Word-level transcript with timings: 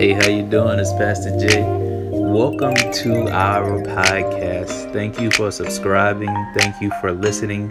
Hey, 0.00 0.12
how 0.12 0.28
you 0.28 0.42
doing? 0.42 0.78
It's 0.78 0.94
Pastor 0.94 1.28
Jay. 1.38 1.62
Welcome 1.62 2.74
to 2.74 3.30
our 3.30 3.82
podcast. 3.82 4.94
Thank 4.94 5.20
you 5.20 5.30
for 5.30 5.50
subscribing. 5.50 6.34
Thank 6.56 6.80
you 6.80 6.90
for 7.02 7.12
listening. 7.12 7.70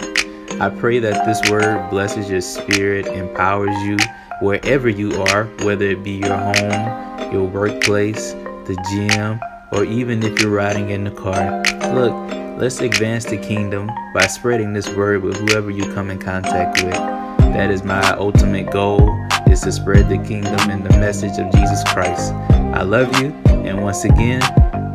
I 0.62 0.70
pray 0.70 1.00
that 1.00 1.26
this 1.26 1.50
word 1.50 1.90
blesses 1.90 2.30
your 2.30 2.42
spirit, 2.42 3.08
empowers 3.08 3.76
you 3.82 3.98
wherever 4.42 4.88
you 4.88 5.20
are, 5.24 5.46
whether 5.64 5.86
it 5.86 6.04
be 6.04 6.18
your 6.18 6.38
home, 6.38 7.34
your 7.34 7.46
workplace, 7.46 8.34
the 8.34 8.78
gym, 8.92 9.40
or 9.72 9.84
even 9.84 10.22
if 10.22 10.40
you're 10.40 10.52
riding 10.52 10.92
in 10.92 11.06
the 11.06 11.12
car. 11.12 11.64
Look, 11.96 12.14
let's 12.62 12.80
advance 12.80 13.26
the 13.26 13.38
kingdom 13.38 13.90
by 14.14 14.28
spreading 14.28 14.74
this 14.74 14.88
word 14.90 15.24
with 15.24 15.36
whoever 15.38 15.72
you 15.72 15.92
come 15.96 16.12
in 16.12 16.20
contact 16.20 16.84
with. 16.84 16.94
That 16.94 17.72
is 17.72 17.84
my 17.84 18.08
ultimate 18.12 18.70
goal 18.70 19.29
is 19.50 19.62
to 19.62 19.72
spread 19.72 20.08
the 20.08 20.18
kingdom 20.20 20.70
and 20.70 20.86
the 20.86 20.96
message 21.00 21.40
of 21.40 21.52
Jesus 21.52 21.84
Christ. 21.86 22.34
I 22.74 22.84
love 22.84 23.20
you, 23.20 23.30
and 23.48 23.82
once 23.82 24.04
again, 24.06 24.42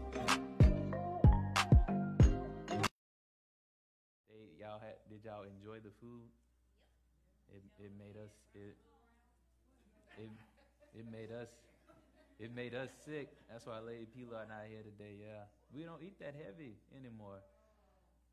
It 12.41 12.57
made 12.57 12.73
us 12.73 12.89
sick. 13.05 13.29
That's 13.53 13.69
why 13.69 13.85
Lady 13.85 14.09
Pilar 14.09 14.49
not 14.49 14.65
here 14.65 14.81
today. 14.81 15.21
Yeah, 15.21 15.45
we 15.77 15.85
don't 15.85 16.01
eat 16.01 16.17
that 16.25 16.33
heavy 16.33 16.81
anymore. 16.97 17.45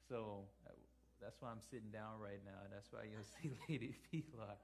So 0.07 0.47
that's 1.19 1.35
why 1.43 1.51
I'm 1.51 1.59
sitting 1.59 1.91
down 1.91 2.23
right 2.23 2.39
now. 2.47 2.63
That's 2.71 2.87
why 2.87 3.03
you'll 3.11 3.27
see 3.35 3.51
Lady 3.67 3.99
Pilar. 4.07 4.55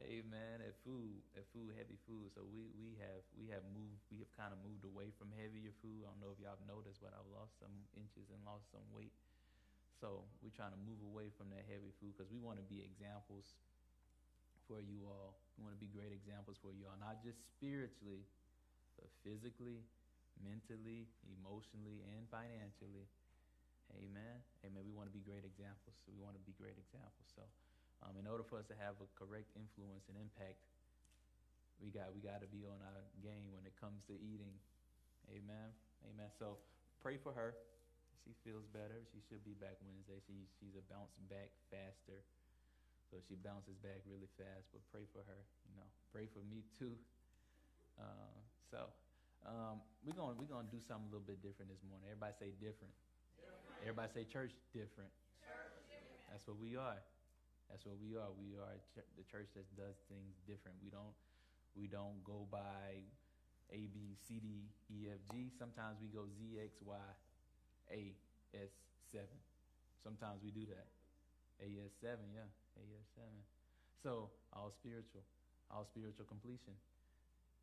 Amen. 0.00 0.64
that 0.64 0.80
food, 0.80 1.20
that 1.36 1.44
food, 1.52 1.76
heavy 1.76 1.98
food. 2.08 2.32
So 2.32 2.46
we 2.48 2.72
we 2.78 2.96
have 3.04 3.20
we 3.36 3.52
have 3.52 3.66
moved, 3.74 4.00
we 4.08 4.22
have 4.24 4.32
kind 4.32 4.54
of 4.54 4.62
moved 4.64 4.86
away 4.86 5.12
from 5.18 5.28
heavier 5.34 5.74
food. 5.84 6.06
I 6.06 6.08
don't 6.08 6.22
know 6.22 6.32
if 6.32 6.40
y'all 6.40 6.56
have 6.56 6.64
noticed, 6.64 7.04
but 7.04 7.12
I've 7.12 7.28
lost 7.28 7.58
some 7.60 7.74
inches 7.98 8.30
and 8.32 8.40
lost 8.46 8.70
some 8.72 8.86
weight. 8.94 9.12
So 10.00 10.24
we're 10.40 10.54
trying 10.54 10.72
to 10.72 10.80
move 10.80 11.02
away 11.04 11.28
from 11.36 11.52
that 11.52 11.68
heavy 11.68 11.92
food 12.00 12.16
because 12.16 12.32
we 12.32 12.40
want 12.40 12.56
to 12.56 12.64
be 12.64 12.80
examples 12.80 13.52
for 14.64 14.80
you 14.80 15.04
all. 15.04 15.36
We 15.58 15.68
want 15.68 15.76
to 15.76 15.82
be 15.82 15.92
great 15.92 16.14
examples 16.16 16.56
for 16.56 16.72
you 16.72 16.88
all, 16.88 16.96
not 16.96 17.20
just 17.20 17.44
spiritually, 17.52 18.24
physically, 19.24 19.84
mentally, 20.40 21.08
emotionally, 21.26 22.04
and 22.16 22.26
financially. 22.28 23.06
Amen. 23.98 24.36
Amen. 24.62 24.82
We 24.86 24.94
want 24.94 25.10
to 25.10 25.14
be 25.14 25.24
great 25.24 25.42
examples. 25.42 25.98
So 26.04 26.14
we 26.14 26.20
want 26.22 26.38
to 26.38 26.44
be 26.46 26.54
great 26.54 26.78
examples. 26.78 27.26
So, 27.34 27.42
um, 28.06 28.14
in 28.16 28.24
order 28.30 28.46
for 28.46 28.56
us 28.56 28.66
to 28.70 28.76
have 28.78 28.96
a 29.02 29.08
correct 29.18 29.50
influence 29.58 30.06
and 30.06 30.16
impact, 30.16 30.62
we 31.82 31.90
got 31.90 32.12
we 32.12 32.20
got 32.20 32.44
to 32.44 32.50
be 32.52 32.68
on 32.68 32.78
our 32.84 33.02
game 33.24 33.50
when 33.56 33.64
it 33.64 33.74
comes 33.80 34.04
to 34.06 34.14
eating. 34.20 34.52
Amen. 35.32 35.72
Amen. 36.06 36.30
So 36.38 36.60
pray 37.00 37.16
for 37.16 37.32
her. 37.32 37.56
She 38.22 38.36
feels 38.44 38.68
better. 38.70 39.00
She 39.10 39.20
should 39.26 39.42
be 39.42 39.56
back 39.56 39.80
Wednesday. 39.80 40.20
She 40.28 40.44
she's 40.60 40.76
a 40.76 40.84
bounce 40.92 41.16
back 41.32 41.50
faster. 41.72 42.20
So 43.10 43.18
she 43.26 43.34
bounces 43.40 43.74
back 43.82 44.04
really 44.06 44.30
fast. 44.38 44.70
But 44.70 44.84
pray 44.92 45.08
for 45.10 45.24
her. 45.26 45.40
You 45.66 45.74
know, 45.80 45.88
pray 46.12 46.30
for 46.30 46.44
me 46.46 46.62
too. 46.78 46.94
Uh, 47.98 48.38
so 48.70 48.86
um, 49.42 49.82
we're 50.06 50.14
gonna 50.14 50.38
we're 50.38 50.48
gonna 50.48 50.70
do 50.70 50.78
something 50.78 51.10
a 51.10 51.12
little 51.12 51.26
bit 51.26 51.42
different 51.42 51.74
this 51.74 51.82
morning. 51.82 52.06
Everybody 52.06 52.34
say 52.38 52.50
different. 52.62 52.94
different. 53.34 53.82
Everybody 53.82 54.08
say 54.14 54.24
church 54.30 54.54
different. 54.70 55.10
church 55.42 55.74
different. 55.90 56.30
That's 56.30 56.46
what 56.46 56.56
we 56.62 56.78
are. 56.78 57.02
That's 57.66 57.82
what 57.82 57.98
we 57.98 58.14
are. 58.14 58.30
We 58.38 58.54
are 58.58 58.78
ch- 58.94 59.06
the 59.18 59.26
church 59.26 59.50
that 59.58 59.66
does 59.74 59.98
things 60.06 60.38
different. 60.46 60.78
We 60.78 60.94
don't 60.94 61.14
we 61.74 61.90
don't 61.90 62.22
go 62.22 62.46
by 62.46 63.02
A 63.74 63.80
B 63.90 64.14
C 64.14 64.38
D 64.38 64.70
E 64.94 65.10
F 65.10 65.20
G. 65.34 65.50
Sometimes 65.58 65.98
we 65.98 66.06
go 66.14 66.30
Z 66.30 66.62
X 66.62 66.78
Y 66.86 67.10
A 67.90 68.00
S 68.54 68.70
seven. 69.10 69.38
Sometimes 69.98 70.38
we 70.46 70.54
do 70.54 70.62
that. 70.70 70.86
A 71.58 71.68
S 71.82 71.92
seven, 71.98 72.30
yeah. 72.30 72.46
A 72.78 72.84
S 72.86 73.08
seven. 73.18 73.40
So 73.98 74.30
all 74.54 74.70
spiritual, 74.70 75.26
all 75.74 75.84
spiritual 75.84 76.24
completion. 76.30 76.72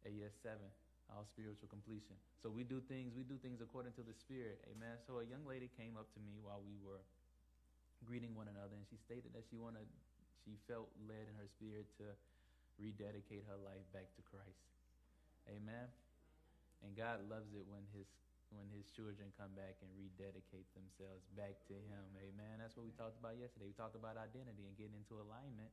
AS7, 0.07 0.55
all 1.11 1.23
spiritual 1.27 1.71
completion. 1.71 2.15
So 2.43 2.51
we 2.51 2.67
do 2.67 2.83
things, 2.85 3.15
we 3.15 3.23
do 3.23 3.39
things 3.39 3.63
according 3.63 3.95
to 3.95 4.03
the 4.03 4.13
Spirit. 4.13 4.59
Amen. 4.71 4.99
So 5.07 5.23
a 5.23 5.25
young 5.27 5.43
lady 5.47 5.71
came 5.79 5.95
up 5.95 6.11
to 6.15 6.19
me 6.23 6.39
while 6.43 6.59
we 6.63 6.75
were 6.83 7.01
greeting 8.05 8.35
one 8.37 8.51
another, 8.51 8.75
and 8.77 8.85
she 8.87 8.99
stated 8.99 9.33
that 9.33 9.47
she 9.49 9.57
wanted, 9.57 9.87
she 10.45 10.59
felt 10.69 10.91
led 11.07 11.25
in 11.25 11.35
her 11.39 11.49
spirit 11.49 11.87
to 11.97 12.13
rededicate 12.77 13.47
her 13.49 13.57
life 13.65 13.83
back 13.95 14.07
to 14.15 14.21
Christ. 14.27 14.63
Amen. 15.49 15.87
And 16.85 16.93
God 16.93 17.25
loves 17.25 17.49
it 17.57 17.65
when 17.65 17.81
his 17.95 18.05
when 18.55 18.63
his 18.71 18.87
children 18.95 19.27
come 19.35 19.51
back 19.59 19.75
and 19.83 19.91
rededicate 19.99 20.67
themselves 20.71 21.27
back 21.35 21.59
to 21.67 21.75
him. 21.75 22.07
Amen. 22.15 22.63
That's 22.63 22.79
what 22.79 22.87
we 22.87 22.95
talked 22.95 23.19
about 23.19 23.35
yesterday. 23.35 23.67
We 23.67 23.75
talked 23.75 23.99
about 23.99 24.15
identity 24.15 24.63
and 24.63 24.75
getting 24.79 24.95
into 24.95 25.19
alignment 25.19 25.67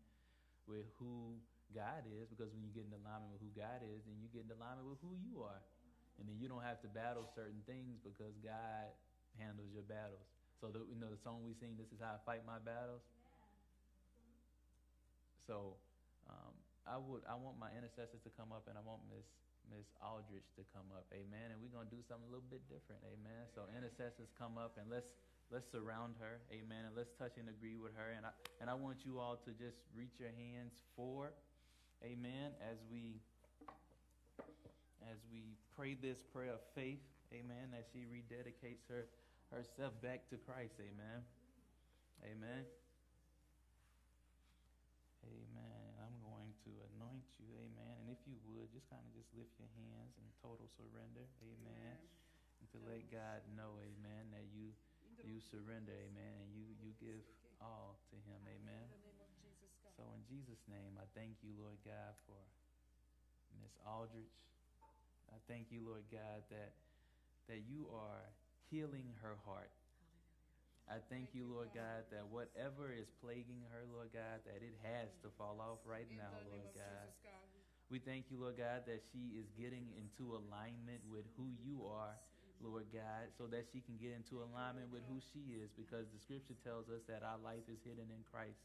with 0.67 0.91
who 0.99 1.39
God 1.73 2.05
is, 2.07 2.29
because 2.29 2.53
when 2.53 2.63
you 2.63 2.73
get 2.75 2.85
in 2.85 2.93
alignment 2.93 3.33
with 3.33 3.43
who 3.43 3.53
God 3.57 3.81
is, 3.83 4.05
then 4.05 4.21
you 4.21 4.29
get 4.31 4.45
in 4.45 4.53
alignment 4.53 4.87
with 4.87 5.01
who 5.01 5.17
you 5.25 5.41
are. 5.43 5.63
And 6.21 6.29
then 6.29 6.39
you 6.39 6.47
don't 6.47 6.63
have 6.63 6.79
to 6.87 6.91
battle 6.91 7.27
certain 7.35 7.65
things 7.67 7.99
because 8.05 8.35
God 8.45 8.87
handles 9.41 9.71
your 9.75 9.87
battles. 9.87 10.23
So 10.63 10.71
the, 10.71 10.87
you 10.87 10.95
know 10.97 11.11
the 11.11 11.19
song 11.19 11.43
we 11.43 11.53
sing, 11.59 11.75
"This 11.75 11.91
is 11.91 11.99
how 11.99 12.15
I 12.15 12.21
fight 12.23 12.47
my 12.47 12.63
battles." 12.63 13.03
So 15.45 15.75
um, 16.31 16.55
I 16.87 16.97
would 16.97 17.27
I 17.27 17.35
want 17.35 17.59
my 17.59 17.69
intercessors 17.75 18.23
to 18.25 18.33
come 18.39 18.55
up, 18.55 18.71
and 18.71 18.79
I 18.79 18.83
want 18.87 19.03
Miss 19.11 19.27
Miss 19.73 19.89
Aldrich 20.01 20.47
to 20.57 20.63
come 20.77 20.89
up. 20.93 21.09
Amen. 21.13 21.53
And 21.53 21.59
we're 21.61 21.73
gonna 21.73 21.91
do 21.91 22.01
something 22.07 22.29
a 22.29 22.33
little 22.33 22.49
bit 22.49 22.65
different. 22.69 23.01
Amen. 23.09 23.49
So 23.57 23.65
intercessors 23.73 24.31
come 24.37 24.61
up 24.61 24.77
and 24.77 24.89
let's 24.89 25.09
let's 25.49 25.69
surround 25.73 26.17
her. 26.21 26.41
Amen. 26.53 26.89
And 26.89 26.95
let's 26.97 27.13
touch 27.17 27.37
and 27.41 27.49
agree 27.49 27.77
with 27.77 27.97
her. 27.97 28.13
And 28.17 28.29
I 28.29 28.33
and 28.61 28.69
I 28.69 28.77
want 28.77 29.05
you 29.05 29.19
all 29.19 29.41
to 29.45 29.51
just 29.57 29.81
reach 29.97 30.17
your 30.21 30.33
hands 30.33 30.77
forward. 30.97 31.33
Amen. 32.05 32.53
As 32.61 32.77
we 32.93 33.17
as 35.09 35.17
we 35.33 35.57
pray 35.73 35.97
this 35.97 36.21
prayer 36.37 36.53
of 36.53 36.61
faith. 36.77 37.01
Amen. 37.33 37.73
As 37.73 37.89
she 37.93 38.05
rededicates 38.05 38.85
her 38.93 39.09
herself 39.49 39.97
back 40.05 40.29
to 40.29 40.37
Christ. 40.45 40.77
Amen. 40.77 41.25
Amen. 42.29 42.63
Amen. 45.25 45.89
I'm 46.05 46.17
going 46.21 46.53
to 46.69 46.73
anoint 46.93 47.25
you. 47.41 47.49
Amen. 47.57 47.95
And 48.05 48.13
if 48.13 48.21
you 48.29 48.37
would, 48.53 48.69
just 48.77 48.85
kind 48.93 49.01
of 49.01 49.13
just 49.17 49.33
lift 49.33 49.57
your 49.57 49.73
hands 49.81 50.13
in 50.21 50.29
total 50.45 50.69
surrender. 50.77 51.25
Amen. 51.41 51.97
And 52.61 52.67
to 52.77 52.79
let 52.85 53.09
God 53.09 53.41
know, 53.57 53.81
amen, 53.81 54.29
that 54.37 54.45
you 54.53 54.73
you 55.25 55.41
surrender, 55.41 55.93
amen, 55.95 56.33
and 56.43 56.49
you 56.53 56.69
you 56.85 56.93
give 57.01 57.25
all 57.61 57.97
to 58.13 58.17
him. 58.29 58.41
Amen. 58.45 59.14
So 59.97 60.03
in 60.15 60.23
Jesus' 60.27 60.61
name, 60.67 60.99
I 60.99 61.07
thank 61.15 61.39
you, 61.47 61.55
Lord 61.55 61.79
God, 61.87 62.13
for 62.27 62.41
Miss 63.63 63.75
Aldrich. 63.87 64.35
I 65.31 65.39
thank 65.47 65.71
you, 65.71 65.83
Lord 65.87 66.05
God, 66.11 66.43
that 66.51 66.75
that 67.47 67.61
you 67.69 67.85
are 67.93 68.25
healing 68.73 69.05
her 69.21 69.37
heart. 69.45 69.69
I 70.89 71.01
thank 71.13 71.33
you, 71.37 71.45
Lord 71.49 71.73
God, 71.77 72.05
that 72.13 72.25
whatever 72.29 72.93
is 72.93 73.09
plaguing 73.21 73.61
her, 73.73 73.85
Lord 73.93 74.13
God, 74.13 74.41
that 74.49 74.61
it 74.65 74.77
has 74.85 75.13
to 75.25 75.29
fall 75.37 75.61
off 75.61 75.81
right 75.85 76.09
now, 76.13 76.29
Lord 76.49 76.73
God. 76.77 77.09
We 77.93 78.01
thank 78.01 78.33
you, 78.33 78.41
Lord 78.41 78.57
God, 78.57 78.89
that 78.89 79.05
she 79.13 79.37
is 79.37 79.49
getting 79.61 79.85
into 79.97 80.37
alignment 80.37 81.05
with 81.09 81.29
who 81.37 81.53
you 81.61 81.85
are, 81.85 82.17
Lord 82.65 82.89
God, 82.93 83.29
so 83.37 83.45
that 83.53 83.69
she 83.73 83.85
can 83.85 83.97
get 84.01 84.17
into 84.17 84.41
alignment 84.41 84.89
with 84.89 85.05
who 85.09 85.21
she 85.33 85.61
is, 85.61 85.69
because 85.77 86.09
the 86.13 86.21
scripture 86.21 86.57
tells 86.65 86.89
us 86.89 87.05
that 87.09 87.21
our 87.21 87.41
life 87.45 87.65
is 87.69 87.81
hidden 87.85 88.09
in 88.09 88.25
Christ. 88.33 88.57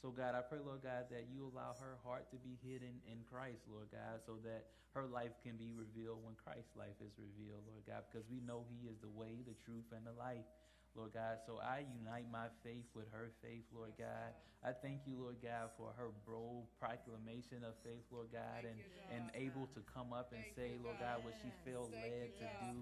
So, 0.00 0.08
God, 0.08 0.32
I 0.32 0.40
pray, 0.40 0.64
Lord 0.64 0.80
God, 0.80 1.12
that 1.12 1.28
you 1.28 1.44
allow 1.44 1.76
her 1.76 2.00
heart 2.00 2.32
to 2.32 2.40
be 2.40 2.56
hidden 2.64 3.04
in 3.04 3.20
Christ, 3.28 3.68
Lord 3.68 3.92
God, 3.92 4.24
so 4.24 4.40
that 4.48 4.72
her 4.96 5.04
life 5.04 5.36
can 5.44 5.60
be 5.60 5.76
revealed 5.76 6.24
when 6.24 6.34
Christ's 6.40 6.72
life 6.72 6.96
is 7.04 7.12
revealed, 7.20 7.68
Lord 7.68 7.84
God, 7.84 8.08
because 8.08 8.24
we 8.32 8.40
know 8.40 8.64
He 8.72 8.88
is 8.88 8.96
the 9.04 9.12
way, 9.12 9.44
the 9.44 9.54
truth, 9.60 9.86
and 9.92 10.02
the 10.08 10.16
life. 10.16 10.48
Lord 10.96 11.14
God. 11.14 11.38
So 11.46 11.62
I 11.62 11.86
unite 11.86 12.26
my 12.32 12.50
faith 12.66 12.86
with 12.94 13.06
her 13.14 13.30
faith, 13.42 13.62
Lord 13.70 13.94
God. 13.98 14.34
I 14.60 14.74
thank 14.74 15.06
you, 15.06 15.16
Lord 15.16 15.38
God, 15.40 15.70
for 15.78 15.94
her 15.96 16.10
bold 16.26 16.66
proclamation 16.76 17.62
of 17.62 17.78
faith, 17.86 18.04
Lord 18.10 18.28
God, 18.34 18.66
and, 18.66 18.76
and 19.14 19.30
able 19.32 19.70
to 19.72 19.80
come 19.86 20.12
up 20.12 20.34
and 20.34 20.42
say, 20.52 20.76
Lord 20.82 20.98
God, 21.00 21.22
what 21.24 21.34
she 21.40 21.48
felt 21.64 21.94
led 21.94 22.34
to 22.42 22.46
do. 22.60 22.74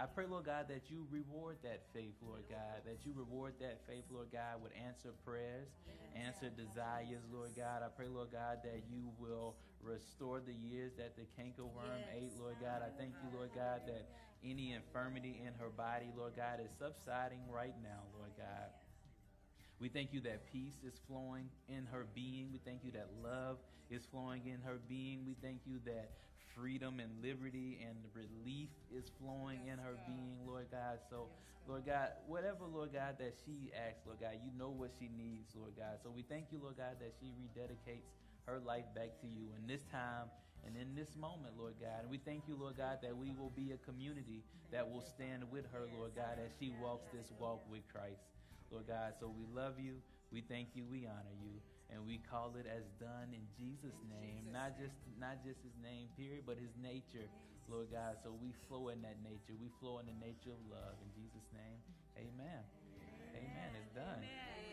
I 0.00 0.06
pray, 0.06 0.24
Lord 0.24 0.46
God, 0.46 0.64
that 0.72 0.88
you 0.88 1.04
reward 1.12 1.58
that 1.62 1.84
faith, 1.92 2.16
Lord 2.24 2.48
God, 2.48 2.80
that 2.86 3.04
you 3.04 3.12
reward 3.12 3.52
that 3.60 3.84
faith, 3.86 4.04
Lord 4.10 4.32
God, 4.32 4.62
with 4.64 4.72
answer 4.72 5.12
prayers, 5.26 5.68
answer 6.16 6.48
desires, 6.48 7.20
Lord 7.28 7.52
God. 7.54 7.84
I 7.84 7.92
pray, 7.92 8.08
Lord 8.08 8.32
God, 8.32 8.64
that 8.64 8.80
you 8.88 9.12
will 9.20 9.56
restore 9.84 10.40
the 10.40 10.56
years 10.56 10.92
that 10.96 11.16
the 11.16 11.28
cankerworm 11.36 12.00
ate, 12.16 12.32
Lord 12.40 12.56
God. 12.62 12.80
I 12.80 12.88
thank 12.96 13.12
you, 13.20 13.28
Lord 13.36 13.50
God, 13.54 13.82
that 13.92 14.08
any 14.42 14.72
infirmity 14.72 15.42
in 15.44 15.52
her 15.60 15.68
body, 15.68 16.08
Lord 16.16 16.32
God, 16.34 16.64
is 16.64 16.72
subsiding 16.78 17.44
right 17.52 17.76
now, 17.82 18.00
Lord 18.16 18.32
God. 18.38 18.72
We 19.80 19.90
thank 19.90 20.14
you 20.14 20.20
that 20.22 20.50
peace 20.50 20.80
is 20.80 20.96
flowing 21.08 21.50
in 21.68 21.84
her 21.92 22.06
being. 22.14 22.48
We 22.52 22.60
thank 22.64 22.84
you 22.84 22.92
that 22.92 23.08
love 23.22 23.58
is 23.90 24.06
flowing 24.10 24.46
in 24.46 24.60
her 24.64 24.80
being. 24.88 25.26
We 25.26 25.36
thank 25.42 25.60
you 25.66 25.76
that 25.84 26.08
freedom 26.54 27.00
and 27.00 27.10
liberty 27.22 27.78
and 27.86 27.96
relief 28.14 28.68
is 28.94 29.10
flowing 29.20 29.60
in 29.66 29.78
her 29.78 29.96
being, 30.06 30.38
Lord 30.46 30.66
God. 30.70 30.98
So, 31.08 31.28
Lord 31.68 31.86
God, 31.86 32.08
whatever, 32.26 32.66
Lord 32.66 32.92
God, 32.92 33.16
that 33.18 33.34
she 33.44 33.70
asks, 33.76 34.02
Lord 34.06 34.20
God, 34.20 34.38
you 34.42 34.50
know 34.58 34.70
what 34.70 34.90
she 34.98 35.08
needs, 35.16 35.54
Lord 35.54 35.76
God. 35.76 36.00
So 36.02 36.10
we 36.10 36.22
thank 36.22 36.50
you, 36.50 36.58
Lord 36.62 36.76
God, 36.76 36.96
that 37.00 37.12
she 37.20 37.30
rededicates 37.36 38.10
her 38.46 38.58
life 38.58 38.88
back 38.94 39.20
to 39.20 39.28
you 39.28 39.52
in 39.60 39.66
this 39.68 39.84
time 39.92 40.26
and 40.66 40.76
in 40.76 40.94
this 40.94 41.16
moment, 41.16 41.54
Lord 41.58 41.74
God. 41.80 42.02
And 42.02 42.10
we 42.10 42.18
thank 42.18 42.44
you, 42.48 42.56
Lord 42.58 42.76
God, 42.76 42.98
that 43.02 43.16
we 43.16 43.30
will 43.32 43.52
be 43.54 43.72
a 43.72 43.78
community 43.86 44.42
that 44.72 44.82
will 44.82 45.04
stand 45.04 45.44
with 45.50 45.64
her, 45.72 45.86
Lord 45.98 46.12
God, 46.16 46.42
as 46.42 46.52
she 46.58 46.72
walks 46.82 47.06
this 47.12 47.30
walk 47.38 47.62
with 47.70 47.82
Christ. 47.92 48.24
Lord 48.70 48.86
God, 48.86 49.14
so 49.18 49.30
we 49.30 49.46
love 49.54 49.78
you, 49.78 49.98
we 50.32 50.42
thank 50.42 50.68
you, 50.74 50.84
we 50.90 51.06
honor 51.06 51.36
you, 51.42 51.58
and 51.90 52.06
we 52.06 52.22
call 52.30 52.54
it 52.58 52.66
as 52.66 52.86
done 53.02 53.34
in 53.34 53.44
Jesus' 53.58 53.98
name. 54.06 54.50
Not 54.50 54.78
just 54.78 54.94
not 55.18 55.42
just 55.42 55.60
his 55.62 55.74
name, 55.82 56.08
period, 56.16 56.46
but 56.46 56.56
his 56.56 56.72
nature, 56.78 57.26
Lord 57.66 57.90
God. 57.90 58.18
So 58.22 58.34
we 58.38 58.54
flow 58.66 58.88
in 58.94 59.02
that 59.02 59.18
nature. 59.22 59.58
We 59.58 59.70
flow 59.82 59.98
in 59.98 60.06
the 60.06 60.18
nature 60.18 60.54
of 60.54 60.62
love. 60.70 60.96
In 61.02 61.10
Jesus' 61.18 61.46
name, 61.54 61.80
amen. 62.18 62.62
Amen. 63.34 63.68
It's 63.78 63.92
done. 63.94 64.22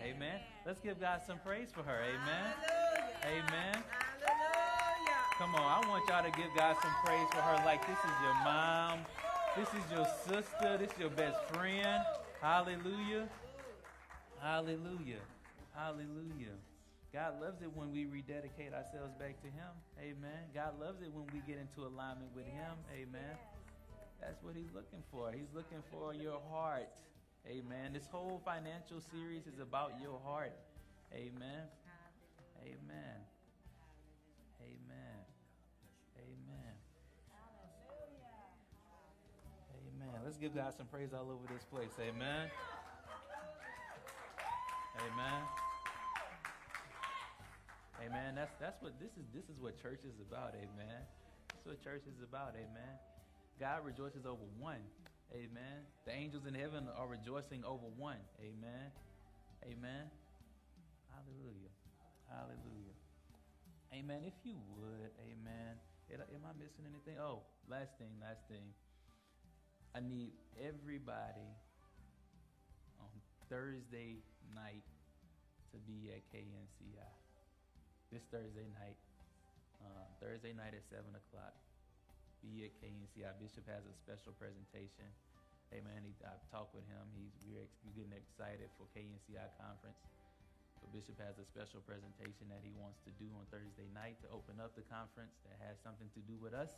Amen. 0.01 0.39
Let's 0.65 0.79
give 0.79 0.99
God 0.99 1.21
some 1.25 1.39
praise 1.39 1.69
for 1.73 1.83
her. 1.83 1.99
Amen. 2.03 2.53
Amen. 3.25 3.83
Hallelujah. 4.21 5.21
Come 5.37 5.55
on, 5.55 5.61
I 5.61 5.87
want 5.87 6.03
y'all 6.09 6.23
to 6.23 6.31
give 6.37 6.49
God 6.55 6.75
some 6.81 6.93
praise 7.05 7.27
for 7.31 7.41
her 7.41 7.57
like 7.65 7.85
this 7.85 7.97
is 7.97 8.15
your 8.21 8.33
mom, 8.43 8.99
this 9.55 9.69
is 9.69 9.85
your 9.91 10.07
sister, 10.25 10.77
this 10.77 10.91
is 10.91 10.99
your 10.99 11.09
best 11.09 11.37
friend. 11.53 12.03
Hallelujah. 12.41 13.27
Hallelujah. 14.41 15.21
Hallelujah. 15.73 16.57
God 17.13 17.39
loves 17.41 17.61
it 17.61 17.71
when 17.73 17.91
we 17.91 18.05
rededicate 18.05 18.73
ourselves 18.73 19.13
back 19.17 19.39
to 19.41 19.47
Him. 19.47 19.71
Amen. 19.99 20.51
God 20.53 20.79
loves 20.79 21.01
it 21.01 21.11
when 21.13 21.25
we 21.33 21.39
get 21.47 21.59
into 21.59 21.87
alignment 21.87 22.29
with 22.35 22.45
Him. 22.45 22.75
Amen. 22.93 23.35
That's 24.19 24.43
what 24.43 24.55
He's 24.55 24.71
looking 24.73 25.03
for. 25.11 25.31
He's 25.31 25.53
looking 25.53 25.81
for 25.91 26.13
your 26.13 26.41
heart. 26.51 26.89
Amen. 27.47 27.93
This 27.93 28.07
whole 28.11 28.41
financial 28.43 28.99
series 28.99 29.47
is 29.47 29.59
about 29.59 29.93
your 30.01 30.19
heart. 30.25 30.51
Amen. 31.13 31.63
Amen. 32.61 33.17
Amen. 34.59 35.23
Amen. 36.19 36.73
Amen. 39.79 40.21
Let's 40.25 40.37
give 40.37 40.53
God 40.53 40.73
some 40.75 40.87
praise 40.87 41.13
all 41.13 41.31
over 41.31 41.47
this 41.53 41.63
place. 41.63 41.95
Amen. 42.01 42.49
Amen. 44.97 45.66
Amen. 48.03 48.35
That's 48.35 48.53
that's 48.59 48.81
what 48.81 48.99
this 48.99 49.11
is. 49.17 49.25
This 49.33 49.45
is 49.49 49.57
what 49.59 49.81
church 49.81 50.05
is 50.05 50.17
about. 50.21 50.53
Amen. 50.53 51.01
That's 51.49 51.65
what 51.65 51.83
church 51.83 52.05
is 52.05 52.21
about. 52.21 52.53
Amen. 52.53 52.93
God 53.59 53.85
rejoices 53.85 54.25
over 54.25 54.45
one. 54.59 54.81
Amen. 55.33 55.83
The 56.05 56.13
angels 56.13 56.45
in 56.47 56.53
heaven 56.53 56.87
are 56.95 57.07
rejoicing 57.07 57.65
over 57.65 57.89
one. 57.97 58.21
Amen. 58.39 58.93
Amen. 59.65 60.05
Hallelujah. 61.11 61.73
Hallelujah. 62.29 62.95
Amen. 63.91 64.21
If 64.23 64.37
you 64.43 64.55
would, 64.77 65.11
amen. 65.19 65.75
Am 66.13 66.43
I 66.45 66.53
missing 66.55 66.85
anything? 66.87 67.19
Oh, 67.19 67.41
last 67.67 67.97
thing, 67.99 68.13
last 68.21 68.39
thing. 68.47 68.63
I 69.95 69.99
need 69.99 70.31
everybody 70.55 71.49
on 73.01 73.11
Thursday 73.49 74.21
night 74.53 74.85
to 75.73 75.77
be 75.83 76.11
at 76.13 76.23
KNCI. 76.31 77.11
This 78.07 78.23
Thursday 78.31 78.71
night, 78.79 78.95
uh, 79.83 80.07
Thursday 80.23 80.55
night 80.55 80.71
at 80.71 80.87
7 80.87 81.03
o'clock, 81.11 81.51
be 82.39 82.63
at 82.63 82.71
KNCI. 82.79 83.35
Bishop 83.35 83.67
has 83.67 83.83
a 83.83 83.91
special 83.99 84.31
presentation. 84.39 85.03
Hey 85.67 85.83
man, 85.83 86.07
he, 86.07 86.15
I've 86.23 86.39
talked 86.47 86.71
with 86.71 86.87
him. 86.87 87.03
He's 87.19 87.35
we're, 87.43 87.67
we're 87.83 87.99
getting 87.99 88.15
excited 88.15 88.71
for 88.79 88.87
KNCI 88.95 89.51
conference. 89.59 89.99
But 90.79 90.95
Bishop 90.95 91.19
has 91.19 91.35
a 91.35 91.43
special 91.51 91.83
presentation 91.83 92.47
that 92.47 92.63
he 92.63 92.71
wants 92.79 93.03
to 93.03 93.11
do 93.19 93.27
on 93.35 93.43
Thursday 93.51 93.91
night 93.91 94.15
to 94.23 94.31
open 94.31 94.63
up 94.63 94.71
the 94.79 94.87
conference 94.87 95.35
that 95.43 95.59
has 95.67 95.75
something 95.83 96.07
to 96.15 96.21
do 96.23 96.39
with 96.39 96.55
us. 96.55 96.71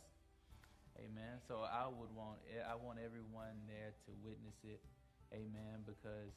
Amen. 0.98 1.38
So 1.46 1.62
I 1.62 1.86
would 1.86 2.10
want 2.10 2.42
I 2.66 2.74
want 2.74 2.98
everyone 2.98 3.54
there 3.70 3.94
to 3.94 4.10
witness 4.26 4.58
it. 4.66 4.82
Amen. 5.30 5.86
Because 5.86 6.34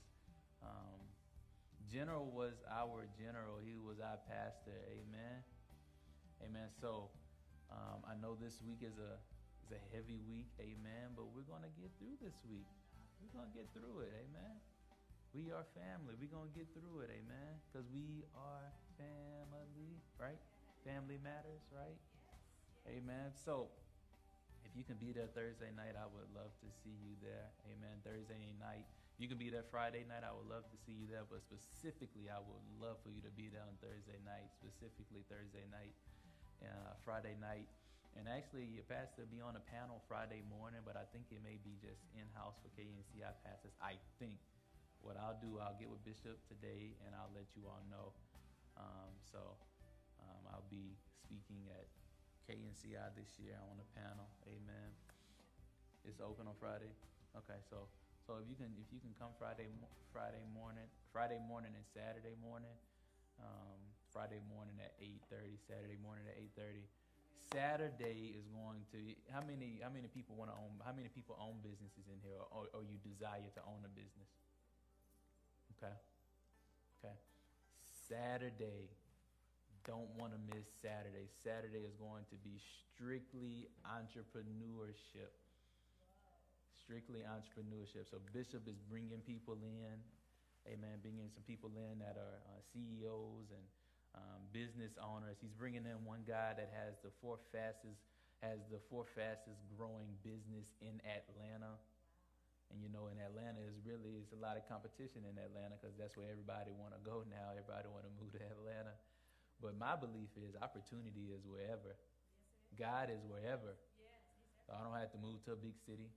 um, 0.62 1.02
General 1.92 2.26
was 2.26 2.54
our 2.72 3.06
general. 3.20 3.60
He 3.60 3.76
was 3.76 4.00
our 4.00 4.20
pastor. 4.30 4.76
Amen. 4.92 5.44
Amen. 6.44 6.70
So 6.80 7.10
um, 7.72 8.04
I 8.08 8.16
know 8.20 8.36
this 8.36 8.62
week 8.64 8.84
is 8.84 8.98
a 9.00 9.20
is 9.64 9.72
a 9.72 9.82
heavy 9.96 10.20
week. 10.28 10.52
Amen. 10.60 11.16
But 11.16 11.32
we're 11.32 11.48
gonna 11.48 11.72
get 11.80 11.92
through 12.00 12.20
this 12.20 12.36
week. 12.48 12.68
We're 13.22 13.32
gonna 13.32 13.54
get 13.56 13.72
through 13.72 14.04
it. 14.04 14.12
Amen. 14.28 14.56
We 15.34 15.50
are 15.50 15.66
family. 15.74 16.14
We're 16.20 16.32
gonna 16.32 16.54
get 16.54 16.70
through 16.76 17.08
it. 17.08 17.10
Amen. 17.10 17.58
Because 17.66 17.88
we 17.90 18.28
are 18.38 18.70
family, 19.00 19.98
right? 20.20 20.40
Family 20.86 21.18
matters, 21.24 21.64
right? 21.74 21.98
Amen. 22.86 23.32
So 23.34 23.72
if 24.68 24.76
you 24.76 24.84
can 24.84 25.00
be 25.00 25.16
there 25.16 25.32
Thursday 25.32 25.72
night, 25.74 25.96
I 25.96 26.06
would 26.06 26.30
love 26.36 26.52
to 26.60 26.68
see 26.84 26.94
you 27.02 27.16
there. 27.24 27.50
Amen. 27.66 28.04
Thursday 28.04 28.52
night. 28.60 28.86
You 29.22 29.30
can 29.30 29.38
be 29.38 29.54
there 29.54 29.64
Friday 29.70 30.04
night. 30.10 30.26
I 30.26 30.34
would 30.34 30.50
love 30.50 30.66
to 30.74 30.78
see 30.84 30.94
you 30.98 31.06
there. 31.06 31.24
But 31.30 31.46
specifically, 31.46 32.28
I 32.34 32.42
would 32.42 32.66
love 32.82 32.98
for 33.06 33.14
you 33.14 33.22
to 33.24 33.34
be 33.34 33.48
there 33.48 33.64
on 33.64 33.78
Thursday 33.80 34.18
night, 34.26 34.50
specifically 34.58 35.24
Thursday 35.30 35.64
night, 35.70 35.94
uh, 36.66 36.98
Friday 37.06 37.38
night. 37.38 37.70
And 38.18 38.30
actually, 38.30 38.70
your 38.70 38.86
pastor 38.86 39.26
will 39.26 39.34
be 39.34 39.42
on 39.42 39.58
a 39.58 39.64
panel 39.74 40.02
Friday 40.06 40.46
morning, 40.46 40.86
but 40.86 40.94
I 40.94 41.06
think 41.10 41.30
it 41.34 41.42
may 41.42 41.58
be 41.62 41.78
just 41.82 42.06
in 42.14 42.26
house 42.38 42.58
for 42.62 42.70
KNCI 42.78 43.34
pastors. 43.46 43.74
I 43.82 43.98
think. 44.18 44.38
What 45.04 45.20
I'll 45.20 45.36
do, 45.36 45.60
I'll 45.60 45.76
get 45.76 45.92
with 45.92 46.00
Bishop 46.08 46.40
today 46.48 46.96
and 47.04 47.12
I'll 47.12 47.36
let 47.36 47.52
you 47.60 47.68
all 47.68 47.84
know. 47.92 48.16
Um, 48.80 49.12
so 49.20 49.60
um, 50.24 50.42
I'll 50.48 50.70
be 50.72 50.96
speaking 51.12 51.68
at 51.76 51.92
KNCI 52.48 53.12
this 53.12 53.36
year 53.36 53.60
on 53.68 53.84
a 53.84 53.88
panel. 54.00 54.32
Amen. 54.48 54.90
It's 56.08 56.24
open 56.24 56.48
on 56.48 56.56
Friday. 56.56 56.88
Okay, 57.36 57.60
so 57.68 57.84
so 58.24 58.40
if 58.40 58.48
you 58.48 58.56
can 58.56 58.72
if 58.80 58.88
you 58.96 59.04
can 59.04 59.12
come 59.20 59.36
Friday 59.36 59.68
Friday 60.16 60.44
morning, 60.56 60.88
Friday 61.12 61.40
morning 61.44 61.76
and 61.76 61.84
Saturday 61.92 62.40
morning, 62.40 62.72
um, 63.44 63.80
Friday 64.16 64.40
morning 64.48 64.80
at 64.80 64.96
eight 65.04 65.20
thirty, 65.28 65.60
Saturday 65.68 66.00
morning 66.00 66.24
at 66.32 66.40
eight 66.40 66.56
thirty. 66.56 66.88
Saturday 67.52 68.32
is 68.40 68.48
going 68.56 68.88
to 68.96 69.00
how 69.28 69.44
many 69.44 69.84
how 69.84 69.92
many 69.92 70.08
people 70.08 70.40
want 70.40 70.48
to 70.50 70.56
own 70.56 70.80
how 70.88 70.96
many 70.96 71.12
people 71.12 71.36
own 71.36 71.60
businesses 71.60 72.08
in 72.08 72.18
here 72.24 72.40
or, 72.50 72.72
or 72.72 72.88
you 72.88 72.96
desire 73.04 73.44
to 73.60 73.62
own 73.68 73.84
a 73.84 73.92
business? 73.92 74.32
Okay. 75.76 75.96
Okay. 77.04 77.16
Saturday. 78.08 78.88
Don't 79.84 80.08
want 80.16 80.32
to 80.32 80.40
miss 80.56 80.64
Saturday. 80.80 81.28
Saturday 81.44 81.84
is 81.84 81.92
going 82.00 82.24
to 82.32 82.40
be 82.40 82.56
strictly 82.56 83.68
entrepreneurship 83.84 85.36
strictly 86.84 87.24
entrepreneurship. 87.24 88.12
So 88.12 88.20
Bishop 88.36 88.68
is 88.68 88.76
bringing 88.92 89.24
people 89.24 89.56
in, 89.64 89.96
amen, 90.68 91.00
bringing 91.00 91.32
some 91.32 91.48
people 91.48 91.72
in 91.80 92.04
that 92.04 92.20
are 92.20 92.44
uh, 92.52 92.60
CEOs 92.76 93.48
and 93.56 93.66
um, 94.14 94.44
business 94.52 94.94
owners. 95.00 95.40
He's 95.40 95.56
bringing 95.56 95.88
in 95.88 95.98
one 96.04 96.28
guy 96.28 96.54
that 96.60 96.70
has 96.76 97.00
the 97.02 97.10
fourth 97.24 97.42
fastest 97.56 98.04
has 98.44 98.60
the 98.68 98.84
fourth 98.92 99.08
fastest 99.16 99.64
growing 99.72 100.12
business 100.20 100.68
in 100.84 101.00
Atlanta. 101.08 101.80
And 102.68 102.84
you 102.84 102.92
know, 102.92 103.08
in 103.08 103.16
Atlanta 103.16 103.64
is 103.64 103.80
really 103.88 104.20
it's 104.20 104.36
a 104.36 104.42
lot 104.44 104.60
of 104.60 104.68
competition 104.68 105.24
in 105.24 105.40
Atlanta 105.40 105.80
because 105.80 105.96
that's 105.96 106.20
where 106.20 106.28
everybody 106.28 106.76
want 106.76 106.92
to 106.92 107.00
go 107.08 107.24
now. 107.32 107.56
Everybody 107.56 107.88
want 107.88 108.04
to 108.04 108.12
move 108.20 108.36
to 108.36 108.44
Atlanta. 108.44 109.00
But 109.64 109.80
my 109.80 109.96
belief 109.96 110.28
is 110.36 110.60
opportunity 110.60 111.32
is 111.32 111.48
wherever. 111.48 111.96
God 112.76 113.08
is 113.08 113.24
wherever. 113.32 113.80
So 114.68 114.76
I 114.76 114.84
don't 114.84 115.00
have 115.00 115.16
to 115.16 115.22
move 115.24 115.40
to 115.48 115.56
a 115.56 115.60
big 115.60 115.80
city 115.88 116.12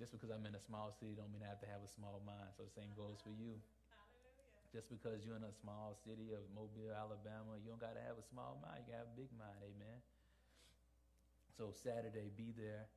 just 0.00 0.16
because 0.16 0.32
I'm 0.32 0.48
in 0.48 0.56
a 0.56 0.64
small 0.64 0.96
city 0.96 1.12
don't 1.12 1.28
mean 1.28 1.44
I 1.44 1.52
have 1.52 1.60
to 1.60 1.68
have 1.68 1.84
a 1.84 1.92
small 1.92 2.24
mind. 2.24 2.56
So 2.56 2.64
the 2.64 2.72
same 2.72 2.88
goes 2.96 3.20
for 3.20 3.36
you. 3.36 3.60
Just 4.72 4.88
because 4.88 5.20
you're 5.28 5.36
in 5.36 5.44
a 5.44 5.52
small 5.60 5.92
city 6.08 6.32
of 6.32 6.40
Mobile, 6.56 6.88
Alabama, 6.88 7.60
you 7.60 7.68
don't 7.68 7.82
got 7.82 8.00
to 8.00 8.04
have 8.08 8.16
a 8.16 8.24
small 8.32 8.56
mind. 8.64 8.88
You 8.88 8.96
got 8.96 9.04
to 9.04 9.04
have 9.04 9.12
a 9.12 9.18
big 9.20 9.28
mind. 9.36 9.60
Amen. 9.60 9.98
So 11.52 11.76
Saturday, 11.76 12.32
be 12.32 12.56
there. 12.56 12.88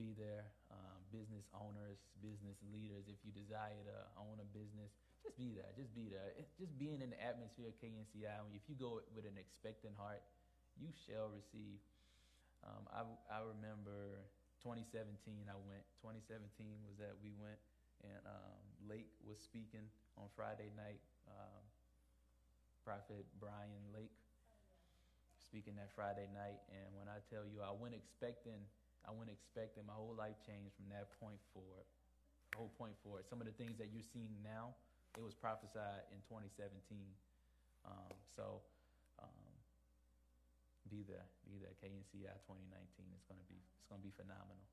Be 0.00 0.16
there. 0.16 0.48
Um, 0.72 0.96
business 1.12 1.44
owners, 1.52 2.00
business 2.24 2.56
leaders, 2.72 3.04
if 3.10 3.20
you 3.20 3.36
desire 3.36 3.76
to 3.84 3.96
own 4.16 4.40
a 4.40 4.48
business, 4.56 4.96
just 5.20 5.36
be 5.36 5.52
there. 5.52 5.68
Just 5.76 5.92
be 5.92 6.08
there. 6.08 6.32
It, 6.40 6.48
just 6.56 6.72
being 6.80 7.04
in 7.04 7.12
the 7.12 7.20
atmosphere 7.20 7.68
of 7.68 7.76
KNCI, 7.84 8.32
if 8.56 8.64
you 8.64 8.78
go 8.80 9.04
with 9.12 9.28
an 9.28 9.36
expectant 9.36 9.92
heart, 10.00 10.24
you 10.80 10.88
shall 11.04 11.28
receive. 11.28 11.84
Um, 12.64 12.88
I, 12.88 13.04
I 13.28 13.38
remember 13.44 14.24
2017, 14.60 15.48
I 15.48 15.56
went. 15.64 15.84
2017 16.04 16.44
was 16.84 16.96
that 17.00 17.16
we 17.24 17.32
went, 17.40 17.58
and 18.04 18.20
um, 18.28 18.60
Lake 18.84 19.08
was 19.24 19.40
speaking 19.40 19.84
on 20.20 20.28
Friday 20.36 20.68
night. 20.76 21.00
Um, 21.28 21.64
Prophet 22.84 23.28
Brian 23.40 23.84
Lake 23.92 24.12
speaking 25.50 25.74
that 25.76 25.90
Friday 25.96 26.30
night, 26.30 26.60
and 26.70 26.88
when 26.94 27.10
I 27.10 27.18
tell 27.26 27.42
you, 27.42 27.58
I 27.64 27.74
went 27.74 27.92
expecting, 27.96 28.60
I 29.02 29.10
went 29.10 29.28
expecting 29.32 29.82
my 29.88 29.96
whole 29.96 30.14
life 30.14 30.38
changed 30.46 30.76
from 30.78 30.86
that 30.94 31.10
point 31.18 31.40
forward. 31.50 31.86
Whole 32.54 32.72
point 32.78 32.94
forward. 33.02 33.26
Some 33.26 33.42
of 33.42 33.46
the 33.46 33.56
things 33.58 33.78
that 33.78 33.90
you're 33.90 34.06
seeing 34.06 34.32
now, 34.42 34.74
it 35.18 35.22
was 35.22 35.34
prophesied 35.34 36.06
in 36.14 36.22
2017. 36.30 36.78
Um, 37.86 38.14
so 38.30 38.62
um, 39.22 39.49
be 40.90 41.06
there, 41.06 41.24
be 41.46 41.56
there. 41.62 41.72
KNCI 41.78 42.36
2019. 42.44 43.06
It's 43.14 43.24
gonna 43.30 43.46
be, 43.46 43.56
it's 43.56 43.88
gonna 43.88 44.04
be 44.04 44.12
phenomenal. 44.12 44.66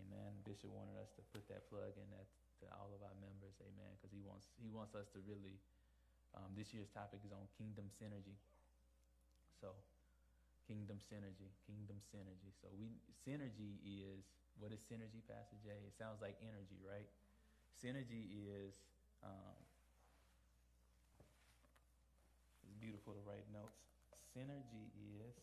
Amen. 0.00 0.40
Bishop 0.42 0.72
wanted 0.72 0.96
us 0.96 1.12
to 1.20 1.22
put 1.30 1.44
that 1.52 1.68
plug 1.68 1.94
in 2.00 2.08
that 2.16 2.26
to 2.62 2.66
all 2.74 2.90
of 2.96 3.04
our 3.04 3.14
members. 3.20 3.54
Amen. 3.62 3.92
Because 3.98 4.10
he 4.10 4.22
wants, 4.24 4.48
he 4.58 4.72
wants 4.72 4.96
us 4.96 5.06
to 5.12 5.20
really. 5.28 5.60
Um, 6.36 6.52
this 6.52 6.76
year's 6.76 6.92
topic 6.92 7.24
is 7.24 7.32
on 7.32 7.48
kingdom 7.56 7.88
synergy. 7.88 8.36
So, 9.64 9.72
kingdom 10.68 11.00
synergy, 11.00 11.48
kingdom 11.64 11.96
synergy. 12.12 12.52
So 12.60 12.68
we 12.76 13.00
synergy 13.24 13.80
is 13.80 14.28
what 14.60 14.70
is 14.76 14.84
synergy, 14.84 15.24
Pastor 15.24 15.56
Jay? 15.64 15.80
It 15.88 15.96
sounds 15.96 16.20
like 16.20 16.36
energy, 16.44 16.76
right? 16.84 17.08
Synergy 17.72 18.28
is 18.36 18.76
um, 19.24 19.56
it's 22.68 22.76
beautiful 22.76 23.16
to 23.16 23.22
write 23.24 23.48
notes. 23.48 23.80
Synergy 24.36 24.92
is 24.96 25.34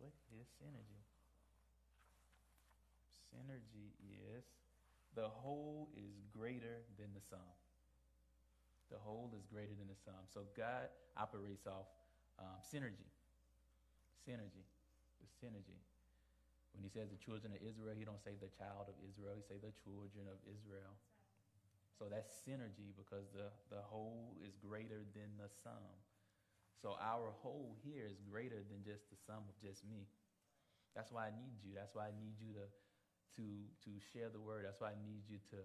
what 0.00 0.16
is 0.32 0.48
synergy? 0.56 1.04
Synergy 3.28 3.92
is 4.00 4.44
the 5.14 5.28
whole 5.28 5.92
is 5.92 6.24
greater 6.32 6.86
than 6.96 7.12
the 7.12 7.20
sum. 7.20 7.44
The 8.90 8.98
whole 8.98 9.30
is 9.36 9.44
greater 9.46 9.76
than 9.76 9.86
the 9.86 10.00
sum. 10.02 10.24
So 10.32 10.48
God 10.56 10.88
operates 11.20 11.66
off 11.66 11.86
um, 12.40 12.58
synergy. 12.64 13.06
Synergy. 14.24 14.64
The 15.20 15.28
synergy. 15.38 15.78
When 16.74 16.82
he 16.82 16.90
says 16.90 17.10
the 17.10 17.20
children 17.20 17.52
of 17.52 17.60
Israel, 17.60 17.94
he 17.94 18.08
don't 18.08 18.22
say 18.22 18.38
the 18.40 18.50
child 18.56 18.88
of 18.88 18.96
Israel. 19.04 19.36
He 19.36 19.44
say 19.44 19.58
the 19.60 19.74
children 19.84 20.26
of 20.30 20.38
Israel. 20.46 20.94
So 21.98 22.08
that's 22.08 22.32
synergy 22.40 22.96
because 22.96 23.28
the, 23.36 23.52
the 23.68 23.84
whole 23.84 24.32
is 24.40 24.56
greater 24.56 25.04
than 25.12 25.28
the 25.36 25.52
sum. 25.60 25.84
So 26.80 26.96
our 26.96 27.36
whole 27.44 27.76
here 27.84 28.08
is 28.08 28.16
greater 28.24 28.64
than 28.64 28.80
just 28.80 29.12
the 29.12 29.18
sum 29.28 29.44
of 29.44 29.56
just 29.60 29.84
me. 29.84 30.08
That's 30.96 31.12
why 31.12 31.28
I 31.28 31.32
need 31.36 31.60
you. 31.60 31.76
That's 31.76 31.92
why 31.92 32.08
I 32.08 32.14
need 32.16 32.40
you 32.40 32.56
to, 32.56 32.66
to, 33.36 33.46
to 33.84 33.90
share 34.10 34.32
the 34.32 34.40
word. 34.40 34.64
That's 34.64 34.80
why 34.80 34.96
I 34.96 34.98
need 35.04 35.28
you 35.28 35.38
to 35.52 35.60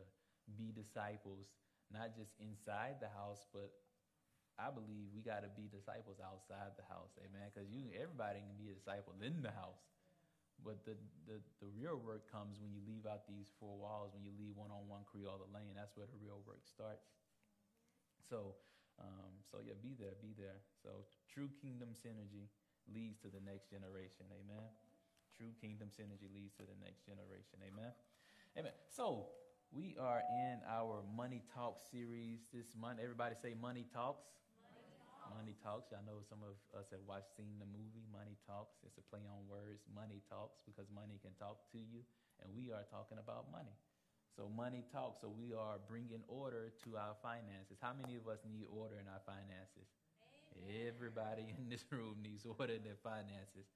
be 0.60 0.75
disciples, 0.75 1.48
not 1.88 2.13
just 2.13 2.36
inside 2.38 3.00
the 3.00 3.10
house, 3.15 3.48
but 3.55 3.72
I 4.60 4.72
believe 4.72 5.12
we 5.15 5.24
got 5.24 5.48
to 5.48 5.51
be 5.55 5.72
disciples 5.72 6.19
outside 6.19 6.75
the 6.75 6.88
house. 6.91 7.15
Amen. 7.19 7.48
Because 7.48 7.72
you, 7.72 7.91
everybody 7.95 8.43
can 8.43 8.55
be 8.60 8.72
a 8.72 8.75
disciple 8.75 9.15
in 9.24 9.39
the 9.39 9.55
house. 9.55 9.79
But 10.63 10.84
the, 10.88 10.95
the, 11.27 11.43
the 11.60 11.67
real 11.75 12.00
work 12.00 12.27
comes 12.31 12.60
when 12.63 12.72
you 12.72 12.79
leave 12.88 13.03
out 13.03 13.27
these 13.27 13.51
four 13.60 13.75
walls, 13.75 14.15
when 14.15 14.24
you 14.24 14.31
leave 14.39 14.55
one 14.55 14.72
on 14.72 14.88
one 14.88 15.03
Creole 15.03 15.43
Lane. 15.51 15.75
That's 15.75 15.91
where 16.00 16.07
the 16.07 16.15
real 16.19 16.39
work 16.48 16.63
starts. 16.63 17.07
So, 18.24 18.55
um, 19.00 19.34
so 19.44 19.60
yeah, 19.60 19.75
be 19.84 19.96
there, 20.00 20.16
be 20.24 20.32
there. 20.36 20.64
So, 20.80 21.04
true 21.28 21.52
kingdom 21.60 21.92
synergy 21.96 22.48
leads 22.88 23.20
to 23.24 23.30
the 23.32 23.44
next 23.44 23.68
generation. 23.68 24.28
Amen. 24.32 24.68
True 25.36 25.52
kingdom 25.60 25.92
synergy 25.92 26.32
leads 26.32 26.56
to 26.56 26.64
the 26.64 26.78
next 26.80 27.04
generation. 27.04 27.60
Amen. 27.60 27.92
Amen. 28.56 28.72
So, 28.88 29.36
we 29.75 30.00
are 30.00 30.24
in 30.48 30.64
our 30.64 31.04
Money 31.12 31.44
Talk 31.52 31.84
series 31.92 32.48
this 32.56 32.72
month. 32.80 33.04
Everybody 33.04 33.36
say 33.36 33.52
Money 33.52 33.84
Talks. 33.92 34.32
Money 35.28 35.58
Talks. 35.60 35.92
I 35.92 36.00
know 36.08 36.24
some 36.24 36.40
of 36.46 36.56
us 36.78 36.88
have 36.96 37.04
watched, 37.04 37.36
seen 37.36 37.60
the 37.60 37.68
movie 37.68 38.08
Money 38.14 38.40
Talks. 38.48 38.80
It's 38.88 38.96
a 38.96 39.06
play 39.12 39.25
on 39.28 39.44
words, 39.52 39.84
Money 39.92 40.24
Talks, 40.32 40.64
because 40.64 40.88
money 40.94 41.20
can 41.20 41.36
talk 41.36 41.68
to 41.75 41.82
you, 41.82 42.08
and 42.40 42.48
we 42.56 42.72
are 42.72 42.88
talking 42.88 43.20
about 43.20 43.52
money. 43.52 43.75
So 44.36 44.51
money 44.51 44.84
talks. 44.92 45.22
So 45.22 45.32
we 45.32 45.54
are 45.54 45.80
bringing 45.88 46.20
order 46.27 46.72
to 46.84 46.98
our 46.98 47.15
finances. 47.24 47.80
How 47.82 47.94
many 47.96 48.15
of 48.18 48.27
us 48.27 48.39
need 48.44 48.68
order 48.68 48.96
in 49.00 49.08
our 49.08 49.24
finances? 49.24 49.88
Amen. 50.60 50.92
Everybody 50.92 51.56
in 51.58 51.70
this 51.70 51.86
room 51.92 52.20
needs 52.22 52.46
order 52.46 52.74
in 52.74 52.84
their 52.84 53.00
finances. 53.01 53.72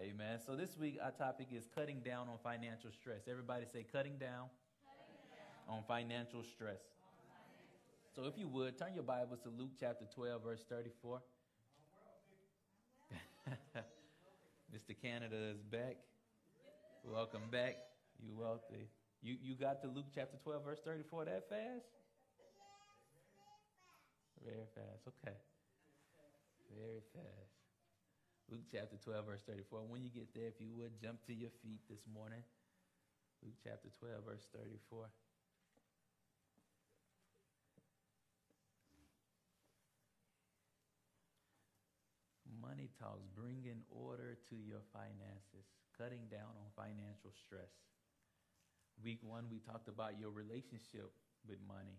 Amen. 0.00 0.38
So 0.44 0.54
this 0.54 0.78
week 0.78 0.98
our 1.02 1.10
topic 1.10 1.48
is 1.50 1.68
cutting 1.74 2.00
down 2.00 2.28
on 2.28 2.38
financial 2.42 2.90
stress. 2.90 3.26
Everybody 3.28 3.66
say 3.66 3.84
cutting 3.90 4.18
down, 4.18 4.50
cutting 4.86 5.18
down. 5.66 5.78
on 5.78 5.82
financial 5.86 6.42
stress. 6.42 6.82
So 8.14 8.24
if 8.24 8.38
you 8.38 8.46
would, 8.48 8.78
turn 8.78 8.94
your 8.94 9.02
Bibles 9.02 9.40
to 9.42 9.50
Luke 9.50 9.72
chapter 9.78 10.06
12, 10.14 10.42
verse 10.42 10.64
34. 10.68 11.20
Mr. 14.74 14.94
Canada 15.02 15.36
is 15.50 15.62
back. 15.62 15.96
Welcome 17.04 17.50
back. 17.50 17.76
You 18.24 18.36
wealthy. 18.38 18.88
You 19.24 19.40
you 19.40 19.56
got 19.56 19.80
to 19.80 19.88
Luke 19.88 20.12
chapter 20.14 20.36
12, 20.36 20.60
verse 20.68 20.80
34 20.84 21.24
that 21.24 21.48
fast? 21.48 21.88
Very 24.44 24.68
fast. 24.76 25.08
Okay. 25.08 25.32
Very 26.76 27.00
fast. 27.16 27.56
Luke 28.52 28.68
chapter 28.68 29.00
12, 29.00 29.24
verse 29.24 29.40
34. 29.48 29.88
When 29.88 30.04
you 30.04 30.12
get 30.12 30.28
there, 30.36 30.52
if 30.52 30.60
you 30.60 30.68
would, 30.76 31.00
jump 31.00 31.24
to 31.24 31.32
your 31.32 31.48
feet 31.64 31.80
this 31.88 32.04
morning. 32.04 32.44
Luke 33.40 33.56
chapter 33.64 33.88
12, 33.96 34.28
verse 34.28 34.44
34. 34.52 35.08
Money 42.60 42.92
Talks, 43.00 43.24
bringing 43.32 43.88
order 43.88 44.36
to 44.52 44.56
your 44.60 44.84
finances, 44.92 45.64
cutting 45.96 46.28
down 46.28 46.52
on 46.60 46.68
financial 46.76 47.32
stress. 47.32 47.72
Week 49.02 49.18
one, 49.22 49.50
we 49.50 49.58
talked 49.58 49.88
about 49.88 50.18
your 50.20 50.30
relationship 50.30 51.10
with 51.48 51.58
money. 51.66 51.98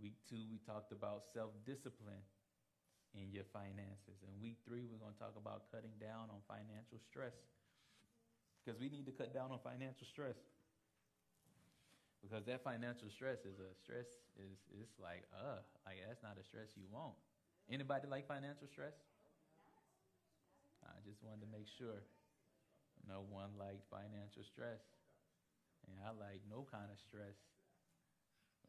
Week 0.00 0.16
two, 0.28 0.48
we 0.48 0.58
talked 0.64 0.92
about 0.92 1.28
self 1.34 1.52
discipline 1.66 2.24
in 3.12 3.28
your 3.34 3.44
finances. 3.52 4.16
And 4.24 4.32
week 4.40 4.62
three, 4.64 4.86
we're 4.86 5.02
going 5.02 5.12
to 5.12 5.20
talk 5.20 5.36
about 5.36 5.68
cutting 5.68 5.94
down 6.00 6.30
on 6.32 6.40
financial 6.48 6.98
stress. 7.04 7.36
Because 8.62 8.78
we 8.78 8.88
need 8.88 9.04
to 9.06 9.14
cut 9.14 9.34
down 9.34 9.52
on 9.52 9.60
financial 9.60 10.06
stress. 10.06 10.36
Because 12.20 12.44
that 12.44 12.60
financial 12.62 13.08
stress 13.08 13.40
is 13.48 13.56
a 13.56 13.72
stress 13.80 14.08
is 14.36 14.60
it's 14.76 14.92
like, 15.00 15.24
uh, 15.32 15.64
like 15.88 16.04
that's 16.04 16.20
not 16.20 16.36
a 16.36 16.44
stress 16.44 16.68
you 16.76 16.84
want. 16.92 17.16
Anybody 17.72 18.06
like 18.08 18.28
financial 18.28 18.68
stress? 18.68 18.92
I 20.84 21.00
just 21.08 21.24
wanted 21.24 21.48
to 21.48 21.50
make 21.50 21.64
sure 21.64 22.04
no 23.08 23.24
one 23.28 23.56
liked 23.56 23.88
financial 23.88 24.44
stress. 24.44 24.84
And 25.90 25.98
I 26.06 26.14
like 26.14 26.46
no 26.46 26.62
kind 26.70 26.86
of 26.86 26.98
stress 27.02 27.36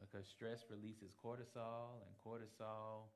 because 0.02 0.26
stress 0.26 0.66
releases 0.66 1.14
cortisol, 1.14 2.02
and 2.02 2.12
cortisol 2.26 3.14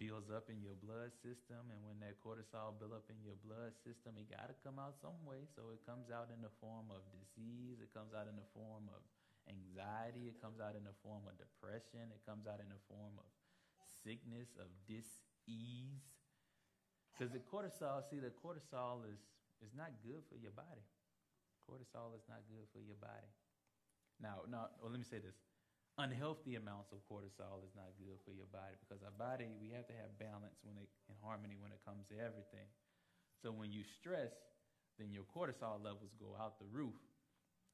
builds 0.00 0.32
up 0.32 0.48
in 0.48 0.56
your 0.64 0.72
blood 0.80 1.12
system. 1.20 1.68
And 1.68 1.84
when 1.84 2.00
that 2.00 2.16
cortisol 2.24 2.72
builds 2.80 2.96
up 2.96 3.04
in 3.12 3.20
your 3.20 3.36
blood 3.44 3.76
system, 3.84 4.16
it 4.16 4.32
got 4.32 4.48
to 4.48 4.56
come 4.64 4.80
out 4.80 4.96
some 5.04 5.20
way. 5.28 5.44
So 5.52 5.68
it 5.68 5.84
comes 5.84 6.08
out 6.08 6.32
in 6.32 6.40
the 6.40 6.52
form 6.64 6.88
of 6.88 7.04
disease, 7.12 7.84
it 7.84 7.92
comes 7.92 8.16
out 8.16 8.24
in 8.24 8.40
the 8.40 8.48
form 8.56 8.88
of 8.88 9.04
anxiety, 9.44 10.32
it 10.32 10.40
comes 10.40 10.64
out 10.64 10.78
in 10.80 10.84
the 10.88 10.96
form 11.04 11.28
of 11.28 11.36
depression, 11.36 12.08
it 12.08 12.22
comes 12.24 12.48
out 12.48 12.62
in 12.62 12.72
the 12.72 12.80
form 12.88 13.20
of 13.20 13.28
sickness, 14.00 14.48
of 14.56 14.72
dis-ease. 14.88 16.08
Because 17.12 17.28
the 17.36 17.44
cortisol, 17.44 18.00
see, 18.08 18.16
the 18.16 18.32
cortisol 18.32 19.04
is, 19.04 19.20
is 19.60 19.76
not 19.76 19.92
good 20.00 20.24
for 20.32 20.40
your 20.40 20.56
body. 20.56 20.88
Cortisol 21.68 22.14
is 22.18 22.26
not 22.28 22.42
good 22.50 22.66
for 22.72 22.80
your 22.82 22.98
body. 23.00 23.30
Now, 24.20 24.46
now 24.50 24.70
well, 24.82 24.90
let 24.90 25.00
me 25.00 25.06
say 25.08 25.18
this. 25.18 25.36
Unhealthy 26.00 26.56
amounts 26.56 26.88
of 26.92 27.04
cortisol 27.04 27.60
is 27.68 27.74
not 27.76 27.92
good 28.00 28.16
for 28.24 28.32
your 28.32 28.48
body 28.48 28.80
because 28.80 29.04
our 29.04 29.12
body, 29.12 29.52
we 29.60 29.70
have 29.76 29.84
to 29.88 29.96
have 29.96 30.16
balance 30.16 30.56
when 30.64 30.80
it, 30.80 30.88
in 31.12 31.16
harmony 31.20 31.54
when 31.60 31.68
it 31.70 31.84
comes 31.84 32.08
to 32.08 32.16
everything. 32.16 32.64
So 33.44 33.52
when 33.52 33.72
you 33.72 33.84
stress, 33.84 34.32
then 34.98 35.12
your 35.12 35.28
cortisol 35.28 35.82
levels 35.84 36.16
go 36.16 36.32
out 36.40 36.56
the 36.58 36.68
roof. 36.72 36.96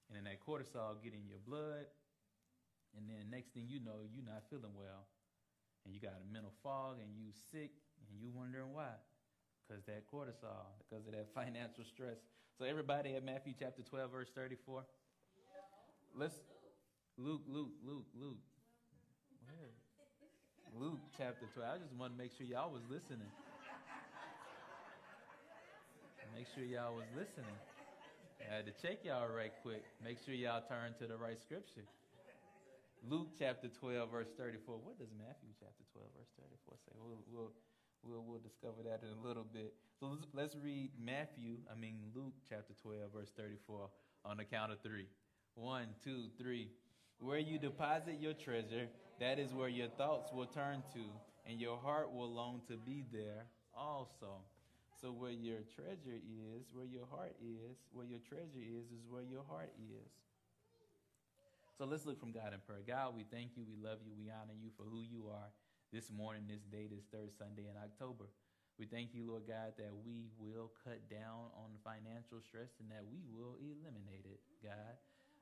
and 0.08 0.16
then 0.16 0.24
that 0.24 0.40
cortisol 0.42 0.98
get 1.02 1.14
in 1.14 1.28
your 1.28 1.40
blood, 1.44 1.86
and 2.96 3.04
then 3.08 3.28
next 3.30 3.52
thing 3.52 3.68
you 3.68 3.80
know, 3.80 4.08
you're 4.08 4.24
not 4.24 4.48
feeling 4.48 4.72
well, 4.74 5.06
and 5.84 5.92
you 5.94 6.00
got 6.00 6.16
a 6.16 6.24
mental 6.32 6.52
fog, 6.62 6.98
and 6.98 7.12
you 7.14 7.30
sick, 7.52 7.70
and 8.08 8.16
you 8.18 8.32
wondering 8.32 8.72
why, 8.72 8.96
because 9.62 9.84
that 9.84 10.08
cortisol, 10.08 10.74
because 10.80 11.06
of 11.06 11.12
that 11.12 11.28
financial 11.38 11.84
stress. 11.84 12.18
So 12.58 12.66
everybody 12.66 13.14
at 13.14 13.22
Matthew 13.22 13.54
chapter 13.54 13.86
12, 13.86 14.10
verse 14.10 14.26
34. 14.34 14.82
Let's 16.18 16.34
Luke, 17.14 17.46
Luke, 17.46 17.70
Luke, 17.86 18.10
Luke. 18.18 18.42
Where? 19.46 19.70
Luke 20.74 20.98
chapter 21.14 21.46
12. 21.54 21.62
I 21.62 21.78
just 21.78 21.94
want 21.94 22.14
to 22.14 22.18
make 22.18 22.34
sure 22.34 22.50
y'all 22.50 22.74
was 22.74 22.82
listening. 22.90 23.30
Make 26.34 26.50
sure 26.50 26.66
y'all 26.66 26.98
was 26.98 27.06
listening. 27.14 27.54
I 28.42 28.50
had 28.50 28.66
to 28.66 28.74
check 28.82 29.06
y'all 29.06 29.30
right 29.30 29.54
quick. 29.62 29.86
Make 30.02 30.18
sure 30.26 30.34
y'all 30.34 30.66
turn 30.66 30.98
to 30.98 31.06
the 31.06 31.14
right 31.14 31.38
scripture. 31.38 31.86
Luke 33.06 33.38
chapter 33.38 33.70
12, 33.70 34.10
verse 34.10 34.34
34. 34.34 34.82
What 34.82 34.98
does 34.98 35.14
Matthew 35.14 35.54
chapter 35.62 35.86
12, 35.94 36.10
verse 36.10 36.32
34 36.42 36.74
say? 36.90 36.94
We'll, 36.98 37.22
we'll, 37.30 37.54
we'll, 38.02 38.24
we'll 38.26 38.40
discover 38.40 38.82
that 38.84 39.00
in 39.02 39.10
a 39.16 39.26
little 39.26 39.46
bit. 39.52 39.74
So 39.98 40.06
let's, 40.06 40.26
let's 40.32 40.56
read 40.56 40.90
Matthew, 40.98 41.56
I 41.70 41.78
mean 41.78 41.96
Luke 42.14 42.34
chapter 42.48 42.74
12, 42.82 43.12
verse 43.12 43.32
34 43.36 43.88
on 44.24 44.36
the 44.36 44.44
count 44.44 44.72
of 44.72 44.80
three. 44.80 45.06
One, 45.54 45.88
two, 46.04 46.26
three. 46.38 46.68
Where 47.18 47.38
you 47.38 47.58
deposit 47.58 48.16
your 48.20 48.34
treasure, 48.34 48.86
that 49.18 49.38
is 49.38 49.52
where 49.52 49.68
your 49.68 49.88
thoughts 49.88 50.30
will 50.32 50.46
turn 50.46 50.82
to, 50.94 51.02
and 51.50 51.60
your 51.60 51.76
heart 51.76 52.12
will 52.12 52.30
long 52.32 52.60
to 52.68 52.76
be 52.76 53.04
there 53.12 53.46
also. 53.74 54.38
So 55.00 55.10
where 55.10 55.32
your 55.32 55.58
treasure 55.74 56.18
is, 56.18 56.66
where 56.72 56.86
your 56.86 57.06
heart 57.10 57.34
is, 57.42 57.78
where 57.92 58.06
your 58.06 58.20
treasure 58.28 58.62
is, 58.62 58.86
is 58.86 59.06
where 59.10 59.22
your 59.22 59.42
heart 59.48 59.70
is. 59.78 60.10
So 61.76 61.86
let's 61.86 62.06
look 62.06 62.18
from 62.18 62.32
God 62.32 62.52
in 62.52 62.58
prayer. 62.66 62.82
God, 62.86 63.14
we 63.14 63.24
thank 63.30 63.54
you, 63.54 63.62
we 63.62 63.78
love 63.78 63.98
you, 64.02 64.10
we 64.18 64.30
honor 64.30 64.54
you 64.58 64.70
for 64.76 64.82
who 64.82 65.02
you 65.02 65.30
are 65.30 65.50
this 65.92 66.12
morning, 66.12 66.44
this 66.48 66.64
day, 66.68 66.86
this 66.86 67.04
third 67.08 67.32
Sunday 67.32 67.68
in 67.68 67.76
October. 67.80 68.28
We 68.78 68.86
thank 68.86 69.10
you, 69.10 69.26
Lord 69.26 69.48
God, 69.48 69.74
that 69.80 69.90
we 70.06 70.30
will 70.38 70.70
cut 70.84 71.02
down 71.10 71.50
on 71.58 71.74
financial 71.82 72.38
stress 72.44 72.78
and 72.78 72.86
that 72.94 73.02
we 73.02 73.26
will 73.26 73.58
eliminate 73.58 74.28
it, 74.28 74.38
God. 74.62 74.94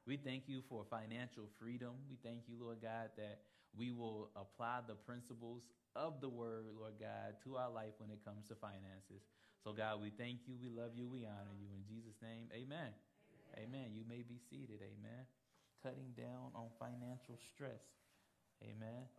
We 0.07 0.17
thank 0.17 0.47
you 0.47 0.63
for 0.71 0.87
financial 0.89 1.51
freedom. 1.59 1.99
We 2.09 2.17
thank 2.23 2.47
you, 2.49 2.57
Lord 2.57 2.79
God, 2.81 3.11
that 3.19 3.43
we 3.77 3.91
will 3.91 4.31
apply 4.39 4.87
the 4.87 4.95
principles 4.95 5.69
of 5.93 6.23
the 6.23 6.31
word, 6.31 6.71
Lord 6.79 6.95
God, 6.97 7.37
to 7.45 7.59
our 7.59 7.69
life 7.69 7.93
when 7.99 8.09
it 8.09 8.25
comes 8.25 8.49
to 8.49 8.55
finances. 8.55 9.27
So, 9.61 9.75
God, 9.75 10.01
we 10.01 10.15
thank 10.15 10.47
you, 10.47 10.55
we 10.57 10.71
love 10.71 10.95
you, 10.95 11.11
we 11.11 11.27
honor 11.27 11.59
you. 11.59 11.69
In 11.75 11.83
Jesus' 11.85 12.17
name, 12.23 12.49
amen. 12.55 12.95
Amen. 13.59 13.85
amen. 13.85 13.89
You 13.93 14.07
may 14.09 14.23
be 14.23 14.39
seated. 14.39 14.81
Amen. 14.81 15.27
Cutting 15.83 16.15
down 16.17 16.55
on 16.55 16.71
financial 16.79 17.37
stress. 17.37 17.83
Amen. 18.63 19.11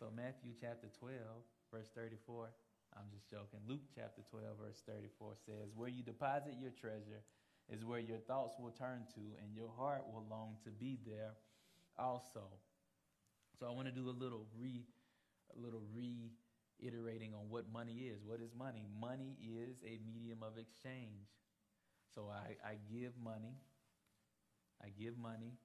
So, 0.00 0.08
Matthew 0.16 0.56
chapter 0.56 0.88
12, 0.98 1.12
verse 1.68 1.92
34. 1.94 2.48
I'm 2.96 3.04
just 3.12 3.28
joking. 3.28 3.60
Luke 3.68 3.84
chapter 3.94 4.24
12, 4.32 4.56
verse 4.56 4.80
34 4.88 5.36
says, 5.44 5.76
Where 5.76 5.92
you 5.92 6.02
deposit 6.02 6.56
your 6.56 6.72
treasure 6.72 7.20
is 7.68 7.84
where 7.84 8.00
your 8.00 8.16
thoughts 8.16 8.56
will 8.58 8.72
turn 8.72 9.04
to, 9.12 9.20
and 9.44 9.52
your 9.52 9.68
heart 9.76 10.08
will 10.08 10.24
long 10.30 10.56
to 10.64 10.70
be 10.70 10.98
there 11.04 11.36
also. 11.98 12.48
So, 13.60 13.68
I 13.68 13.76
want 13.76 13.88
to 13.88 13.94
do 13.94 14.08
a 14.08 14.16
little 14.16 14.48
re, 14.56 14.88
a 15.54 15.60
little 15.60 15.84
re 15.92 16.32
iterating 16.80 17.34
on 17.34 17.52
what 17.52 17.68
money 17.70 18.08
is. 18.08 18.24
What 18.24 18.40
is 18.40 18.56
money? 18.56 18.88
Money 18.98 19.36
is 19.36 19.84
a 19.84 20.00
medium 20.08 20.40
of 20.40 20.56
exchange. 20.56 21.28
So 22.14 22.32
I, 22.32 22.56
I 22.66 22.80
give 22.90 23.12
money. 23.22 23.60
I 24.82 24.88
give 24.98 25.18
money. 25.18 25.58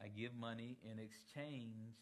I 0.00 0.06
give 0.06 0.38
money 0.38 0.78
in 0.88 1.00
exchange 1.00 1.98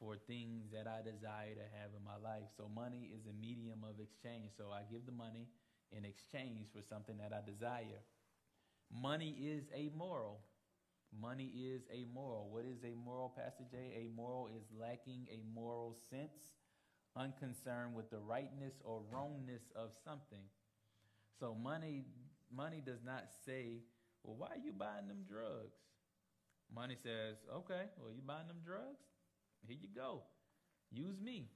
for 0.00 0.16
things 0.26 0.70
that 0.72 0.86
I 0.86 1.02
desire 1.02 1.54
to 1.54 1.66
have 1.78 1.90
in 1.96 2.04
my 2.04 2.16
life. 2.22 2.46
So 2.56 2.68
money 2.68 3.10
is 3.14 3.26
a 3.26 3.34
medium 3.34 3.82
of 3.82 4.00
exchange. 4.00 4.52
So 4.56 4.70
I 4.70 4.82
give 4.90 5.06
the 5.06 5.12
money 5.12 5.48
in 5.90 6.04
exchange 6.04 6.68
for 6.72 6.82
something 6.82 7.18
that 7.18 7.32
I 7.32 7.42
desire. 7.44 8.02
Money 8.90 9.36
is 9.40 9.64
amoral. 9.74 10.40
Money 11.20 11.50
is 11.56 11.82
amoral. 11.92 12.48
What 12.50 12.64
is 12.64 12.84
a 12.84 12.94
moral, 12.94 13.30
Pastor 13.36 13.64
J? 13.70 14.06
A 14.06 14.14
moral 14.14 14.48
is 14.48 14.64
lacking 14.78 15.26
a 15.32 15.42
moral 15.54 15.96
sense 16.10 16.54
unconcerned 17.16 17.94
with 17.94 18.10
the 18.10 18.18
rightness 18.18 18.74
or 18.84 19.02
wrongness 19.10 19.62
of 19.74 19.90
something. 20.04 20.44
So 21.40 21.54
money 21.54 22.04
money 22.50 22.80
does 22.84 23.02
not 23.04 23.30
say, 23.44 23.82
"Well, 24.22 24.36
why 24.36 24.48
are 24.48 24.58
you 24.58 24.72
buying 24.72 25.08
them 25.08 25.24
drugs?" 25.24 25.78
Money 26.70 26.96
says, 26.96 27.36
"Okay, 27.50 27.88
well, 27.98 28.12
you 28.12 28.22
buying 28.22 28.48
them 28.48 28.60
drugs? 28.64 29.06
Here 29.68 29.78
you 29.80 29.88
go. 29.94 30.22
Use 30.90 31.20
me." 31.20 31.50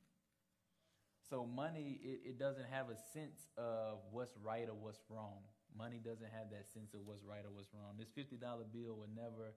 So 1.31 1.47
money 1.47 1.99
it, 2.05 2.21
it 2.31 2.39
doesn't 2.39 2.67
have 2.71 2.91
a 2.91 2.97
sense 3.13 3.49
of 3.57 3.99
what's 4.11 4.37
right 4.37 4.69
or 4.69 4.75
what's 4.75 5.01
wrong. 5.09 5.41
Money 5.77 6.01
doesn't 6.05 6.31
have 6.31 6.51
that 6.51 6.67
sense 6.73 6.93
of 6.95 7.01
what's 7.07 7.25
right 7.25 7.45
or 7.45 7.51
what's 7.51 7.73
wrong. 7.73 7.97
This 7.99 8.11
fifty 8.15 8.37
dollar 8.37 8.65
bill 8.71 8.97
would 8.99 9.17
never 9.17 9.55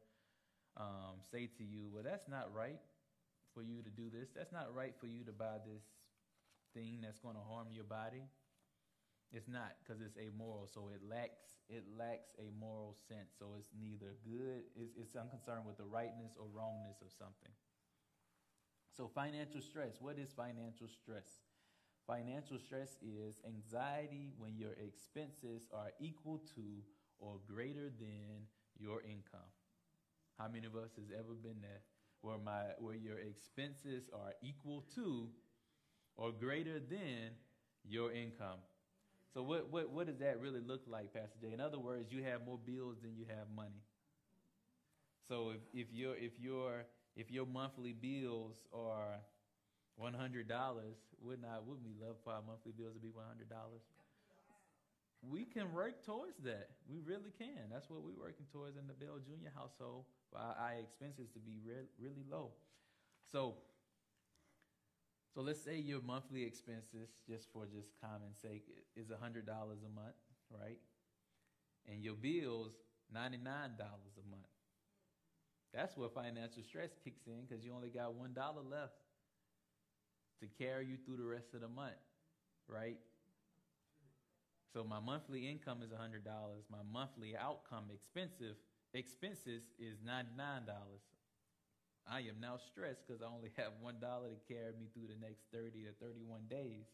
um, 0.77 1.19
say 1.31 1.49
to 1.57 1.63
you, 1.63 1.89
"Well, 1.93 2.03
that's 2.03 2.27
not 2.27 2.53
right." 2.53 2.79
for 3.55 3.63
you 3.63 3.81
to 3.81 3.89
do 3.89 4.11
this. 4.11 4.35
That's 4.35 4.51
not 4.51 4.75
right 4.75 4.93
for 4.99 5.07
you 5.07 5.23
to 5.23 5.31
buy 5.31 5.63
this 5.63 5.87
thing 6.75 6.99
that's 7.01 7.17
going 7.23 7.39
to 7.39 7.41
harm 7.47 7.71
your 7.71 7.87
body. 7.87 8.27
It's 9.31 9.47
not 9.47 9.79
because 9.81 10.03
it's 10.03 10.19
amoral, 10.19 10.67
so 10.67 10.91
it 10.93 11.01
lacks 11.01 11.57
it 11.67 11.83
lacks 11.97 12.29
a 12.37 12.51
moral 12.59 12.93
sense. 13.09 13.33
So 13.39 13.55
it's 13.57 13.71
neither 13.73 14.13
good, 14.21 14.69
it's, 14.77 14.93
it's 14.99 15.15
unconcerned 15.15 15.65
with 15.65 15.81
the 15.81 15.87
rightness 15.87 16.37
or 16.37 16.45
wrongness 16.53 17.01
of 17.01 17.09
something. 17.09 17.55
So 18.95 19.07
financial 19.13 19.61
stress. 19.61 19.97
What 19.99 20.17
is 20.17 20.31
financial 20.31 20.87
stress? 20.87 21.27
Financial 22.07 22.59
stress 22.59 22.97
is 23.01 23.35
anxiety 23.45 24.31
when 24.37 24.55
your 24.57 24.73
expenses 24.73 25.67
are 25.73 25.91
equal 25.99 26.39
to 26.55 26.83
or 27.19 27.39
greater 27.47 27.89
than 27.99 28.47
your 28.79 29.01
income. 29.01 29.49
How 30.37 30.47
many 30.47 30.67
of 30.67 30.75
us 30.75 30.91
has 30.97 31.11
ever 31.17 31.33
been 31.33 31.61
there? 31.61 31.81
where 32.21 32.37
my 32.39 32.63
where 32.79 32.95
your 32.95 33.19
expenses 33.19 34.09
are 34.11 34.33
equal 34.41 34.83
to 34.95 35.29
or 36.17 36.31
greater 36.31 36.79
than 36.79 37.31
your 37.87 38.11
income. 38.11 38.59
So 39.33 39.43
what, 39.43 39.71
what, 39.71 39.91
what 39.91 40.07
does 40.07 40.17
that 40.19 40.39
really 40.39 40.61
look 40.61 40.81
like, 40.87 41.13
Pastor 41.13 41.37
Jay? 41.41 41.53
In 41.53 41.59
other 41.61 41.77
words, 41.77 42.11
you 42.11 42.23
have 42.23 42.45
more 42.45 42.57
bills 42.57 42.97
than 43.01 43.15
you 43.15 43.25
have 43.29 43.47
money. 43.55 43.83
So 45.27 45.51
if, 45.51 45.87
if 45.87 45.93
your 45.93 46.15
if 46.15 46.39
your 46.39 46.85
if 47.15 47.31
your 47.31 47.45
monthly 47.45 47.93
bills 47.93 48.59
are 48.73 49.19
one 49.95 50.13
hundred 50.13 50.47
dollars, 50.47 50.97
would 51.21 51.41
not 51.41 51.65
would 51.65 51.79
we 51.83 51.93
love 51.99 52.17
for 52.23 52.33
our 52.33 52.41
monthly 52.45 52.73
bills 52.77 52.93
to 52.95 52.99
be 52.99 53.09
one 53.09 53.25
hundred 53.27 53.49
dollars? 53.49 53.81
We 55.27 55.45
can 55.45 55.73
work 55.73 56.05
towards 56.05 56.37
that. 56.43 56.69
We 56.87 56.99
really 56.99 57.31
can. 57.37 57.71
That's 57.71 57.89
what 57.89 58.03
we're 58.03 58.19
working 58.19 58.45
towards 58.51 58.77
in 58.77 58.85
the 58.85 58.93
Bell 58.93 59.17
Junior 59.25 59.51
household 59.55 60.05
for 60.31 60.37
our, 60.37 60.53
our 60.53 60.73
expenses 60.77 61.29
to 61.33 61.39
be 61.39 61.57
re- 61.65 61.89
really 61.97 62.21
low. 62.29 62.51
So, 63.31 63.55
so 65.33 65.41
let's 65.41 65.63
say 65.63 65.77
your 65.77 66.01
monthly 66.01 66.43
expenses, 66.43 67.09
just 67.27 67.51
for 67.51 67.65
just 67.65 67.89
common 67.99 68.35
sake, 68.39 68.65
is 68.95 69.07
hundred 69.19 69.47
dollars 69.47 69.79
a 69.81 69.89
month, 69.89 70.15
right? 70.51 70.77
And 71.89 72.03
your 72.03 72.15
bills 72.15 72.73
ninety 73.11 73.37
nine 73.37 73.71
dollars 73.79 74.13
a 74.21 74.29
month. 74.29 74.54
That's 75.75 75.97
where 75.97 76.07
financial 76.07 76.63
stress 76.63 76.91
kicks 77.03 77.27
in 77.27 77.43
because 77.47 77.65
you 77.65 77.73
only 77.75 77.89
got 77.89 78.15
one 78.15 78.33
dollar 78.33 78.61
left 78.63 78.95
to 80.39 80.47
carry 80.57 80.85
you 80.87 80.95
through 81.05 81.17
the 81.17 81.25
rest 81.25 81.53
of 81.53 81.61
the 81.61 81.67
month, 81.67 81.99
right? 82.67 82.97
So 84.73 84.83
my 84.83 84.99
monthly 84.99 85.47
income 85.47 85.79
is 85.83 85.91
$100. 85.91 86.23
My 86.71 86.83
monthly 86.91 87.35
outcome 87.35 87.85
expensive 87.93 88.55
expenses 88.93 89.63
is 89.79 89.99
$99. 89.99 90.67
I 92.07 92.19
am 92.19 92.39
now 92.39 92.57
stressed 92.57 93.07
because 93.07 93.21
I 93.21 93.25
only 93.25 93.51
have 93.57 93.73
$1 93.83 93.99
to 93.99 94.53
carry 94.53 94.71
me 94.79 94.87
through 94.93 95.07
the 95.07 95.19
next 95.19 95.43
30 95.51 95.83
to 95.83 95.91
31 95.99 96.41
days. 96.49 96.85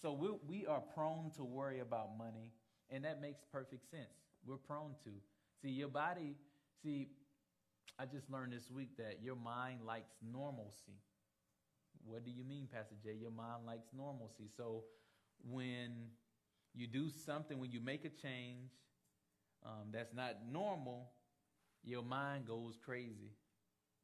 So 0.00 0.12
we, 0.12 0.30
we 0.48 0.66
are 0.66 0.80
prone 0.80 1.30
to 1.36 1.44
worry 1.44 1.80
about 1.80 2.16
money, 2.16 2.52
and 2.90 3.04
that 3.04 3.20
makes 3.20 3.40
perfect 3.52 3.90
sense. 3.90 4.16
We're 4.46 4.56
prone 4.56 4.94
to. 5.04 5.10
See, 5.62 5.68
your 5.68 5.88
body, 5.88 6.36
see, 6.82 7.08
I 8.00 8.06
just 8.06 8.30
learned 8.30 8.54
this 8.54 8.70
week 8.70 8.96
that 8.96 9.18
your 9.22 9.36
mind 9.36 9.80
likes 9.86 10.14
normalcy. 10.22 10.96
What 12.02 12.24
do 12.24 12.30
you 12.30 12.44
mean, 12.44 12.66
Pastor 12.72 12.94
Jay? 13.04 13.12
Your 13.20 13.30
mind 13.30 13.66
likes 13.66 13.88
normalcy. 13.94 14.48
So 14.56 14.84
when 15.46 16.08
you 16.72 16.86
do 16.86 17.10
something, 17.10 17.58
when 17.58 17.72
you 17.72 17.80
make 17.82 18.06
a 18.06 18.08
change 18.08 18.70
um, 19.66 19.88
that's 19.92 20.14
not 20.14 20.36
normal, 20.50 21.10
your 21.84 22.02
mind 22.02 22.46
goes 22.46 22.78
crazy. 22.82 23.34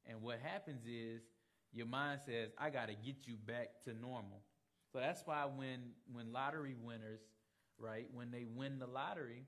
And 0.05 0.21
what 0.21 0.41
happens 0.43 0.83
is 0.87 1.23
your 1.73 1.87
mind 1.87 2.21
says, 2.27 2.51
I 2.59 2.69
got 2.69 2.89
to 2.89 2.95
get 2.95 3.27
you 3.27 3.37
back 3.47 3.83
to 3.85 3.95
normal. 3.95 4.43
So 4.93 4.99
that's 4.99 5.23
why 5.25 5.47
when, 5.47 5.93
when 6.13 6.35
lottery 6.35 6.75
winners, 6.79 7.21
right, 7.79 8.09
when 8.13 8.31
they 8.31 8.45
win 8.45 8.79
the 8.79 8.87
lottery, 8.87 9.47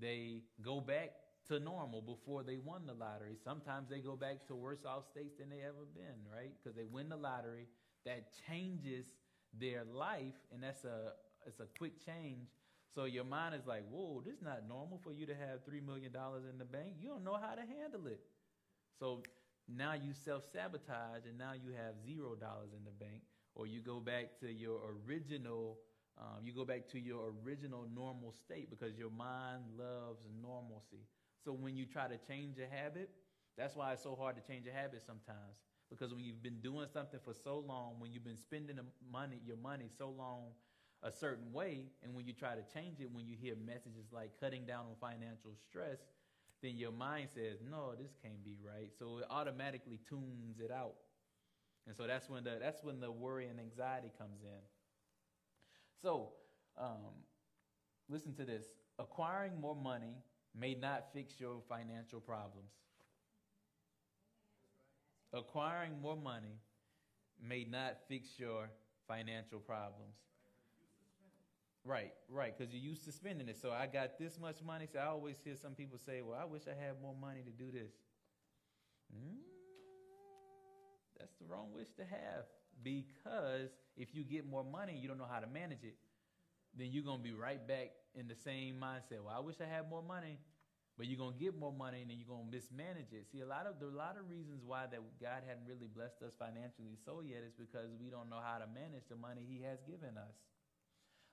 they 0.00 0.44
go 0.62 0.80
back 0.80 1.10
to 1.50 1.58
normal 1.58 2.00
before 2.00 2.44
they 2.44 2.58
won 2.58 2.86
the 2.86 2.94
lottery. 2.94 3.34
Sometimes 3.42 3.88
they 3.90 3.98
go 3.98 4.14
back 4.14 4.46
to 4.46 4.54
worse 4.54 4.84
off 4.86 5.04
states 5.10 5.34
than 5.38 5.50
they 5.50 5.62
ever 5.66 5.84
been, 5.94 6.22
right? 6.32 6.52
Because 6.56 6.76
they 6.76 6.86
win 6.86 7.08
the 7.08 7.16
lottery. 7.16 7.66
That 8.06 8.30
changes 8.48 9.06
their 9.58 9.82
life, 9.84 10.38
and 10.54 10.62
that's 10.62 10.84
a 10.84 11.12
it's 11.46 11.58
a 11.60 11.66
quick 11.76 12.04
change. 12.06 12.48
So 12.94 13.04
your 13.04 13.24
mind 13.24 13.54
is 13.54 13.66
like, 13.66 13.84
whoa, 13.90 14.22
this 14.24 14.34
is 14.36 14.42
not 14.42 14.66
normal 14.68 15.00
for 15.02 15.12
you 15.12 15.26
to 15.26 15.34
have 15.34 15.64
three 15.66 15.80
million 15.80 16.12
dollars 16.12 16.44
in 16.50 16.56
the 16.58 16.64
bank. 16.64 16.94
You 17.00 17.08
don't 17.08 17.24
know 17.24 17.36
how 17.36 17.54
to 17.54 17.62
handle 17.62 18.06
it. 18.06 18.20
So 18.98 19.22
now 19.68 19.94
you 19.94 20.12
self 20.24 20.44
sabotage, 20.52 21.26
and 21.28 21.36
now 21.36 21.52
you 21.52 21.72
have 21.72 21.94
zero 22.06 22.36
dollars 22.36 22.70
in 22.76 22.84
the 22.84 22.94
bank, 23.04 23.22
or 23.54 23.66
you 23.66 23.80
go 23.80 23.98
back 24.00 24.38
to 24.40 24.50
your 24.50 24.80
original. 25.06 25.78
Um, 26.18 26.44
you 26.44 26.52
go 26.52 26.64
back 26.64 26.88
to 26.90 27.00
your 27.00 27.32
original 27.44 27.86
normal 27.94 28.32
state 28.44 28.68
because 28.70 28.98
your 28.98 29.10
mind 29.10 29.62
loves 29.78 30.26
normalcy. 30.42 31.06
So 31.44 31.52
when 31.52 31.76
you 31.76 31.86
try 31.86 32.06
to 32.08 32.18
change 32.18 32.58
a 32.58 32.66
habit, 32.74 33.10
that's 33.56 33.76
why 33.76 33.92
it's 33.92 34.02
so 34.02 34.14
hard 34.14 34.36
to 34.36 34.42
change 34.42 34.66
a 34.66 34.72
habit 34.72 35.02
sometimes. 35.04 35.60
Because 35.90 36.12
when 36.14 36.24
you've 36.24 36.42
been 36.42 36.60
doing 36.60 36.86
something 36.92 37.18
for 37.24 37.34
so 37.34 37.58
long, 37.58 37.94
when 37.98 38.12
you've 38.12 38.24
been 38.24 38.38
spending 38.38 38.78
money, 39.10 39.40
your 39.44 39.56
money 39.56 39.86
so 39.98 40.10
long 40.10 40.52
a 41.02 41.10
certain 41.10 41.52
way, 41.52 41.86
and 42.02 42.14
when 42.14 42.26
you 42.26 42.32
try 42.32 42.54
to 42.54 42.62
change 42.74 43.00
it, 43.00 43.10
when 43.10 43.26
you 43.26 43.36
hear 43.40 43.54
messages 43.56 44.12
like 44.12 44.30
cutting 44.38 44.66
down 44.66 44.86
on 44.86 44.94
financial 45.00 45.52
stress, 45.68 45.98
then 46.62 46.76
your 46.76 46.92
mind 46.92 47.30
says, 47.30 47.58
"No, 47.62 47.94
this 47.94 48.14
can't 48.22 48.44
be 48.44 48.56
right." 48.62 48.92
So 48.98 49.18
it 49.18 49.26
automatically 49.30 49.98
tunes 50.08 50.60
it 50.60 50.70
out, 50.70 50.96
and 51.86 51.96
so 51.96 52.06
that's 52.06 52.28
when 52.28 52.44
the 52.44 52.58
that's 52.60 52.84
when 52.84 53.00
the 53.00 53.10
worry 53.10 53.46
and 53.46 53.58
anxiety 53.58 54.12
comes 54.18 54.42
in. 54.42 54.60
So, 56.02 56.34
um, 56.76 57.24
listen 58.10 58.34
to 58.34 58.44
this: 58.44 58.66
acquiring 58.98 59.58
more 59.58 59.74
money 59.74 60.22
may 60.58 60.74
not 60.74 61.12
fix 61.12 61.38
your 61.38 61.60
financial 61.68 62.20
problems. 62.20 62.70
Acquiring 65.32 66.00
more 66.00 66.16
money 66.16 66.58
may 67.42 67.64
not 67.64 67.98
fix 68.08 68.38
your 68.38 68.68
financial 69.06 69.60
problems. 69.60 70.16
Right, 71.84 72.12
right, 72.28 72.56
because 72.56 72.72
you're 72.74 72.82
used 72.82 73.04
to 73.04 73.12
spending 73.12 73.48
it. 73.48 73.56
So 73.60 73.70
I 73.70 73.86
got 73.86 74.18
this 74.18 74.38
much 74.38 74.62
money. 74.62 74.86
So 74.92 74.98
I 74.98 75.06
always 75.06 75.36
hear 75.42 75.54
some 75.56 75.72
people 75.72 75.98
say, 75.98 76.20
Well, 76.20 76.38
I 76.40 76.44
wish 76.44 76.62
I 76.66 76.78
had 76.78 77.00
more 77.00 77.14
money 77.18 77.42
to 77.42 77.50
do 77.50 77.70
this. 77.70 77.92
Mm, 79.14 79.38
that's 81.18 81.34
the 81.40 81.46
wrong 81.46 81.68
wish 81.74 81.88
to 81.96 82.02
have. 82.02 82.44
Because 82.82 83.70
if 83.96 84.14
you 84.14 84.24
get 84.24 84.46
more 84.46 84.64
money, 84.64 84.98
you 85.00 85.08
don't 85.08 85.18
know 85.18 85.28
how 85.30 85.40
to 85.40 85.46
manage 85.46 85.84
it 85.84 85.96
then 86.76 86.88
you're 86.90 87.04
going 87.04 87.18
to 87.18 87.24
be 87.24 87.32
right 87.32 87.60
back 87.66 87.90
in 88.14 88.28
the 88.28 88.34
same 88.34 88.76
mindset. 88.80 89.22
Well, 89.24 89.34
I 89.34 89.40
wish 89.40 89.56
I 89.60 89.66
had 89.66 89.88
more 89.90 90.02
money, 90.02 90.38
but 90.96 91.06
you're 91.06 91.18
going 91.18 91.34
to 91.34 91.40
get 91.40 91.58
more 91.58 91.72
money 91.72 92.02
and 92.02 92.10
then 92.10 92.18
you're 92.18 92.28
going 92.28 92.46
to 92.46 92.52
mismanage 92.52 93.12
it. 93.12 93.26
See, 93.30 93.40
a 93.40 93.46
lot 93.46 93.66
of 93.66 93.78
there 93.80 93.88
are 93.88 93.92
a 93.92 93.96
lot 93.96 94.16
of 94.18 94.28
reasons 94.28 94.62
why 94.64 94.86
that 94.90 95.00
God 95.20 95.42
hadn't 95.46 95.66
really 95.66 95.88
blessed 95.88 96.22
us 96.22 96.34
financially 96.38 96.98
so 97.04 97.22
yet 97.24 97.42
is 97.46 97.54
because 97.54 97.90
we 98.00 98.10
don't 98.10 98.30
know 98.30 98.42
how 98.42 98.58
to 98.58 98.66
manage 98.66 99.08
the 99.08 99.16
money 99.16 99.42
He 99.46 99.62
has 99.64 99.78
given 99.86 100.16
us. 100.16 100.36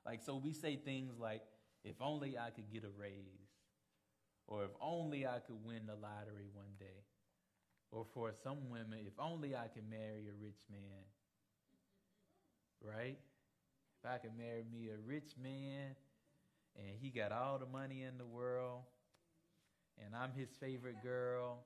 Like, 0.06 0.22
so 0.24 0.36
we 0.38 0.54
say 0.54 0.78
things 0.78 1.20
like, 1.20 1.42
if 1.84 2.02
only 2.02 2.38
I 2.38 2.50
could 2.50 2.72
get 2.72 2.84
a 2.84 2.90
raise, 2.90 3.52
or 4.48 4.64
if 4.64 4.72
only 4.82 5.28
I 5.28 5.40
could 5.40 5.64
win 5.64 5.86
the 5.86 5.96
lottery 5.96 6.48
one 6.54 6.72
day, 6.80 7.04
or 7.92 8.06
for 8.14 8.32
some 8.44 8.70
women, 8.70 9.00
if 9.06 9.20
only 9.20 9.56
I 9.56 9.68
could 9.68 9.90
marry 9.90 10.28
a 10.28 10.36
rich 10.42 10.64
man, 10.72 11.04
right? 12.82 13.18
I 14.08 14.18
could 14.18 14.38
marry 14.38 14.64
me 14.72 14.90
a 14.90 14.98
rich 15.06 15.36
man 15.42 15.96
and 16.76 16.96
he 17.00 17.10
got 17.10 17.32
all 17.32 17.60
the 17.60 17.66
money 17.66 18.04
in 18.04 18.18
the 18.18 18.26
world 18.26 18.84
and 20.04 20.16
I'm 20.16 20.32
his 20.32 20.50
favorite 20.60 21.02
girl, 21.02 21.66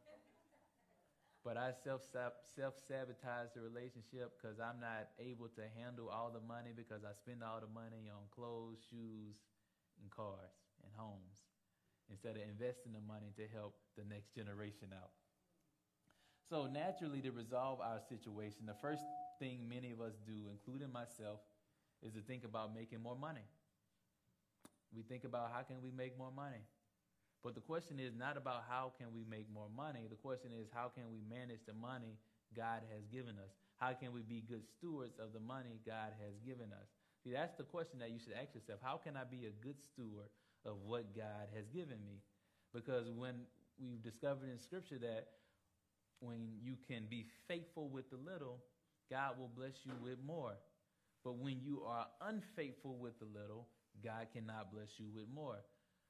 but 1.43 1.57
I 1.57 1.73
self 1.83 2.01
self 2.55 2.75
sabotage 2.87 3.51
the 3.55 3.61
relationship 3.61 4.31
because 4.39 4.59
I'm 4.59 4.79
not 4.79 5.09
able 5.19 5.49
to 5.59 5.63
handle 5.77 6.07
all 6.09 6.31
the 6.31 6.39
money 6.39 6.71
because 6.75 7.03
I 7.03 7.13
spend 7.13 7.43
all 7.43 7.59
the 7.59 7.71
money 7.71 8.07
on 8.07 8.23
clothes, 8.31 8.79
shoes, 8.89 9.35
and 10.01 10.09
cars 10.09 10.55
and 10.83 10.91
homes 10.95 11.43
instead 12.09 12.35
of 12.35 12.43
investing 12.43 12.93
the 12.93 13.03
money 13.03 13.31
to 13.37 13.45
help 13.51 13.75
the 13.97 14.03
next 14.07 14.35
generation 14.35 14.95
out. 14.95 15.11
So, 16.49 16.67
naturally, 16.67 17.21
to 17.21 17.31
resolve 17.31 17.79
our 17.79 17.99
situation, 18.09 18.67
the 18.67 18.75
first 18.81 19.03
thing 19.39 19.67
many 19.69 19.91
of 19.91 20.01
us 20.01 20.19
do, 20.25 20.51
including 20.51 20.91
myself, 20.91 21.39
is 22.03 22.13
to 22.13 22.21
think 22.21 22.43
about 22.43 22.73
making 22.73 23.01
more 23.01 23.15
money. 23.15 23.45
We 24.95 25.03
think 25.03 25.23
about 25.23 25.51
how 25.53 25.61
can 25.61 25.81
we 25.81 25.91
make 25.91 26.17
more 26.17 26.31
money. 26.31 26.61
But 27.43 27.55
the 27.55 27.61
question 27.61 27.99
is 27.99 28.13
not 28.13 28.37
about 28.37 28.63
how 28.69 28.93
can 28.97 29.13
we 29.13 29.25
make 29.25 29.49
more 29.51 29.69
money. 29.75 30.05
The 30.09 30.19
question 30.19 30.51
is 30.53 30.67
how 30.73 30.91
can 30.93 31.09
we 31.09 31.21
manage 31.25 31.65
the 31.65 31.73
money 31.73 32.19
God 32.55 32.81
has 32.93 33.07
given 33.09 33.35
us? 33.41 33.49
How 33.77 33.93
can 33.93 34.13
we 34.13 34.21
be 34.21 34.43
good 34.45 34.67
stewards 34.77 35.17
of 35.17 35.33
the 35.33 35.39
money 35.39 35.81
God 35.85 36.13
has 36.21 36.37
given 36.45 36.69
us? 36.69 36.87
See, 37.23 37.31
that's 37.33 37.55
the 37.57 37.63
question 37.63 37.99
that 37.99 38.11
you 38.11 38.19
should 38.19 38.33
ask 38.37 38.53
yourself. 38.53 38.79
How 38.83 38.97
can 38.97 39.17
I 39.17 39.23
be 39.25 39.49
a 39.49 39.53
good 39.65 39.81
steward 39.81 40.29
of 40.65 40.77
what 40.85 41.15
God 41.15 41.49
has 41.55 41.65
given 41.73 41.97
me? 42.05 42.21
Because 42.73 43.09
when 43.09 43.49
we've 43.81 44.01
discovered 44.01 44.49
in 44.49 44.59
Scripture 44.59 44.99
that 45.01 45.27
when 46.19 46.61
you 46.61 46.77
can 46.87 47.05
be 47.09 47.25
faithful 47.47 47.89
with 47.89 48.09
the 48.09 48.17
little, 48.17 48.61
God 49.09 49.39
will 49.39 49.49
bless 49.49 49.73
you 49.83 49.93
with 50.03 50.17
more. 50.25 50.53
But 51.23 51.37
when 51.37 51.59
you 51.61 51.83
are 51.85 52.07
unfaithful 52.21 52.97
with 52.97 53.19
the 53.19 53.25
little, 53.25 53.67
God 54.03 54.27
cannot 54.33 54.71
bless 54.73 54.97
you 54.97 55.07
with 55.13 55.25
more. 55.33 55.63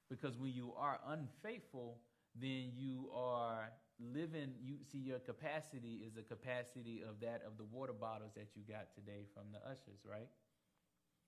Because 0.09 0.37
when 0.37 0.53
you 0.53 0.73
are 0.77 0.99
unfaithful, 1.07 1.99
then 2.39 2.71
you 2.75 3.09
are 3.13 3.71
living, 3.99 4.53
you 4.63 4.77
see, 4.91 4.97
your 4.97 5.19
capacity 5.19 6.03
is 6.05 6.13
the 6.13 6.23
capacity 6.23 7.03
of 7.07 7.19
that 7.21 7.43
of 7.45 7.57
the 7.57 7.65
water 7.65 7.93
bottles 7.93 8.31
that 8.35 8.47
you 8.55 8.63
got 8.67 8.93
today 8.95 9.25
from 9.33 9.51
the 9.51 9.59
ushers, 9.69 9.99
right? 10.09 10.29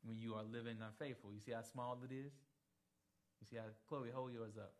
When 0.03 0.17
you 0.19 0.33
are 0.35 0.43
living 0.43 0.77
unfaithful. 0.81 1.31
You 1.33 1.39
see 1.39 1.51
how 1.51 1.61
small 1.61 1.99
it 2.03 2.13
is? 2.13 2.33
You 3.41 3.47
see 3.49 3.57
how, 3.57 3.71
Chloe, 3.87 4.09
hold 4.13 4.33
yours 4.33 4.57
up. 4.57 4.73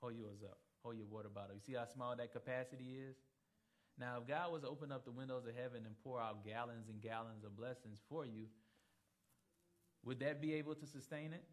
Hold 0.00 0.16
yours 0.16 0.40
up. 0.44 0.58
Hold 0.82 0.96
your 0.96 1.06
water 1.06 1.28
bottle. 1.28 1.54
You 1.54 1.60
see 1.60 1.74
how 1.74 1.86
small 1.92 2.16
that 2.16 2.32
capacity 2.32 2.96
is? 3.08 3.16
Now, 3.98 4.18
if 4.20 4.28
God 4.28 4.52
was 4.52 4.62
to 4.62 4.68
open 4.68 4.92
up 4.92 5.04
the 5.04 5.10
windows 5.10 5.44
of 5.46 5.54
heaven 5.56 5.82
and 5.84 5.94
pour 6.04 6.20
out 6.20 6.44
gallons 6.44 6.88
and 6.88 7.00
gallons 7.00 7.44
of 7.44 7.56
blessings 7.56 7.98
for 8.08 8.24
you, 8.24 8.46
would 10.04 10.20
that 10.20 10.40
be 10.40 10.54
able 10.54 10.74
to 10.76 10.86
sustain 10.86 11.32
it? 11.32 11.44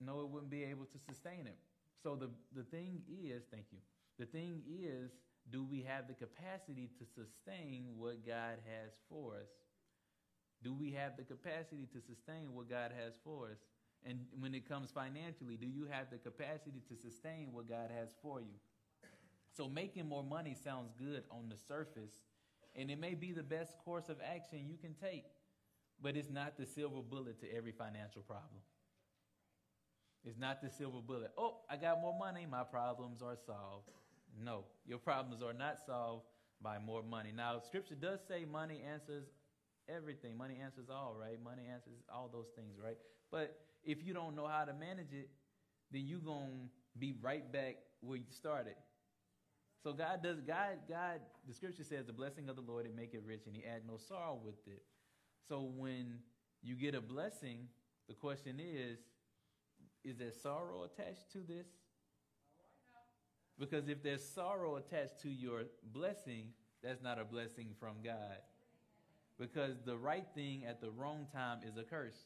No, 0.00 0.20
it 0.20 0.28
wouldn't 0.28 0.50
be 0.50 0.64
able 0.64 0.84
to 0.86 0.98
sustain 0.98 1.46
it. 1.46 1.58
So 2.02 2.14
the, 2.14 2.30
the 2.54 2.64
thing 2.64 3.02
is, 3.08 3.42
thank 3.50 3.66
you. 3.72 3.78
The 4.18 4.26
thing 4.26 4.62
is, 4.68 5.10
do 5.50 5.64
we 5.64 5.82
have 5.82 6.06
the 6.06 6.14
capacity 6.14 6.90
to 6.98 7.04
sustain 7.04 7.86
what 7.96 8.26
God 8.26 8.58
has 8.64 8.92
for 9.08 9.34
us? 9.34 9.50
Do 10.62 10.72
we 10.72 10.92
have 10.92 11.16
the 11.16 11.24
capacity 11.24 11.88
to 11.92 12.00
sustain 12.00 12.54
what 12.54 12.70
God 12.70 12.92
has 12.96 13.12
for 13.24 13.48
us? 13.50 13.58
And 14.06 14.20
when 14.38 14.54
it 14.54 14.68
comes 14.68 14.90
financially, 14.90 15.56
do 15.56 15.66
you 15.66 15.86
have 15.90 16.10
the 16.10 16.18
capacity 16.18 16.82
to 16.88 16.96
sustain 16.96 17.48
what 17.52 17.68
God 17.68 17.90
has 17.98 18.10
for 18.22 18.40
you? 18.40 18.56
So 19.56 19.68
making 19.68 20.08
more 20.08 20.24
money 20.24 20.56
sounds 20.64 20.92
good 20.98 21.22
on 21.30 21.48
the 21.48 21.56
surface, 21.68 22.12
and 22.74 22.90
it 22.90 22.98
may 22.98 23.14
be 23.14 23.32
the 23.32 23.42
best 23.42 23.76
course 23.84 24.08
of 24.08 24.16
action 24.24 24.66
you 24.66 24.76
can 24.76 24.94
take, 24.94 25.24
but 26.02 26.16
it's 26.16 26.30
not 26.30 26.56
the 26.58 26.66
silver 26.66 27.02
bullet 27.02 27.40
to 27.40 27.56
every 27.56 27.72
financial 27.72 28.22
problem. 28.22 28.60
It's 30.24 30.38
not 30.38 30.60
the 30.62 30.70
silver 30.70 31.00
bullet. 31.00 31.30
Oh, 31.38 31.58
I 31.70 31.76
got 31.76 32.00
more 32.00 32.16
money, 32.18 32.46
my 32.50 32.64
problems 32.64 33.22
are 33.22 33.36
solved. 33.46 33.90
No, 34.42 34.64
your 34.86 34.98
problems 34.98 35.42
are 35.42 35.52
not 35.52 35.78
solved 35.86 36.24
by 36.60 36.78
more 36.78 37.02
money. 37.02 37.30
Now, 37.34 37.60
scripture 37.60 37.94
does 37.94 38.20
say 38.26 38.44
money 38.50 38.80
answers 38.90 39.26
everything. 39.88 40.36
Money 40.36 40.58
answers 40.62 40.88
all, 40.90 41.14
right? 41.18 41.38
Money 41.42 41.64
answers 41.72 41.94
all 42.12 42.28
those 42.32 42.48
things, 42.56 42.74
right? 42.82 42.96
But 43.30 43.56
if 43.84 44.04
you 44.04 44.14
don't 44.14 44.34
know 44.34 44.46
how 44.46 44.64
to 44.64 44.72
manage 44.72 45.12
it, 45.12 45.28
then 45.92 46.06
you're 46.06 46.18
going 46.18 46.70
to 46.92 46.98
be 46.98 47.14
right 47.20 47.52
back 47.52 47.76
where 48.00 48.16
you 48.16 48.24
started. 48.30 48.74
So 49.84 49.92
God 49.92 50.22
does 50.22 50.40
God 50.40 50.78
God 50.88 51.20
the 51.46 51.52
scripture 51.52 51.84
says 51.84 52.06
the 52.06 52.12
blessing 52.12 52.48
of 52.48 52.56
the 52.56 52.62
Lord 52.62 52.86
and 52.86 52.96
make 52.96 53.12
it 53.12 53.22
rich 53.24 53.42
and 53.46 53.54
he 53.54 53.62
add 53.64 53.82
no 53.86 53.98
sorrow 53.98 54.40
with 54.42 54.66
it. 54.66 54.82
So 55.46 55.70
when 55.76 56.20
you 56.62 56.74
get 56.74 56.94
a 56.94 57.02
blessing, 57.02 57.68
the 58.08 58.14
question 58.14 58.58
is 58.58 58.98
is 60.02 60.16
there 60.16 60.32
sorrow 60.42 60.84
attached 60.84 61.30
to 61.32 61.38
this? 61.38 61.66
Because 63.58 63.88
if 63.88 64.02
there's 64.02 64.24
sorrow 64.24 64.76
attached 64.76 65.20
to 65.22 65.28
your 65.28 65.64
blessing, 65.92 66.48
that's 66.82 67.02
not 67.02 67.20
a 67.20 67.24
blessing 67.24 67.68
from 67.78 67.96
God. 68.02 68.38
Because 69.38 69.76
the 69.84 69.96
right 69.96 70.26
thing 70.34 70.64
at 70.64 70.80
the 70.80 70.90
wrong 70.90 71.26
time 71.32 71.58
is 71.66 71.76
a 71.76 71.82
curse. 71.82 72.16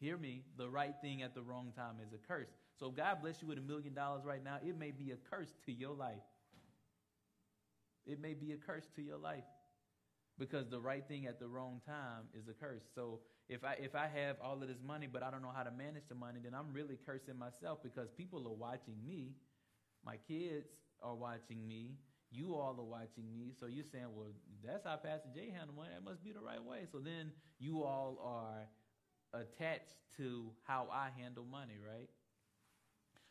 Hear 0.00 0.16
me, 0.16 0.42
the 0.56 0.68
right 0.68 0.94
thing 1.02 1.22
at 1.22 1.34
the 1.34 1.42
wrong 1.42 1.72
time 1.76 1.96
is 2.04 2.12
a 2.12 2.18
curse. 2.18 2.50
So 2.80 2.88
if 2.88 2.96
God 2.96 3.18
bless 3.22 3.42
you 3.42 3.48
with 3.48 3.58
a 3.58 3.62
million 3.62 3.94
dollars 3.94 4.24
right 4.24 4.44
now, 4.44 4.58
it 4.66 4.78
may 4.78 4.92
be 4.92 5.12
a 5.12 5.16
curse 5.30 5.54
to 5.66 5.72
your 5.72 5.94
life. 5.94 6.24
It 8.06 8.20
may 8.20 8.34
be 8.34 8.52
a 8.52 8.58
curse 8.58 8.88
to 8.96 9.02
your 9.02 9.18
life 9.18 9.44
because 10.38 10.68
the 10.68 10.80
right 10.80 11.06
thing 11.06 11.26
at 11.26 11.38
the 11.40 11.48
wrong 11.48 11.80
time 11.86 12.24
is 12.34 12.48
a 12.48 12.54
curse. 12.54 12.84
So 12.94 13.20
if 13.48 13.64
I 13.64 13.74
if 13.80 13.94
I 13.94 14.08
have 14.08 14.36
all 14.42 14.62
of 14.62 14.68
this 14.68 14.82
money 14.86 15.08
but 15.12 15.22
I 15.22 15.30
don't 15.30 15.42
know 15.42 15.52
how 15.54 15.64
to 15.64 15.70
manage 15.70 16.08
the 16.08 16.14
money, 16.14 16.40
then 16.42 16.54
I'm 16.54 16.72
really 16.72 16.98
cursing 17.06 17.38
myself 17.38 17.80
because 17.82 18.10
people 18.16 18.46
are 18.48 18.54
watching 18.56 18.96
me 19.06 19.34
My 20.04 20.16
kids 20.28 20.68
are 21.02 21.16
watching 21.16 21.66
me. 21.68 21.96
You 22.32 22.56
all 22.56 22.76
are 22.80 22.84
watching 22.84 23.32
me. 23.32 23.52
So 23.60 23.66
you're 23.66 23.84
saying, 23.84 24.06
well, 24.16 24.28
that's 24.64 24.86
how 24.86 24.96
Pastor 24.96 25.30
Jay 25.34 25.50
handle 25.50 25.76
money. 25.76 25.90
That 25.94 26.04
must 26.04 26.24
be 26.24 26.32
the 26.32 26.40
right 26.40 26.64
way. 26.64 26.86
So 26.92 26.98
then 27.00 27.32
you 27.60 27.84
all 27.84 28.18
are 28.24 28.68
attached 29.40 29.96
to 30.18 30.52
how 30.64 30.88
I 30.92 31.10
handle 31.20 31.44
money, 31.50 31.78
right? 31.84 32.08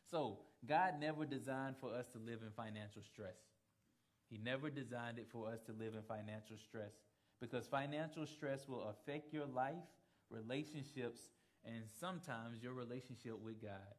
So 0.10 0.39
God 0.65 0.95
never 1.00 1.26
designed 1.26 1.76
for 1.80 1.93
us 1.93 2.08
to 2.13 2.19
live 2.19 2.39
in 2.41 2.52
financial 2.56 3.02
stress. 3.04 3.38
He 4.30 4.38
never 4.38 4.69
designed 4.69 5.17
it 5.17 5.28
for 5.32 5.48
us 5.48 5.60
to 5.65 5.72
live 5.72 5.93
in 5.95 6.04
financial 6.08 6.58
stress 6.58 6.91
because 7.39 7.67
financial 7.67 8.26
stress 8.26 8.67
will 8.67 8.89
affect 8.89 9.34
your 9.34 9.45
life, 9.45 9.88
relationships, 10.30 11.22
and 11.65 11.84
sometimes 12.00 12.62
your 12.62 12.74
relationship 12.74 13.39
with 13.43 13.62
God. 13.62 13.95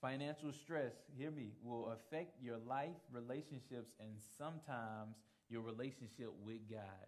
Financial 0.00 0.52
stress, 0.52 0.92
hear 1.16 1.30
me, 1.30 1.52
will 1.62 1.90
affect 1.90 2.40
your 2.40 2.58
life, 2.58 2.94
relationships, 3.12 3.90
and 4.00 4.12
sometimes 4.38 5.16
your 5.48 5.62
relationship 5.62 6.32
with 6.44 6.60
God. 6.70 7.06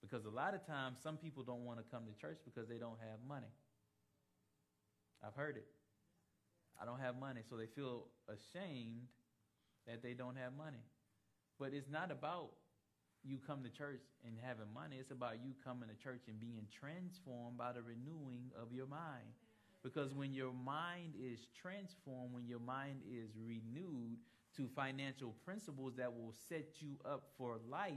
Because 0.00 0.24
a 0.24 0.30
lot 0.30 0.54
of 0.54 0.64
times, 0.66 0.98
some 1.02 1.16
people 1.16 1.42
don't 1.42 1.64
want 1.64 1.78
to 1.78 1.84
come 1.90 2.04
to 2.06 2.20
church 2.20 2.38
because 2.44 2.68
they 2.68 2.78
don't 2.78 2.98
have 3.00 3.18
money. 3.28 3.50
I've 5.24 5.34
heard 5.34 5.56
it. 5.56 5.66
I 6.80 6.84
don't 6.84 7.00
have 7.00 7.18
money, 7.18 7.42
so 7.48 7.56
they 7.56 7.66
feel 7.66 8.06
ashamed 8.28 9.06
that 9.86 10.02
they 10.02 10.14
don't 10.14 10.36
have 10.36 10.52
money. 10.56 10.82
But 11.58 11.72
it's 11.74 11.88
not 11.88 12.10
about 12.10 12.50
you 13.24 13.38
come 13.46 13.62
to 13.62 13.70
church 13.70 14.02
and 14.26 14.34
having 14.42 14.72
money. 14.74 14.96
It's 14.98 15.12
about 15.12 15.34
you 15.44 15.52
coming 15.64 15.88
to 15.88 15.94
church 16.02 16.22
and 16.26 16.40
being 16.40 16.66
transformed 16.72 17.56
by 17.56 17.72
the 17.72 17.82
renewing 17.82 18.50
of 18.60 18.72
your 18.72 18.86
mind. 18.86 19.30
Because 19.82 20.14
when 20.14 20.32
your 20.32 20.52
mind 20.52 21.14
is 21.20 21.46
transformed, 21.60 22.32
when 22.32 22.46
your 22.46 22.60
mind 22.60 23.00
is 23.08 23.30
renewed 23.36 24.18
to 24.56 24.68
financial 24.74 25.34
principles 25.44 25.94
that 25.96 26.12
will 26.12 26.34
set 26.48 26.80
you 26.80 26.98
up 27.04 27.30
for 27.38 27.58
life, 27.68 27.92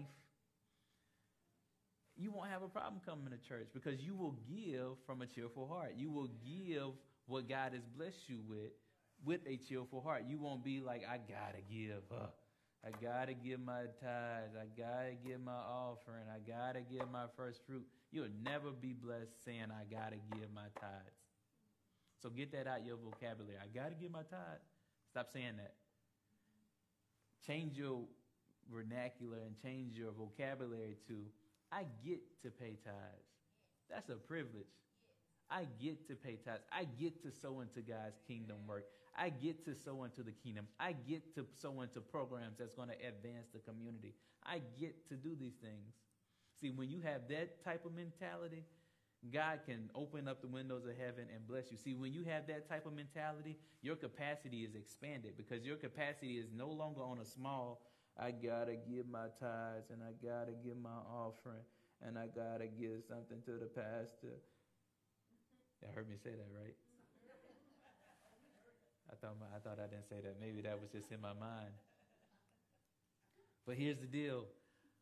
you 2.18 2.32
won't 2.32 2.50
have 2.50 2.64
a 2.64 2.68
problem 2.68 3.02
coming 3.06 3.30
to 3.30 3.48
church 3.48 3.68
because 3.74 4.02
you 4.02 4.16
will 4.16 4.36
give 4.48 4.98
from 5.06 5.22
a 5.22 5.26
cheerful 5.26 5.68
heart. 5.68 5.94
You 5.98 6.10
will 6.10 6.30
give 6.46 6.94
what 7.28 7.50
God 7.50 7.74
has 7.74 7.84
blessed 7.98 8.28
you 8.28 8.40
with 8.48 8.72
with 9.24 9.42
a 9.48 9.58
cheerful 9.58 10.02
heart. 10.02 10.24
You 10.28 10.38
won't 10.38 10.64
be 10.64 10.80
like, 10.80 11.04
I 11.10 11.18
gotta 11.18 11.62
give. 11.70 12.04
Uh, 12.12 12.28
I 12.86 12.90
gotta 13.02 13.34
give 13.34 13.60
my 13.60 13.90
tithes. 14.00 14.54
I 14.54 14.68
gotta 14.78 15.14
give 15.26 15.42
my 15.42 15.52
offering. 15.58 16.26
I 16.30 16.38
gotta 16.40 16.82
give 16.82 17.10
my 17.12 17.26
first 17.36 17.62
fruit. 17.66 17.86
You'll 18.12 18.28
never 18.44 18.70
be 18.72 18.94
blessed 18.94 19.44
saying, 19.44 19.68
I 19.72 19.84
gotta 19.92 20.18
give 20.34 20.54
my 20.54 20.70
tithes. 20.80 21.18
So 22.22 22.30
get 22.30 22.52
that 22.52 22.68
out 22.68 22.86
your 22.86 22.98
vocabulary. 22.98 23.58
I 23.62 23.68
gotta 23.74 23.96
give 23.96 24.12
my 24.12 24.24
tithe. 24.30 24.62
Stop 25.10 25.28
saying 25.34 25.58
that. 25.58 25.74
Change 27.48 27.78
your 27.78 28.02
vernacular 28.72 29.38
and 29.46 29.56
change 29.62 29.96
your 29.96 30.12
vocabulary 30.12 30.98
to, 31.08 31.16
I 31.72 31.84
get 32.06 32.22
to 32.44 32.52
pay 32.52 32.78
tithes. 32.84 33.30
That's 33.90 34.10
a 34.10 34.16
privilege. 34.16 34.66
I 35.50 35.68
get 35.82 36.08
to 36.08 36.16
pay 36.16 36.38
tithes. 36.44 36.64
I 36.72 36.86
get 37.00 37.22
to 37.24 37.32
sow 37.32 37.62
into 37.62 37.82
God's 37.82 38.20
kingdom 38.28 38.58
work. 38.68 38.86
I 39.18 39.30
get 39.30 39.64
to 39.66 39.76
sow 39.76 40.04
into 40.04 40.24
the 40.24 40.32
kingdom. 40.32 40.68
I 40.80 40.94
get 40.94 41.36
to 41.36 41.46
sow 41.62 41.82
into 41.82 42.02
programs 42.02 42.58
that's 42.60 42.74
going 42.74 42.90
to 42.90 42.96
advance 42.96 43.48
the 43.54 43.60
community. 43.60 44.16
I 44.44 44.62
get 44.80 45.08
to 45.10 45.16
do 45.16 45.36
these 45.40 45.56
things. 45.62 45.94
See, 46.60 46.72
when 46.72 46.90
you 46.90 47.02
have 47.02 47.28
that 47.30 47.64
type 47.64 47.86
of 47.86 47.94
mentality, 47.96 48.64
God 49.32 49.60
can 49.66 49.90
open 49.96 50.28
up 50.28 50.42
the 50.42 50.48
windows 50.48 50.86
of 50.86 50.98
heaven 50.98 51.26
and 51.34 51.48
bless 51.48 51.72
you. 51.72 51.78
See, 51.78 51.94
when 51.94 52.14
you 52.14 52.24
have 52.26 52.48
that 52.48 52.70
type 52.70 52.86
of 52.86 52.94
mentality, 52.94 53.58
your 53.82 53.96
capacity 53.96 54.64
is 54.64 54.76
expanded 54.76 55.34
because 55.38 55.66
your 55.66 55.78
capacity 55.78 56.38
is 56.38 56.48
no 56.56 56.70
longer 56.70 57.04
on 57.04 57.20
a 57.20 57.26
small, 57.26 57.82
I 58.18 58.32
got 58.32 58.68
to 58.68 58.76
give 58.76 59.08
my 59.08 59.28
tithes 59.40 59.90
and 59.92 60.02
I 60.02 60.14
got 60.26 60.48
to 60.48 60.54
give 60.64 60.78
my 60.78 61.02
offering 61.12 61.64
and 62.02 62.18
I 62.18 62.28
got 62.28 62.60
to 62.60 62.68
give 62.68 63.04
something 63.08 63.42
to 63.46 63.52
the 63.60 63.66
pastor. 63.66 64.38
You 65.82 65.90
heard 65.94 66.10
me 66.10 66.16
say 66.24 66.32
that, 66.32 66.50
right? 66.54 66.76
I 69.12 69.16
thought, 69.16 69.36
my, 69.40 69.46
I 69.56 69.60
thought 69.60 69.80
I 69.80 69.88
didn't 69.88 70.10
say 70.10 70.20
that. 70.24 70.36
Maybe 70.42 70.62
that 70.62 70.80
was 70.80 70.90
just 70.90 71.12
in 71.12 71.22
my 71.22 71.34
mind. 71.34 71.74
But 73.66 73.76
here's 73.78 74.00
the 74.00 74.08
deal 74.08 74.46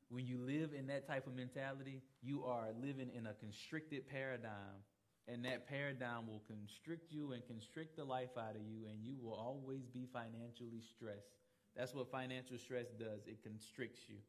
when 0.09 0.27
you 0.27 0.37
live 0.37 0.71
in 0.77 0.87
that 0.87 1.07
type 1.07 1.25
of 1.25 1.35
mentality, 1.35 2.01
you 2.21 2.43
are 2.45 2.67
living 2.79 3.09
in 3.15 3.25
a 3.25 3.33
constricted 3.33 4.07
paradigm. 4.07 4.85
And 5.25 5.45
that 5.45 5.69
paradigm 5.69 6.27
will 6.27 6.43
constrict 6.45 7.09
you 7.09 7.31
and 7.31 7.41
constrict 7.47 7.95
the 7.95 8.03
life 8.03 8.35
out 8.37 8.59
of 8.59 8.61
you, 8.67 8.83
and 8.91 8.99
you 8.99 9.15
will 9.15 9.33
always 9.33 9.87
be 9.87 10.05
financially 10.11 10.83
stressed. 10.83 11.31
That's 11.77 11.95
what 11.95 12.11
financial 12.11 12.57
stress 12.57 12.87
does 12.99 13.23
it 13.25 13.41
constricts 13.41 14.01
you. 14.09 14.19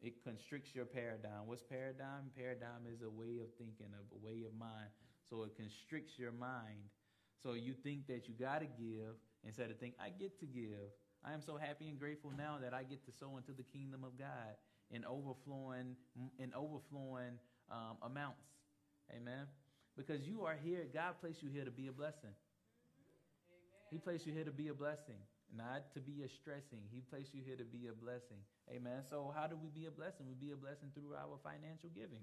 It 0.00 0.24
constricts 0.24 0.74
your 0.74 0.86
paradigm. 0.86 1.44
What's 1.44 1.62
paradigm? 1.62 2.30
Paradigm 2.34 2.88
is 2.88 3.02
a 3.02 3.10
way 3.10 3.38
of 3.42 3.52
thinking, 3.58 3.92
a 3.92 4.26
way 4.26 4.42
of 4.46 4.56
mind. 4.58 4.90
So 5.28 5.42
it 5.44 5.56
constricts 5.56 6.18
your 6.18 6.32
mind. 6.32 6.88
So 7.42 7.52
you 7.52 7.74
think 7.82 8.06
that 8.08 8.28
you 8.28 8.34
got 8.34 8.60
to 8.60 8.66
give 8.66 9.14
instead 9.44 9.70
of 9.70 9.78
think, 9.78 9.94
I 10.00 10.10
get 10.10 10.38
to 10.40 10.46
give. 10.46 10.90
I 11.24 11.32
am 11.32 11.42
so 11.42 11.56
happy 11.56 11.88
and 11.88 11.98
grateful 11.98 12.32
now 12.36 12.58
that 12.62 12.74
I 12.74 12.82
get 12.84 13.04
to 13.06 13.12
sow 13.12 13.36
into 13.36 13.52
the 13.52 13.62
kingdom 13.62 14.04
of 14.04 14.18
God 14.18 14.56
in 14.90 15.04
overflowing, 15.04 15.96
in 16.38 16.52
overflowing 16.54 17.38
um, 17.70 17.96
amounts. 18.02 18.46
Amen. 19.14 19.46
Because 19.96 20.22
you 20.22 20.44
are 20.44 20.56
here, 20.62 20.86
God 20.92 21.14
placed 21.20 21.42
you 21.42 21.50
here 21.50 21.64
to 21.64 21.70
be 21.70 21.88
a 21.88 21.92
blessing. 21.92 22.30
He 23.90 23.98
placed 23.98 24.26
you 24.26 24.32
here 24.32 24.44
to 24.44 24.52
be 24.52 24.68
a 24.68 24.74
blessing, 24.74 25.18
not 25.56 25.92
to 25.94 26.00
be 26.00 26.22
a 26.22 26.28
stressing. 26.28 26.84
He 26.92 27.00
placed 27.00 27.34
you 27.34 27.40
here 27.44 27.56
to 27.56 27.64
be 27.64 27.88
a 27.88 27.96
blessing. 27.96 28.38
Amen. 28.70 29.02
So 29.08 29.32
how 29.34 29.46
do 29.46 29.56
we 29.56 29.70
be 29.70 29.86
a 29.86 29.90
blessing? 29.90 30.26
We 30.28 30.36
be 30.36 30.52
a 30.52 30.56
blessing 30.56 30.92
through 30.94 31.16
our 31.16 31.40
financial 31.42 31.88
giving. 31.90 32.22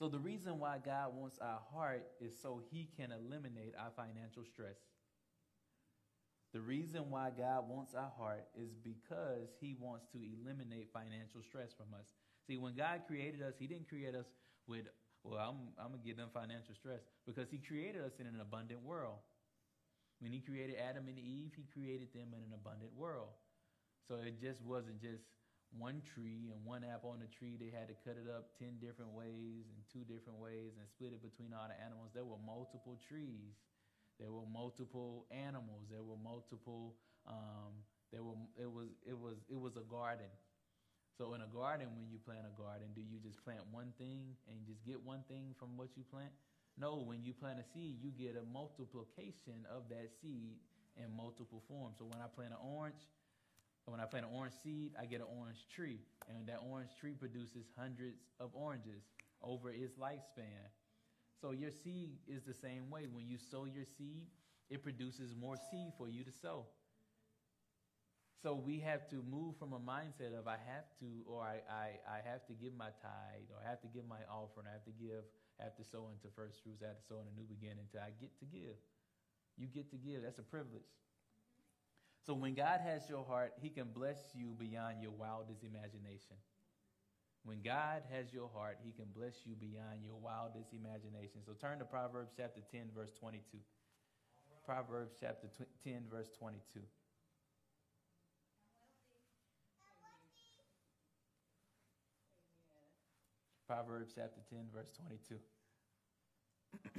So, 0.00 0.08
the 0.08 0.18
reason 0.18 0.58
why 0.58 0.78
God 0.80 1.12
wants 1.14 1.36
our 1.44 1.60
heart 1.74 2.08
is 2.24 2.32
so 2.40 2.62
He 2.72 2.88
can 2.96 3.12
eliminate 3.12 3.74
our 3.78 3.92
financial 3.92 4.48
stress. 4.48 4.80
The 6.54 6.60
reason 6.60 7.10
why 7.10 7.28
God 7.36 7.68
wants 7.68 7.92
our 7.92 8.10
heart 8.16 8.48
is 8.56 8.72
because 8.80 9.52
He 9.60 9.76
wants 9.78 10.06
to 10.12 10.18
eliminate 10.24 10.88
financial 10.88 11.42
stress 11.44 11.76
from 11.76 11.92
us. 11.92 12.08
See, 12.46 12.56
when 12.56 12.72
God 12.72 13.02
created 13.06 13.42
us, 13.42 13.60
He 13.60 13.66
didn't 13.66 13.90
create 13.90 14.14
us 14.14 14.24
with, 14.66 14.88
well, 15.22 15.36
I'm, 15.36 15.76
I'm 15.76 15.92
going 15.92 16.00
to 16.00 16.06
give 16.08 16.16
them 16.16 16.32
financial 16.32 16.74
stress 16.74 17.04
because 17.26 17.50
He 17.50 17.58
created 17.58 18.00
us 18.00 18.16
in 18.18 18.26
an 18.26 18.40
abundant 18.40 18.80
world. 18.80 19.20
When 20.20 20.32
He 20.32 20.40
created 20.40 20.76
Adam 20.80 21.08
and 21.08 21.18
Eve, 21.18 21.52
He 21.54 21.68
created 21.76 22.08
them 22.14 22.32
in 22.32 22.40
an 22.40 22.56
abundant 22.56 22.96
world. 22.96 23.36
So 24.08 24.16
it 24.24 24.40
just 24.40 24.64
wasn't 24.64 25.02
just 25.02 25.28
one 25.76 26.02
tree 26.02 26.50
and 26.50 26.58
one 26.66 26.82
apple 26.82 27.10
on 27.10 27.20
the 27.22 27.30
tree. 27.30 27.54
They 27.54 27.70
had 27.70 27.86
to 27.88 27.96
cut 28.02 28.18
it 28.18 28.26
up 28.26 28.50
10 28.58 28.82
different 28.82 29.14
ways 29.14 29.70
and 29.70 29.78
two 29.86 30.02
different 30.02 30.38
ways 30.42 30.74
and 30.78 30.84
split 30.90 31.14
it 31.14 31.22
between 31.22 31.54
all 31.54 31.70
the 31.70 31.78
animals. 31.78 32.10
There 32.14 32.26
were 32.26 32.40
multiple 32.42 32.98
trees. 32.98 33.54
There 34.18 34.32
were 34.34 34.46
multiple 34.50 35.26
animals. 35.30 35.86
There 35.88 36.02
were 36.02 36.18
multiple, 36.18 36.98
um, 37.26 37.86
there 38.12 38.22
were, 38.22 38.36
it 38.58 38.70
was, 38.70 38.90
it 39.06 39.16
was, 39.16 39.38
it 39.48 39.58
was 39.58 39.78
a 39.78 39.86
garden. 39.86 40.30
So 41.16 41.34
in 41.34 41.44
a 41.44 41.50
garden, 41.52 41.92
when 41.94 42.08
you 42.08 42.18
plant 42.18 42.48
a 42.48 42.54
garden, 42.56 42.90
do 42.96 43.02
you 43.04 43.20
just 43.20 43.44
plant 43.44 43.60
one 43.70 43.92
thing 44.00 44.36
and 44.48 44.56
just 44.64 44.84
get 44.84 44.98
one 45.00 45.22
thing 45.28 45.54
from 45.58 45.76
what 45.76 45.92
you 45.96 46.02
plant? 46.08 46.32
No, 46.80 47.04
when 47.04 47.20
you 47.22 47.36
plant 47.36 47.60
a 47.60 47.66
seed, 47.76 48.00
you 48.00 48.08
get 48.08 48.40
a 48.40 48.44
multiplication 48.48 49.68
of 49.68 49.88
that 49.92 50.08
seed 50.22 50.56
in 50.96 51.12
multiple 51.12 51.62
forms. 51.68 51.96
So 51.98 52.08
when 52.08 52.24
I 52.24 52.28
plant 52.32 52.56
an 52.56 52.62
orange, 52.64 53.04
when 53.86 54.00
I 54.00 54.04
plant 54.04 54.26
an 54.26 54.32
orange 54.34 54.54
seed, 54.62 54.92
I 55.00 55.06
get 55.06 55.20
an 55.20 55.26
orange 55.38 55.66
tree. 55.74 55.98
And 56.28 56.46
that 56.46 56.60
orange 56.70 56.90
tree 57.00 57.14
produces 57.14 57.66
hundreds 57.76 58.20
of 58.38 58.50
oranges 58.54 59.02
over 59.42 59.70
its 59.70 59.94
lifespan. 59.94 60.70
So 61.40 61.52
your 61.52 61.70
seed 61.70 62.10
is 62.28 62.42
the 62.44 62.54
same 62.54 62.90
way. 62.90 63.06
When 63.10 63.26
you 63.28 63.38
sow 63.38 63.64
your 63.64 63.84
seed, 63.98 64.26
it 64.68 64.82
produces 64.82 65.34
more 65.34 65.56
seed 65.70 65.92
for 65.96 66.08
you 66.08 66.22
to 66.24 66.30
sow. 66.30 66.66
So 68.42 68.54
we 68.54 68.80
have 68.80 69.08
to 69.10 69.20
move 69.28 69.56
from 69.58 69.72
a 69.72 69.80
mindset 69.80 70.32
of 70.32 70.48
I 70.48 70.56
have 70.56 70.88
to, 71.00 71.08
or 71.28 71.42
I, 71.42 71.60
I, 71.68 71.88
I 72.08 72.18
have 72.24 72.46
to 72.46 72.54
give 72.54 72.72
my 72.72 72.88
tithe, 73.04 73.48
or 73.52 73.60
I 73.60 73.68
have 73.68 73.82
to 73.82 73.88
give 73.88 74.08
my 74.08 74.24
offering, 74.32 74.64
I 74.64 74.72
have 74.72 74.84
to 74.88 74.96
give, 74.96 75.28
I 75.60 75.64
have 75.64 75.76
to 75.76 75.84
sow 75.84 76.08
into 76.08 76.32
first 76.32 76.64
fruits, 76.64 76.80
I 76.80 76.88
have 76.88 76.96
to 76.96 77.04
sow 77.04 77.20
in 77.20 77.28
a 77.28 77.36
new 77.36 77.44
beginning 77.44 77.84
until 77.84 78.00
I 78.00 78.16
get 78.16 78.32
to 78.40 78.46
give. 78.48 78.80
You 79.60 79.68
get 79.68 79.90
to 79.92 79.98
give. 80.00 80.24
That's 80.24 80.38
a 80.38 80.46
privilege. 80.46 80.88
So 82.26 82.34
when 82.34 82.54
God 82.54 82.80
has 82.84 83.08
your 83.08 83.24
heart, 83.24 83.54
He 83.60 83.70
can 83.70 83.88
bless 83.94 84.18
you 84.34 84.54
beyond 84.58 85.00
your 85.00 85.12
wildest 85.12 85.64
imagination. 85.64 86.36
When 87.44 87.62
God 87.62 88.02
has 88.12 88.32
your 88.32 88.50
heart, 88.54 88.78
He 88.84 88.92
can 88.92 89.06
bless 89.16 89.46
you 89.46 89.54
beyond 89.56 90.04
your 90.04 90.16
wildest 90.16 90.74
imagination. 90.74 91.40
So 91.46 91.52
turn 91.52 91.78
to 91.78 91.84
Proverbs 91.86 92.32
chapter 92.36 92.60
10, 92.70 92.92
verse 92.94 93.12
22. 93.18 93.58
Proverbs 94.66 95.14
chapter 95.18 95.48
10, 95.82 96.04
verse 96.10 96.28
22. 96.38 96.80
Proverbs 103.66 104.12
chapter 104.14 104.40
10, 104.50 104.66
verse 104.74 104.90
22. 104.98 105.40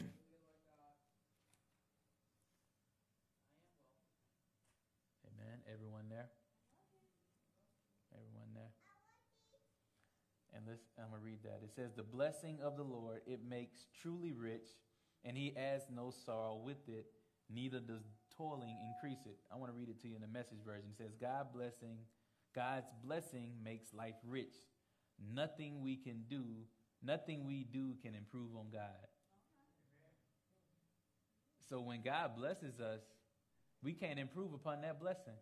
And 10.67 11.05
I'm 11.05 11.09
going 11.09 11.21
to 11.21 11.25
read 11.25 11.43
that. 11.43 11.61
It 11.63 11.71
says, 11.75 11.91
The 11.95 12.03
blessing 12.03 12.59
of 12.63 12.77
the 12.77 12.83
Lord, 12.83 13.21
it 13.25 13.39
makes 13.47 13.87
truly 14.01 14.33
rich, 14.33 14.69
and 15.23 15.37
he 15.37 15.55
adds 15.57 15.83
no 15.93 16.13
sorrow 16.25 16.59
with 16.63 16.87
it, 16.87 17.05
neither 17.53 17.79
does 17.79 18.03
toiling 18.37 18.77
increase 18.87 19.25
it. 19.25 19.37
I 19.51 19.57
want 19.57 19.71
to 19.71 19.77
read 19.77 19.89
it 19.89 20.01
to 20.01 20.07
you 20.07 20.15
in 20.15 20.21
the 20.21 20.27
message 20.27 20.59
version. 20.65 20.89
It 20.91 20.97
says, 20.97 21.15
God 21.19 21.47
blessing, 21.53 21.97
God's 22.55 22.91
blessing 23.03 23.51
makes 23.63 23.93
life 23.93 24.15
rich. 24.27 24.53
Nothing 25.33 25.81
we 25.81 25.97
can 25.97 26.23
do, 26.29 26.43
nothing 27.03 27.45
we 27.45 27.65
do 27.71 27.95
can 28.01 28.15
improve 28.15 28.55
on 28.55 28.67
God. 28.71 29.07
So 31.69 31.79
when 31.79 32.01
God 32.01 32.35
blesses 32.35 32.79
us, 32.79 33.01
we 33.83 33.93
can't 33.93 34.19
improve 34.19 34.53
upon 34.53 34.81
that 34.81 34.99
blessing. 34.99 35.33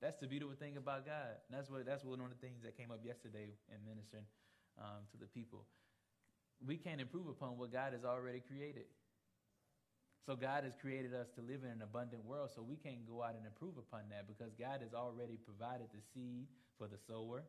That's 0.00 0.18
the 0.18 0.26
beautiful 0.26 0.54
thing 0.54 0.76
about 0.76 1.06
God. 1.06 1.42
And 1.48 1.58
that's 1.58 1.70
what 1.70 1.84
that's 1.86 2.04
one 2.04 2.20
of 2.20 2.30
the 2.30 2.38
things 2.38 2.62
that 2.62 2.78
came 2.78 2.90
up 2.90 3.02
yesterday 3.02 3.50
in 3.66 3.78
ministering 3.82 4.26
um, 4.78 5.02
to 5.10 5.16
the 5.18 5.26
people. 5.26 5.66
We 6.62 6.76
can't 6.76 7.00
improve 7.00 7.26
upon 7.26 7.58
what 7.58 7.72
God 7.72 7.92
has 7.92 8.04
already 8.04 8.42
created. 8.42 8.86
So 10.26 10.36
God 10.36 10.64
has 10.64 10.76
created 10.76 11.14
us 11.14 11.30
to 11.34 11.40
live 11.40 11.64
in 11.64 11.70
an 11.70 11.82
abundant 11.82 12.20
world, 12.20 12.50
so 12.52 12.60
we 12.60 12.76
can't 12.76 13.06
go 13.08 13.24
out 13.24 13.32
and 13.32 13.46
improve 13.48 13.80
upon 13.80 14.12
that 14.12 14.28
because 14.28 14.52
God 14.60 14.84
has 14.84 14.92
already 14.92 15.40
provided 15.40 15.88
the 15.88 16.04
seed 16.12 16.46
for 16.76 16.84
the 16.86 17.00
sower. 17.08 17.48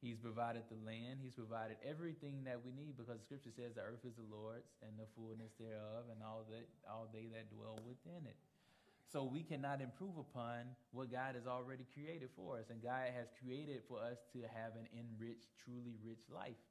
He's 0.00 0.16
provided 0.16 0.64
the 0.70 0.80
land. 0.80 1.20
He's 1.20 1.36
provided 1.36 1.76
everything 1.84 2.46
that 2.48 2.64
we 2.64 2.72
need 2.72 2.96
because 2.96 3.20
the 3.20 3.26
scripture 3.26 3.52
says 3.52 3.76
the 3.76 3.84
earth 3.84 4.06
is 4.06 4.16
the 4.16 4.24
Lord's 4.24 4.70
and 4.80 4.96
the 4.96 5.04
fullness 5.12 5.52
thereof 5.60 6.08
and 6.08 6.24
all 6.24 6.48
that 6.48 6.64
all 6.88 7.10
they 7.12 7.28
that 7.36 7.52
dwell 7.52 7.76
within 7.84 8.24
it. 8.24 8.38
So 9.10 9.24
we 9.24 9.42
cannot 9.42 9.80
improve 9.80 10.16
upon 10.16 10.70
what 10.92 11.10
God 11.10 11.34
has 11.34 11.46
already 11.46 11.84
created 11.92 12.30
for 12.36 12.58
us. 12.58 12.70
And 12.70 12.80
God 12.80 13.10
has 13.10 13.26
created 13.42 13.82
for 13.88 13.98
us 13.98 14.22
to 14.32 14.46
have 14.46 14.78
an 14.78 14.86
enriched, 14.94 15.50
truly 15.58 15.98
rich 16.06 16.22
life. 16.30 16.62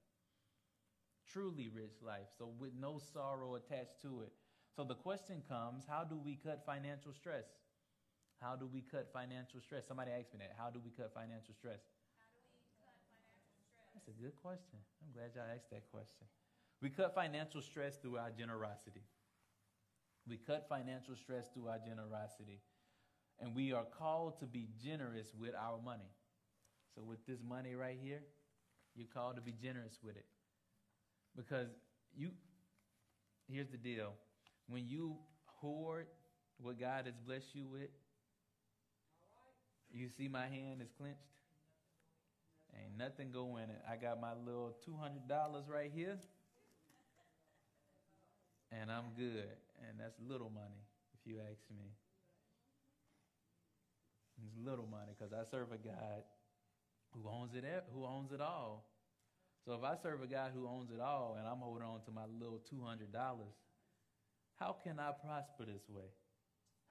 Truly 1.28 1.68
rich 1.68 2.00
life. 2.02 2.32
So 2.38 2.48
with 2.58 2.72
no 2.80 2.98
sorrow 3.12 3.56
attached 3.56 4.02
to 4.04 4.24
it. 4.24 4.32
So 4.74 4.86
the 4.86 4.96
question 4.96 5.44
comes 5.50 5.84
how 5.84 6.06
do 6.08 6.16
we 6.16 6.40
cut 6.40 6.64
financial 6.66 7.12
stress? 7.12 7.44
How 8.40 8.56
do 8.56 8.70
we 8.72 8.82
cut 8.88 9.12
financial 9.12 9.60
stress? 9.60 9.84
Somebody 9.86 10.12
asked 10.12 10.32
me 10.32 10.40
that. 10.40 10.56
How 10.58 10.70
do 10.72 10.80
we 10.80 10.92
cut 10.96 11.12
financial 11.14 11.54
stress? 11.54 11.84
That's 13.94 14.08
a 14.08 14.16
good 14.16 14.36
question. 14.40 14.80
I'm 15.04 15.12
glad 15.12 15.36
y'all 15.36 15.52
asked 15.54 15.70
that 15.72 15.84
question. 15.92 16.24
We 16.82 16.90
cut 16.90 17.14
financial 17.14 17.62
stress 17.62 17.98
through 17.98 18.16
our 18.16 18.32
generosity. 18.32 19.04
We 20.30 20.38
cut 20.38 20.68
financial 20.70 21.16
stress 21.16 21.48
through 21.54 21.68
our 21.68 21.80
generosity. 21.80 22.62
And 23.40 23.56
we 23.56 23.74
are 23.74 23.86
called 23.98 24.40
to 24.40 24.46
be 24.46 24.68
generous 24.84 25.34
with 25.38 25.54
our 25.56 25.80
money. 25.84 26.12
So, 26.96 27.02
with 27.04 27.26
this 27.26 27.40
money 27.48 27.74
right 27.74 27.98
here, 28.02 28.22
you're 28.96 29.08
called 29.14 29.36
to 29.38 29.42
be 29.42 29.54
generous 29.54 29.98
with 30.04 30.18
it. 30.18 30.26
Because 31.36 31.68
you, 32.16 32.32
here's 33.48 33.70
the 33.70 33.78
deal 33.78 34.14
when 34.68 34.88
you 34.88 35.16
hoard 35.46 36.08
what 36.62 36.80
God 36.80 37.06
has 37.06 37.16
blessed 37.26 37.56
you 37.56 37.66
with, 37.66 37.90
you 39.92 40.10
see 40.18 40.28
my 40.28 40.48
hand 40.48 40.82
is 40.82 40.90
clenched. 40.98 41.20
Ain't 42.78 42.98
nothing 42.98 43.32
go 43.32 43.58
in 43.58 43.70
it. 43.70 43.82
I 43.90 43.96
got 43.96 44.22
my 44.22 44.34
little 44.46 44.76
$200 44.88 45.64
right 45.68 45.92
here 45.94 46.18
and 48.72 48.92
I'm 48.92 49.06
good. 49.18 49.58
And 49.88 50.00
that's 50.00 50.16
little 50.20 50.50
money, 50.50 50.84
if 51.14 51.22
you 51.30 51.40
ask 51.40 51.62
me. 51.72 51.88
It's 54.44 54.56
little 54.56 54.88
money 54.88 55.12
because 55.18 55.34
I 55.34 55.44
serve 55.50 55.72
a 55.72 55.78
God 55.78 56.24
who 57.12 57.30
owns 57.30 57.56
it. 57.56 57.64
Who 57.94 58.06
owns 58.06 58.32
it 58.32 58.42
all? 58.42 58.86
So 59.66 59.74
if 59.74 59.84
I 59.84 59.96
serve 60.02 60.24
a 60.24 60.28
God 60.28 60.52
who 60.56 60.68
owns 60.68 60.90
it 60.92 61.02
all, 61.02 61.36
and 61.38 61.48
I'm 61.48 61.60
holding 61.60 61.84
on 61.84 62.02
to 62.06 62.12
my 62.12 62.26
little 62.40 62.60
two 62.70 62.82
hundred 62.82 63.12
dollars, 63.12 63.54
how 64.56 64.76
can 64.84 65.00
I 65.00 65.12
prosper 65.12 65.66
this 65.66 65.84
way? 65.90 66.08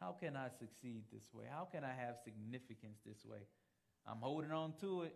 How 0.00 0.12
can 0.12 0.36
I 0.36 0.48
succeed 0.60 1.04
this 1.12 1.24
way? 1.32 1.44
How 1.50 1.66
can 1.70 1.84
I 1.84 1.92
have 1.92 2.16
significance 2.24 2.98
this 3.04 3.24
way? 3.24 3.42
I'm 4.06 4.20
holding 4.20 4.52
on 4.52 4.74
to 4.80 5.02
it. 5.02 5.14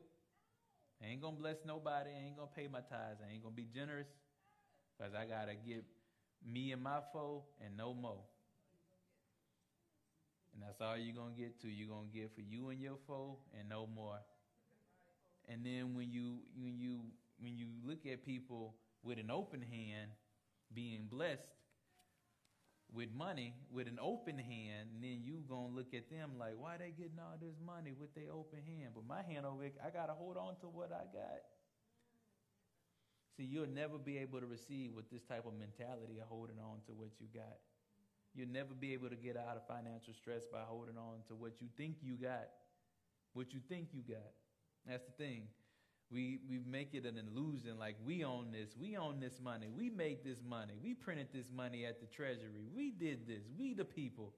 I 1.02 1.06
ain't 1.06 1.20
gonna 1.20 1.36
bless 1.36 1.56
nobody. 1.66 2.10
I 2.10 2.26
ain't 2.26 2.36
gonna 2.36 2.50
pay 2.54 2.68
my 2.68 2.80
tithes. 2.80 3.20
I 3.22 3.32
ain't 3.32 3.42
gonna 3.42 3.54
be 3.54 3.68
generous 3.72 4.08
because 4.96 5.14
I 5.14 5.24
gotta 5.24 5.54
give 5.54 5.84
me 6.50 6.72
and 6.72 6.82
my 6.82 6.98
foe, 7.12 7.44
and 7.64 7.76
no 7.76 7.94
more. 7.94 8.22
And 10.54 10.62
that's 10.62 10.80
all 10.80 10.96
you're 10.96 11.14
going 11.14 11.34
to 11.34 11.40
get 11.40 11.60
to. 11.62 11.68
You're 11.68 11.88
going 11.88 12.08
to 12.12 12.18
get 12.18 12.34
for 12.34 12.42
you 12.42 12.68
and 12.68 12.80
your 12.80 12.98
foe, 13.06 13.38
and 13.58 13.68
no 13.68 13.86
more. 13.86 14.18
And 15.48 15.64
then 15.64 15.94
when 15.96 16.12
you 16.12 16.38
when 16.60 16.78
you 16.78 17.00
when 17.40 17.56
you 17.56 17.66
look 17.84 18.06
at 18.06 18.24
people 18.24 18.74
with 19.02 19.18
an 19.18 19.30
open 19.30 19.60
hand 19.60 20.10
being 20.72 21.08
blessed 21.10 21.52
with 22.94 23.08
money 23.16 23.54
with 23.72 23.88
an 23.88 23.98
open 24.00 24.38
hand, 24.38 24.88
and 24.94 25.02
then 25.02 25.22
you 25.24 25.42
gonna 25.48 25.74
look 25.74 25.94
at 25.94 26.10
them 26.10 26.32
like, 26.38 26.54
why 26.58 26.76
they 26.76 26.90
getting 26.90 27.18
all 27.18 27.36
this 27.40 27.56
money 27.64 27.92
with 27.98 28.14
their 28.14 28.30
open 28.32 28.60
hand? 28.66 28.92
But 28.94 29.06
my 29.06 29.22
hand 29.22 29.46
over, 29.46 29.64
I 29.64 29.90
gotta 29.90 30.12
hold 30.12 30.36
on 30.36 30.56
to 30.60 30.66
what 30.66 30.92
I 30.92 31.04
got. 31.12 31.40
See, 33.36 33.44
you'll 33.44 33.66
never 33.66 33.98
be 33.98 34.18
able 34.18 34.40
to 34.40 34.46
receive 34.46 34.92
with 34.94 35.10
this 35.10 35.22
type 35.22 35.46
of 35.46 35.54
mentality 35.58 36.18
of 36.20 36.28
holding 36.28 36.58
on 36.58 36.80
to 36.86 36.92
what 36.92 37.08
you 37.18 37.26
got. 37.32 37.58
You'll 38.34 38.48
never 38.52 38.74
be 38.78 38.92
able 38.92 39.08
to 39.08 39.16
get 39.16 39.36
out 39.36 39.56
of 39.56 39.66
financial 39.66 40.14
stress 40.14 40.42
by 40.50 40.60
holding 40.66 40.96
on 40.96 41.24
to 41.28 41.34
what 41.34 41.60
you 41.60 41.68
think 41.76 41.96
you 42.02 42.14
got. 42.14 42.48
What 43.34 43.52
you 43.52 43.60
think 43.68 43.88
you 43.92 44.02
got. 44.02 44.32
That's 44.86 45.04
the 45.04 45.12
thing. 45.12 45.48
We, 46.10 46.40
we 46.48 46.60
make 46.66 46.92
it 46.92 47.06
an 47.06 47.16
illusion 47.18 47.78
like 47.78 47.96
we 48.04 48.22
own 48.22 48.52
this. 48.52 48.76
We 48.78 48.98
own 48.98 49.18
this 49.20 49.40
money. 49.42 49.68
We 49.74 49.88
made 49.88 50.18
this 50.24 50.38
money. 50.46 50.74
We 50.82 50.92
printed 50.92 51.28
this 51.32 51.46
money 51.54 51.86
at 51.86 52.00
the 52.00 52.06
treasury. 52.06 52.66
We 52.74 52.90
did 52.90 53.26
this. 53.26 53.44
We 53.58 53.72
the 53.72 53.84
people. 53.84 54.34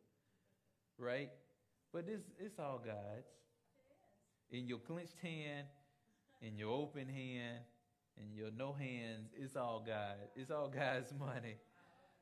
Right? 0.98 1.30
But 1.92 2.07
this 2.07 2.20
it's 2.38 2.61
all 2.61 2.80
God's. 2.85 3.26
In 4.50 4.68
your 4.68 4.78
clenched 4.78 5.18
hand, 5.20 5.66
in 6.40 6.57
your 6.57 6.70
open 6.70 7.09
hand, 7.09 7.59
and 8.18 8.35
your 8.35 8.50
no 8.57 8.72
hands, 8.72 9.31
it's 9.37 9.57
all 9.57 9.83
God. 9.87 10.16
It's 10.37 10.50
all 10.50 10.68
God's 10.68 11.12
money. 11.18 11.57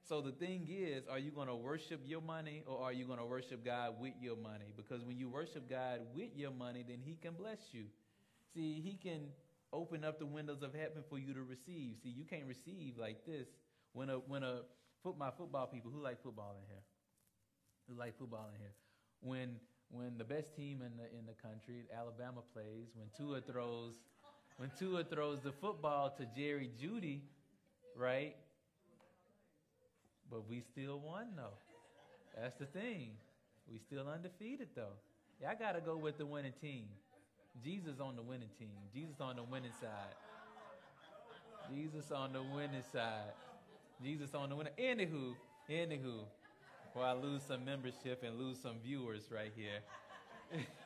So 0.08 0.20
the 0.20 0.32
thing 0.32 0.66
is, 0.68 1.04
are 1.08 1.18
you 1.18 1.30
going 1.30 1.46
to 1.48 1.54
worship 1.54 2.00
your 2.04 2.20
money 2.20 2.64
or 2.66 2.82
are 2.82 2.92
you 2.92 3.06
going 3.06 3.20
to 3.20 3.24
worship 3.24 3.64
God 3.64 3.94
with 4.00 4.14
your 4.20 4.36
money? 4.36 4.72
Because 4.76 5.04
when 5.04 5.16
you 5.16 5.28
worship 5.28 5.70
God 5.70 6.00
with 6.14 6.30
your 6.34 6.50
money, 6.50 6.84
then 6.86 6.98
He 7.04 7.16
can 7.16 7.34
bless 7.34 7.58
you. 7.70 7.84
See, 8.52 8.80
He 8.80 8.98
can 9.00 9.28
open 9.72 10.04
up 10.04 10.18
the 10.18 10.26
windows 10.26 10.62
of 10.62 10.74
heaven 10.74 11.04
for 11.08 11.18
you 11.18 11.32
to 11.34 11.42
receive. 11.42 11.96
See, 12.02 12.08
you 12.08 12.24
can't 12.24 12.46
receive 12.46 12.98
like 12.98 13.24
this. 13.24 13.46
When 13.92 14.10
a 14.10 14.16
when 14.16 14.42
a 14.42 14.62
foot 15.02 15.18
my 15.18 15.30
football 15.30 15.66
people 15.66 15.90
who 15.90 16.02
like 16.02 16.22
football 16.22 16.56
in 16.58 16.66
here, 16.68 16.82
who 17.88 17.98
like 17.98 18.18
football 18.18 18.48
in 18.54 18.60
here, 18.60 18.72
when 19.20 19.56
when 19.90 20.18
the 20.18 20.24
best 20.24 20.56
team 20.56 20.82
in 20.82 20.96
the 20.96 21.04
in 21.16 21.26
the 21.26 21.36
country, 21.40 21.84
Alabama 21.96 22.40
plays, 22.52 22.88
when 22.94 23.08
Tua 23.16 23.40
throws 23.40 23.94
when 24.58 24.70
Tua 24.78 25.04
throws 25.04 25.40
the 25.40 25.52
football 25.52 26.10
to 26.18 26.26
Jerry 26.36 26.70
Jeudy, 26.80 27.20
right? 27.96 28.36
But 30.30 30.48
we 30.48 30.60
still 30.60 31.00
won 31.00 31.28
though. 31.36 31.56
That's 32.40 32.58
the 32.58 32.66
thing. 32.66 33.10
We 33.70 33.78
still 33.78 34.08
undefeated 34.08 34.68
though. 34.74 34.96
Yeah, 35.40 35.50
I 35.50 35.54
gotta 35.54 35.80
go 35.80 35.96
with 35.96 36.18
the 36.18 36.26
winning 36.26 36.54
team. 36.60 36.84
Jesus 37.62 38.00
on 38.00 38.16
the 38.16 38.22
winning 38.22 38.48
team. 38.58 38.70
Jesus 38.94 39.20
on 39.20 39.36
the 39.36 39.42
winning 39.42 39.72
side. 39.80 40.14
Jesus 41.70 42.10
on 42.10 42.32
the 42.32 42.42
winning 42.42 42.82
side. 42.92 43.32
Jesus 44.02 44.34
on 44.34 44.48
the 44.48 44.56
winning. 44.56 44.72
Anywho, 44.78 45.34
anywho, 45.70 46.24
before 46.84 47.04
I 47.04 47.12
lose 47.12 47.42
some 47.42 47.64
membership 47.64 48.22
and 48.22 48.38
lose 48.38 48.58
some 48.58 48.76
viewers 48.82 49.30
right 49.30 49.52
here. 49.54 50.60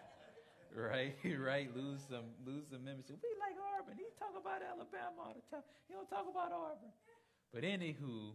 right, 0.77 1.16
right, 1.41 1.68
lose 1.74 2.01
some 2.09 2.37
lose 2.45 2.68
some 2.70 2.85
membership. 2.85 3.18
We 3.22 3.31
like 3.41 3.57
Auburn. 3.81 3.97
He 3.97 4.05
talk 4.18 4.35
about 4.39 4.61
Alabama 4.62 5.18
all 5.18 5.35
the 5.35 5.57
time. 5.57 5.64
He 5.89 5.95
don't 5.95 6.09
talk 6.09 6.27
about 6.31 6.53
Auburn. 6.53 6.93
But 7.53 7.62
anywho, 7.64 8.35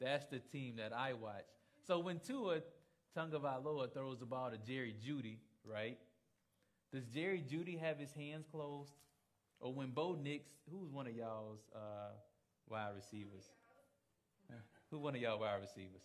that's 0.00 0.26
the 0.26 0.38
team 0.38 0.76
that 0.76 0.92
I 0.92 1.14
watch. 1.14 1.46
So 1.86 1.98
when 1.98 2.20
Tua 2.20 2.60
Tagovailoa 3.16 3.92
throws 3.92 4.18
the 4.18 4.26
ball 4.26 4.50
to 4.50 4.58
Jerry 4.58 4.94
Jeudy, 5.04 5.38
right? 5.64 5.98
Does 6.92 7.04
Jerry 7.06 7.42
Jeudy 7.48 7.78
have 7.78 7.98
his 7.98 8.12
hands 8.12 8.46
closed? 8.50 8.92
Or 9.60 9.72
when 9.74 9.90
Bo 9.90 10.16
Nix, 10.20 10.48
who's 10.70 10.90
one 10.90 11.06
of 11.06 11.14
y'all's 11.14 11.60
uh, 11.74 12.12
wide 12.68 12.92
receivers? 12.96 13.44
Who 14.90 14.98
one 14.98 15.14
of 15.14 15.20
y'all 15.20 15.38
wide 15.38 15.60
receivers? 15.60 16.02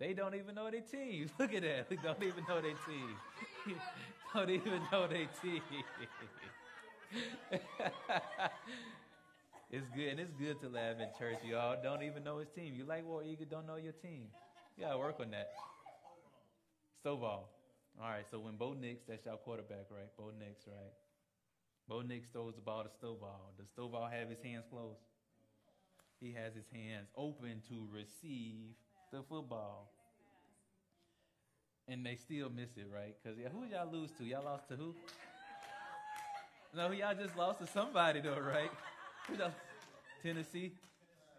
They 0.00 0.14
don't 0.14 0.34
even 0.34 0.54
know 0.54 0.70
their 0.70 0.80
teams. 0.80 1.30
Look 1.38 1.52
at 1.52 1.60
that. 1.62 1.90
They 1.90 1.96
don't 1.96 2.22
even 2.22 2.42
know 2.48 2.60
their 2.62 2.72
team. 2.88 3.14
don't 4.34 4.48
even 4.48 4.80
know 4.90 5.06
their 5.06 5.28
team. 5.42 5.60
it's 9.70 9.88
good, 9.94 10.08
and 10.08 10.18
it's 10.20 10.32
good 10.32 10.58
to 10.62 10.70
laugh 10.70 10.96
in 10.98 11.08
church. 11.18 11.38
Y'all 11.46 11.76
don't 11.82 12.02
even 12.02 12.24
know 12.24 12.38
his 12.38 12.48
team. 12.48 12.72
You 12.74 12.84
like 12.84 13.06
War 13.06 13.22
Eagle, 13.22 13.44
don't 13.50 13.66
know 13.66 13.76
your 13.76 13.92
team. 13.92 14.28
You 14.78 14.84
gotta 14.86 14.98
work 14.98 15.20
on 15.20 15.30
that. 15.32 15.50
Stovall. 17.04 17.44
All 18.00 18.08
right, 18.08 18.24
so 18.30 18.38
when 18.38 18.56
Bo 18.56 18.72
Nix, 18.72 19.02
that's 19.06 19.26
your 19.26 19.36
quarterback, 19.36 19.90
right? 19.90 20.08
Bo 20.16 20.30
Nix, 20.38 20.66
right? 20.66 20.92
Bo 21.88 22.00
Nix 22.00 22.26
throws 22.32 22.54
the 22.54 22.62
ball 22.62 22.84
to 22.84 22.88
Stovall. 22.88 23.52
Does 23.58 23.66
Stovall 23.76 24.10
have 24.10 24.30
his 24.30 24.38
hands 24.42 24.64
closed? 24.70 25.00
He 26.20 26.32
has 26.32 26.54
his 26.54 26.64
hands 26.72 27.08
open 27.16 27.60
to 27.68 27.86
receive 27.92 28.76
the 29.10 29.22
football. 29.22 29.90
And 31.88 32.06
they 32.06 32.14
still 32.14 32.50
miss 32.50 32.70
it, 32.76 32.86
right? 32.92 33.14
Because 33.20 33.38
yeah, 33.38 33.48
who 33.48 33.66
y'all 33.66 33.90
lose 33.90 34.10
to? 34.18 34.24
Y'all 34.24 34.44
lost 34.44 34.68
to 34.68 34.76
who? 34.76 34.94
No, 36.74 36.92
y'all 36.92 37.14
just 37.14 37.36
lost 37.36 37.58
to 37.58 37.66
somebody 37.66 38.20
though, 38.20 38.38
right? 38.38 38.70
Tennessee. 40.22 40.72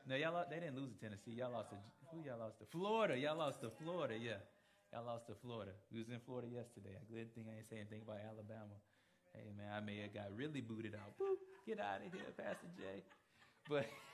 No, 0.07 0.15
y'all 0.15 0.33
lost, 0.33 0.49
they 0.49 0.59
didn't 0.59 0.75
lose 0.75 0.91
to 0.91 0.99
Tennessee. 0.99 1.39
Y'all 1.39 1.51
lost 1.51 1.69
to 1.69 1.77
who? 2.11 2.19
Y'all 2.27 2.39
lost 2.39 2.59
to 2.59 2.65
Florida. 2.67 3.17
Y'all 3.17 3.37
lost 3.37 3.61
to 3.61 3.71
Florida. 3.81 4.15
Yeah, 4.19 4.43
y'all 4.91 5.05
lost 5.05 5.27
to 5.27 5.35
Florida. 5.39 5.71
We 5.93 5.99
was 5.99 6.09
in 6.09 6.19
Florida 6.25 6.51
yesterday. 6.51 6.99
A 6.99 7.05
Good 7.07 7.33
thing 7.33 7.47
I 7.47 7.59
ain't 7.59 7.69
say 7.69 7.79
anything 7.79 8.01
about 8.03 8.19
Alabama. 8.19 8.75
Hey 9.31 9.47
man, 9.55 9.71
I 9.71 9.79
may 9.79 10.03
have 10.03 10.13
got 10.13 10.35
really 10.35 10.59
booted 10.59 10.95
out. 10.95 11.15
Boop, 11.15 11.39
get 11.65 11.79
out 11.79 12.03
of 12.03 12.11
here, 12.11 12.27
Pastor 12.35 12.67
Jay. 12.75 12.99
But 13.69 13.87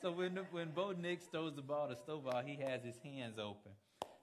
so 0.00 0.12
when 0.12 0.38
when 0.50 0.70
Bo 0.70 0.92
Nix 0.92 1.24
throws 1.26 1.54
the 1.54 1.62
ball 1.62 1.88
to 1.88 1.94
Stovall, 1.94 2.44
he 2.44 2.56
has 2.62 2.82
his 2.84 2.98
hands 3.02 3.38
open. 3.38 3.72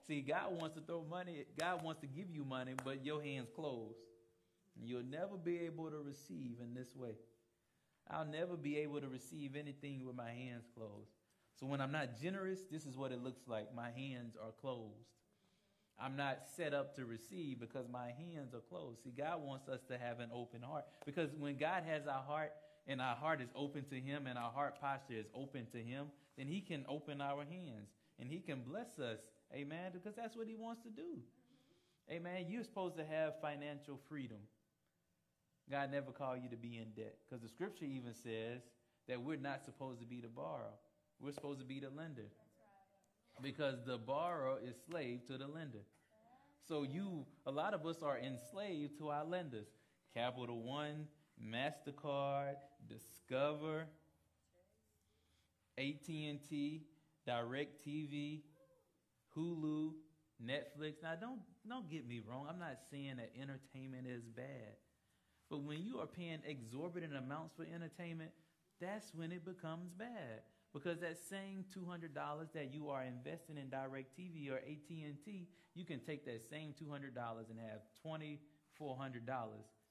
See, 0.06 0.20
God 0.20 0.60
wants 0.60 0.76
to 0.76 0.82
throw 0.82 1.04
money. 1.08 1.44
God 1.58 1.82
wants 1.82 2.00
to 2.02 2.06
give 2.06 2.30
you 2.30 2.44
money, 2.44 2.74
but 2.84 3.04
your 3.04 3.22
hands 3.22 3.48
closed. 3.54 3.96
You'll 4.80 5.04
never 5.04 5.36
be 5.36 5.60
able 5.60 5.90
to 5.90 5.98
receive 5.98 6.56
in 6.62 6.74
this 6.74 6.94
way. 6.94 7.14
I'll 8.10 8.26
never 8.26 8.56
be 8.56 8.78
able 8.78 9.00
to 9.00 9.08
receive 9.08 9.56
anything 9.56 10.04
with 10.04 10.14
my 10.16 10.30
hands 10.30 10.64
closed. 10.76 11.10
So 11.58 11.66
when 11.66 11.80
I'm 11.80 11.92
not 11.92 12.20
generous, 12.20 12.60
this 12.70 12.84
is 12.84 12.96
what 12.96 13.12
it 13.12 13.22
looks 13.22 13.42
like. 13.46 13.74
My 13.74 13.90
hands 13.90 14.36
are 14.36 14.52
closed. 14.60 15.08
I'm 15.98 16.16
not 16.16 16.40
set 16.56 16.74
up 16.74 16.96
to 16.96 17.04
receive 17.04 17.60
because 17.60 17.86
my 17.88 18.06
hands 18.06 18.52
are 18.52 18.62
closed. 18.68 19.04
See, 19.04 19.12
God 19.16 19.42
wants 19.42 19.68
us 19.68 19.80
to 19.88 19.96
have 19.96 20.18
an 20.18 20.30
open 20.34 20.60
heart 20.60 20.84
because 21.06 21.30
when 21.38 21.56
God 21.56 21.84
has 21.86 22.06
our 22.06 22.22
heart 22.22 22.52
and 22.86 23.00
our 23.00 23.16
heart 23.16 23.40
is 23.40 23.48
open 23.54 23.84
to 23.90 24.00
Him 24.00 24.26
and 24.26 24.38
our 24.38 24.50
heart 24.50 24.80
posture 24.80 25.14
is 25.14 25.26
open 25.34 25.66
to 25.72 25.78
Him, 25.78 26.06
then 26.36 26.46
He 26.46 26.60
can 26.60 26.84
open 26.88 27.20
our 27.20 27.44
hands 27.44 27.88
and 28.18 28.28
He 28.28 28.40
can 28.40 28.62
bless 28.62 28.98
us. 28.98 29.18
Amen. 29.54 29.92
Because 29.92 30.14
that's 30.16 30.36
what 30.36 30.46
He 30.46 30.54
wants 30.54 30.82
to 30.82 30.90
do. 30.90 31.18
Amen. 32.10 32.46
You're 32.48 32.64
supposed 32.64 32.96
to 32.96 33.04
have 33.04 33.40
financial 33.40 33.98
freedom. 34.08 34.38
God 35.70 35.90
never 35.90 36.10
called 36.10 36.40
you 36.42 36.50
to 36.50 36.56
be 36.56 36.76
in 36.76 36.90
debt 36.94 37.16
because 37.24 37.42
the 37.42 37.48
scripture 37.48 37.86
even 37.86 38.12
says 38.12 38.60
that 39.08 39.22
we're 39.22 39.36
not 39.36 39.64
supposed 39.64 40.00
to 40.00 40.06
be 40.06 40.20
the 40.20 40.28
borrower. 40.28 40.74
We're 41.20 41.32
supposed 41.32 41.60
to 41.60 41.66
be 41.66 41.80
the 41.80 41.90
lender. 41.90 42.26
Because 43.42 43.76
the 43.86 43.98
borrower 43.98 44.58
is 44.62 44.76
slave 44.88 45.26
to 45.28 45.38
the 45.38 45.46
lender. 45.46 45.80
So 46.68 46.82
you, 46.82 47.26
a 47.46 47.50
lot 47.50 47.74
of 47.74 47.86
us 47.86 47.96
are 48.02 48.18
enslaved 48.18 48.98
to 48.98 49.08
our 49.08 49.24
lenders. 49.24 49.66
Capital 50.14 50.62
One, 50.62 51.06
MasterCard, 51.42 52.56
Discover, 52.88 53.86
AT&T, 55.78 56.82
DirecTV, 57.28 58.40
Hulu, 59.36 59.92
Netflix. 60.42 61.02
Now 61.02 61.14
don't 61.20 61.40
don't 61.68 61.90
get 61.90 62.06
me 62.06 62.20
wrong. 62.28 62.46
I'm 62.48 62.58
not 62.58 62.78
saying 62.90 63.16
that 63.16 63.32
entertainment 63.40 64.06
is 64.06 64.22
bad. 64.24 64.76
But 65.50 65.62
when 65.62 65.82
you 65.82 65.98
are 66.00 66.06
paying 66.06 66.40
exorbitant 66.46 67.14
amounts 67.16 67.54
for 67.56 67.64
entertainment, 67.64 68.30
that's 68.80 69.14
when 69.14 69.32
it 69.32 69.44
becomes 69.44 69.92
bad. 69.92 70.42
Because 70.72 70.98
that 71.00 71.16
same 71.30 71.64
$200 71.76 72.12
that 72.52 72.74
you 72.74 72.88
are 72.88 73.04
investing 73.04 73.56
in 73.58 73.68
DirecTV 73.68 74.50
or 74.50 74.56
AT&T, 74.56 75.48
you 75.74 75.84
can 75.84 76.00
take 76.00 76.24
that 76.24 76.42
same 76.50 76.72
$200 76.72 77.14
and 77.48 77.60
have 77.60 77.82
$2,400 78.04 79.20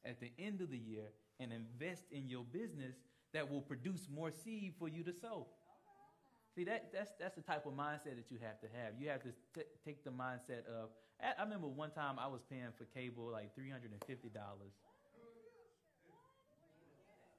at 0.05 0.19
the 0.19 0.31
end 0.37 0.59
of 0.59 0.69
the 0.69 0.77
year 0.77 1.05
and 1.43 1.53
invest 1.53 2.03
in 2.11 2.27
your 2.29 2.43
business 2.51 2.95
that 3.33 3.49
will 3.49 3.61
produce 3.61 4.07
more 4.13 4.31
seed 4.31 4.73
for 4.79 4.87
you 4.87 5.03
to 5.03 5.13
sow. 5.13 5.47
See 6.55 6.63
that 6.65 6.91
that's 6.93 7.11
that's 7.19 7.35
the 7.35 7.41
type 7.41 7.65
of 7.65 7.73
mindset 7.73 8.15
that 8.15 8.29
you 8.29 8.37
have 8.41 8.61
to 8.61 8.67
have. 8.77 8.93
You 8.99 9.09
have 9.09 9.23
to 9.23 9.29
t- 9.55 9.67
take 9.85 10.03
the 10.03 10.11
mindset 10.11 10.67
of. 10.69 10.89
I, 11.21 11.41
I 11.41 11.43
remember 11.43 11.67
one 11.67 11.89
time 11.89 12.15
I 12.19 12.27
was 12.27 12.41
paying 12.49 12.69
for 12.77 12.85
cable 12.93 13.29
like 13.31 13.55
three 13.55 13.71
hundred 13.71 13.91
and 13.91 14.03
fifty 14.05 14.29
dollars. 14.29 14.73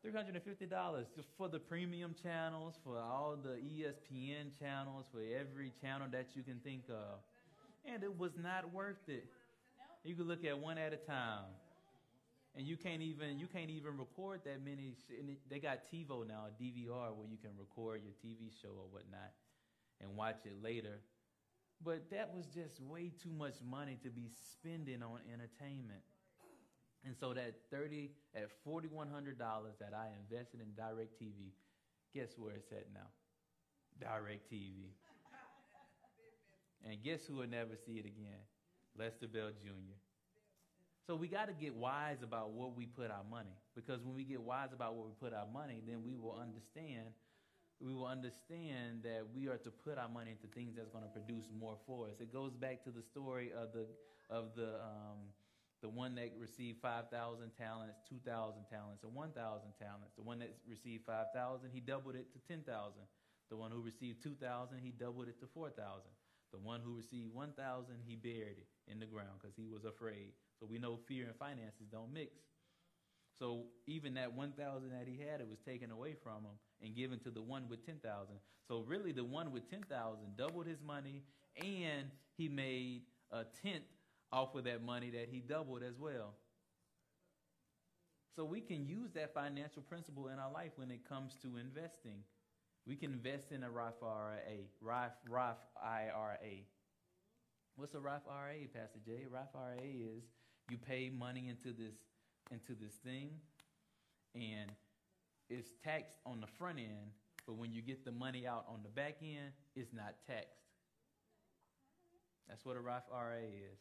Three 0.02 0.12
hundred 0.12 0.34
and 0.34 0.44
fifty 0.44 0.66
dollars 0.66 1.07
for 1.38 1.48
the 1.48 1.61
premium 1.61 2.14
channels, 2.20 2.74
for 2.84 2.98
all 2.98 3.36
the 3.40 3.57
ESPN 3.62 4.59
channels, 4.59 5.07
for 5.12 5.20
every 5.20 5.72
channel 5.80 6.09
that 6.11 6.26
you 6.34 6.42
can 6.42 6.59
think 6.64 6.82
of, 6.90 7.20
and 7.86 8.02
it 8.02 8.18
was 8.18 8.32
not 8.42 8.72
worth 8.74 9.09
it. 9.09 9.26
You 10.02 10.16
could 10.16 10.26
look 10.26 10.44
at 10.44 10.59
one 10.59 10.76
at 10.76 10.92
a 10.92 10.98
time 10.98 11.46
and 12.57 12.66
you 12.66 12.76
can't 12.76 13.02
even 13.02 13.38
you 13.38 13.46
can't 13.46 13.70
even 13.70 13.98
record 13.98 14.40
that 14.44 14.64
many. 14.64 14.94
Sh- 14.94 15.36
they 15.50 15.59
got 15.59 15.90
TiVo 15.92 16.26
now, 16.26 16.46
DVR, 16.61 17.14
where 17.14 17.26
you 17.28 17.38
can 17.38 17.50
record 17.59 18.02
your 18.05 18.14
TV 18.24 18.50
show 18.62 18.68
or 18.68 18.86
whatnot 18.90 19.32
and 20.00 20.16
watch 20.16 20.38
it 20.44 20.62
later. 20.62 21.00
But 21.84 22.11
that 22.11 22.32
was 22.34 22.46
just 22.46 22.80
way 22.80 23.11
too 23.22 23.32
much 23.32 23.55
money 23.68 23.98
to 24.05 24.11
be 24.11 24.30
spending 24.52 25.02
on 25.02 25.18
entertainment. 25.32 26.02
And 27.05 27.14
so 27.18 27.34
that 27.34 27.55
thirty 27.70 28.12
at 28.34 28.50
forty 28.62 28.88
one 28.88 29.09
hundred 29.09 29.38
dollars 29.38 29.74
that 29.80 29.92
I 29.94 30.09
invested 30.22 30.61
in 30.61 30.68
DirecTV, 30.68 31.52
guess 32.14 32.30
where 32.38 32.55
it's 32.55 32.70
at 32.72 32.86
now? 32.94 33.09
DirecTV. 34.00 34.90
and 36.86 37.02
guess 37.02 37.26
who 37.26 37.36
will 37.36 37.48
never 37.48 37.76
see 37.76 37.94
it 37.94 38.07
again? 38.07 38.40
Lester 38.96 39.26
Bell 39.26 39.50
Jr. 39.62 39.98
So 41.07 41.16
we 41.16 41.28
got 41.28 41.48
to 41.48 41.52
get 41.52 41.74
wise 41.74 42.22
about 42.22 42.52
where 42.52 42.68
we 42.68 42.86
put 42.86 43.11
our 43.11 43.24
money. 43.30 43.52
Because 43.74 44.00
when 44.02 44.14
we 44.14 44.24
get 44.24 44.40
wise 44.40 44.72
about 44.72 44.96
where 44.96 45.05
we 45.05 45.12
put 45.20 45.34
our 45.34 45.46
money, 45.52 45.82
then 45.86 46.02
we 46.02 46.16
will 46.16 46.38
understand. 46.40 47.12
We 47.80 47.92
will 47.92 48.07
understand 48.07 49.02
that 49.02 49.26
we 49.34 49.48
are 49.48 49.59
to 49.59 49.70
put 49.70 49.98
our 49.98 50.09
money 50.09 50.30
into 50.30 50.48
things 50.55 50.76
that's 50.76 50.88
going 50.88 51.05
to 51.05 51.11
produce 51.11 51.44
more 51.52 51.76
for 51.86 52.09
us. 52.09 52.20
It 52.20 52.32
goes 52.32 52.55
back 52.55 52.84
to 52.84 52.90
the 52.90 53.02
story 53.02 53.52
of 53.52 53.72
the 53.72 53.86
of 54.30 54.57
the 54.57 54.80
um, 54.80 55.28
the 55.82 55.90
one 55.90 56.14
that 56.14 56.32
received 56.38 56.80
five 56.80 57.11
thousand 57.11 57.50
talents, 57.59 58.00
two 58.09 58.16
thousand 58.24 58.64
talents, 58.70 59.02
and 59.02 59.12
one 59.12 59.32
thousand 59.32 59.76
talents. 59.78 60.14
The 60.16 60.22
one 60.22 60.38
that 60.38 60.57
received 60.66 61.05
five 61.05 61.26
thousand, 61.34 61.70
he 61.74 61.80
doubled 61.80 62.14
it 62.16 62.32
to 62.32 62.38
ten 62.48 62.62
thousand. 62.62 63.05
The 63.50 63.57
one 63.57 63.70
who 63.70 63.82
received 63.82 64.22
two 64.22 64.34
thousand, 64.40 64.78
he 64.80 64.90
doubled 64.90 65.28
it 65.28 65.38
to 65.40 65.46
four 65.52 65.68
thousand. 65.68 66.14
The 66.52 66.59
one 66.59 66.80
who 66.80 66.96
received 66.96 67.34
one 67.34 67.52
thousand, 67.52 67.96
he 68.07 68.16
buried 68.16 68.57
it 68.57 68.68
in 68.90 69.00
the 69.00 69.07
ground 69.07 69.36
because 69.42 69.55
he 69.57 69.66
was 69.66 69.84
afraid. 69.84 70.32
So 70.61 70.66
we 70.70 70.78
know 70.78 70.98
fear 71.09 71.26
and 71.26 71.36
finances 71.36 71.86
don't 71.90 72.12
mix. 72.12 72.32
So 73.38 73.64
even 73.86 74.14
that 74.14 74.32
1,000 74.32 74.90
that 74.90 75.07
he 75.07 75.18
had, 75.18 75.40
it 75.40 75.48
was 75.48 75.59
taken 75.59 75.90
away 75.90 76.14
from 76.22 76.44
him 76.44 76.57
and 76.82 76.94
given 76.94 77.18
to 77.20 77.30
the 77.30 77.42
one 77.42 77.68
with 77.68 77.84
10,000. 77.84 78.34
So 78.68 78.84
really 78.86 79.12
the 79.12 79.24
one 79.24 79.52
with 79.52 79.68
10,000 79.68 80.36
doubled 80.36 80.66
his 80.66 80.80
money 80.80 81.22
and 81.57 82.11
he 82.36 82.48
made 82.48 83.02
a 83.32 83.44
tenth 83.62 83.84
off 84.32 84.55
of 84.55 84.64
that 84.64 84.82
money 84.82 85.11
that 85.11 85.28
he 85.30 85.40
doubled 85.40 85.82
as 85.82 85.98
well. 85.98 86.34
So 88.36 88.44
we 88.44 88.61
can 88.61 88.84
use 88.86 89.12
that 89.14 89.32
financial 89.32 89.82
principle 89.82 90.28
in 90.28 90.38
our 90.38 90.50
life 90.50 90.72
when 90.76 90.90
it 90.90 91.09
comes 91.09 91.36
to 91.42 91.57
investing. 91.57 92.24
We 92.86 92.96
can 92.96 93.12
invest 93.12 93.52
in 93.52 93.62
a 93.62 93.70
Roth 93.70 94.02
IRA, 94.02 94.38
Roth, 94.80 95.12
Roth 95.28 95.64
IRA. 95.82 96.64
What's 97.76 97.94
a 97.94 98.00
Roth 98.00 98.26
IRA, 98.28 98.66
Pastor 98.74 98.98
Jay? 99.05 99.26
Roth 99.30 99.55
IRA 99.55 99.82
is 99.82 100.24
you 100.71 100.79
pay 100.79 101.11
money 101.11 101.49
into 101.49 101.77
this 101.77 101.95
into 102.51 102.75
this 102.81 102.95
thing 103.05 103.31
and 104.35 104.71
it's 105.51 105.71
taxed 105.83 106.19
on 106.27 106.41
the 106.41 106.47
front 106.47 106.79
end 106.79 107.12
but 107.47 107.57
when 107.57 107.73
you 107.73 107.83
get 107.83 108.05
the 108.05 108.12
money 108.12 108.47
out 108.47 108.65
on 108.69 108.81
the 108.83 108.89
back 108.89 109.17
end 109.23 109.53
it's 109.77 109.93
not 109.93 110.15
taxed. 110.27 110.49
That's 112.49 112.65
what 112.65 112.77
a 112.77 112.81
roth 112.81 113.09
IRA 113.12 113.41
is. 113.41 113.79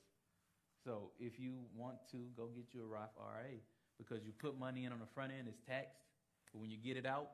So 0.83 1.11
if 1.19 1.39
you 1.39 1.55
want 1.75 1.97
to 2.11 2.17
go 2.35 2.47
get 2.55 2.73
you 2.73 2.83
a 2.83 2.87
roth 2.87 3.15
IRA 3.19 3.59
because 3.97 4.25
you 4.25 4.31
put 4.37 4.59
money 4.59 4.85
in 4.85 4.91
on 4.91 4.99
the 4.99 5.11
front 5.13 5.31
end 5.37 5.47
it's 5.47 5.61
taxed 5.67 6.03
but 6.51 6.59
when 6.59 6.69
you 6.69 6.77
get 6.77 6.97
it 6.97 7.05
out 7.05 7.29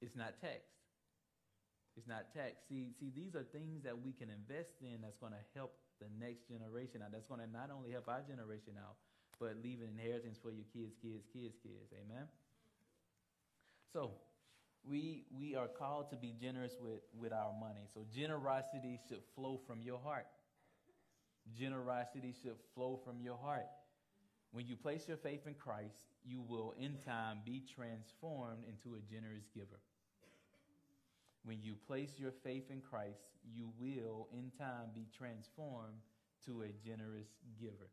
it's 0.00 0.16
not 0.16 0.40
taxed. 0.40 0.78
It's 1.96 2.06
not 2.06 2.32
taxed. 2.32 2.68
See 2.68 2.92
see 2.98 3.10
these 3.14 3.34
are 3.34 3.42
things 3.42 3.82
that 3.82 4.00
we 4.00 4.12
can 4.12 4.30
invest 4.30 4.70
in 4.80 5.02
that's 5.02 5.18
going 5.18 5.32
to 5.32 5.44
help 5.54 5.74
the 6.00 6.08
next 6.18 6.48
generation 6.48 7.02
out. 7.04 7.12
That's 7.12 7.26
going 7.26 7.40
to 7.40 7.50
not 7.50 7.70
only 7.70 7.92
help 7.92 8.08
our 8.08 8.22
generation 8.24 8.74
out, 8.80 8.96
but 9.38 9.56
leave 9.62 9.80
an 9.80 9.88
inheritance 9.96 10.38
for 10.40 10.50
your 10.50 10.66
kids, 10.72 10.96
kids, 11.00 11.24
kids, 11.32 11.56
kids. 11.62 11.92
Amen. 11.92 12.26
So, 13.92 14.12
we 14.84 15.24
we 15.36 15.54
are 15.54 15.68
called 15.68 16.10
to 16.10 16.16
be 16.16 16.34
generous 16.40 16.72
with 16.80 17.00
with 17.18 17.32
our 17.32 17.52
money. 17.58 17.86
So 17.92 18.04
generosity 18.14 18.98
should 19.08 19.22
flow 19.34 19.60
from 19.66 19.82
your 19.82 19.98
heart. 19.98 20.26
Generosity 21.58 22.34
should 22.42 22.56
flow 22.74 23.00
from 23.04 23.20
your 23.20 23.36
heart. 23.36 23.66
When 24.52 24.66
you 24.66 24.76
place 24.76 25.06
your 25.06 25.16
faith 25.16 25.46
in 25.46 25.54
Christ, 25.54 25.96
you 26.24 26.42
will 26.42 26.74
in 26.78 26.96
time 27.06 27.38
be 27.44 27.62
transformed 27.74 28.64
into 28.68 28.96
a 28.96 29.00
generous 29.00 29.44
giver. 29.54 29.80
When 31.44 31.62
you 31.62 31.74
place 31.86 32.18
your 32.18 32.32
faith 32.32 32.70
in 32.70 32.80
Christ, 32.80 33.20
you 33.44 33.70
will 33.78 34.28
in 34.32 34.50
time 34.58 34.90
be 34.94 35.06
transformed 35.16 36.00
to 36.46 36.62
a 36.62 36.72
generous 36.86 37.28
giver. 37.60 37.90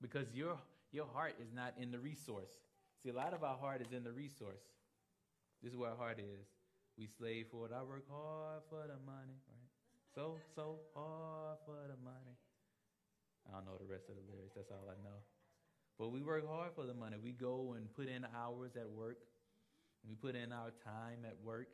because 0.00 0.26
your 0.34 0.58
your 0.92 1.06
heart 1.06 1.34
is 1.40 1.52
not 1.54 1.74
in 1.78 1.90
the 1.90 1.98
resource. 1.98 2.52
See, 3.02 3.10
a 3.10 3.12
lot 3.12 3.34
of 3.34 3.44
our 3.44 3.56
heart 3.56 3.82
is 3.82 3.92
in 3.92 4.04
the 4.04 4.12
resource. 4.12 4.62
This 5.62 5.72
is 5.72 5.78
where 5.78 5.90
our 5.90 5.96
heart 5.96 6.18
is. 6.18 6.46
We 6.98 7.06
slave 7.06 7.46
for 7.50 7.66
it. 7.66 7.72
I 7.72 7.82
work 7.82 8.04
hard 8.10 8.62
for 8.70 8.82
the 8.86 8.98
money, 9.06 9.38
right? 9.48 9.70
So, 10.14 10.40
so 10.54 10.80
hard 10.94 11.58
for 11.66 11.76
the 11.88 11.96
money. 12.02 12.36
I 13.48 13.52
don't 13.52 13.66
know 13.66 13.78
the 13.78 13.86
rest 13.90 14.08
of 14.08 14.16
the 14.16 14.22
lyrics. 14.32 14.54
That's 14.56 14.70
all 14.70 14.86
I 14.88 14.96
know. 15.02 15.18
But 15.98 16.10
we 16.10 16.22
work 16.22 16.46
hard 16.48 16.72
for 16.74 16.86
the 16.86 16.94
money. 16.94 17.16
We 17.22 17.32
go 17.32 17.74
and 17.76 17.92
put 17.94 18.08
in 18.08 18.26
hours 18.36 18.76
at 18.76 18.88
work. 18.90 19.18
We 20.08 20.14
put 20.16 20.34
in 20.36 20.52
our 20.52 20.72
time 20.84 21.24
at 21.26 21.36
work. 21.44 21.68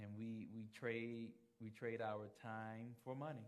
And 0.00 0.08
we, 0.16 0.46
we 0.54 0.68
trade 0.74 1.30
we 1.60 1.70
trade 1.70 2.00
our 2.00 2.30
time 2.40 2.94
for 3.04 3.14
money. 3.16 3.46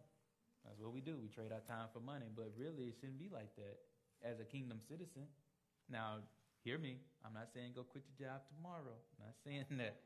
That's 0.64 0.80
what 0.80 0.92
we 0.92 1.00
do. 1.00 1.16
We 1.22 1.28
trade 1.28 1.52
our 1.52 1.62
time 1.62 1.88
for 1.92 2.00
money. 2.00 2.26
But 2.34 2.50
really, 2.58 2.90
it 2.90 2.96
shouldn't 2.98 3.18
be 3.18 3.30
like 3.32 3.54
that 3.56 3.78
as 4.22 4.40
a 4.40 4.44
kingdom 4.44 4.78
citizen. 4.80 5.30
Now, 5.88 6.18
hear 6.64 6.78
me. 6.78 6.98
I'm 7.24 7.32
not 7.32 7.48
saying 7.54 7.72
go 7.74 7.82
quit 7.82 8.04
your 8.10 8.28
job 8.28 8.42
tomorrow. 8.50 8.98
I'm 8.98 9.26
not 9.26 9.36
saying 9.44 9.78
that. 9.78 10.00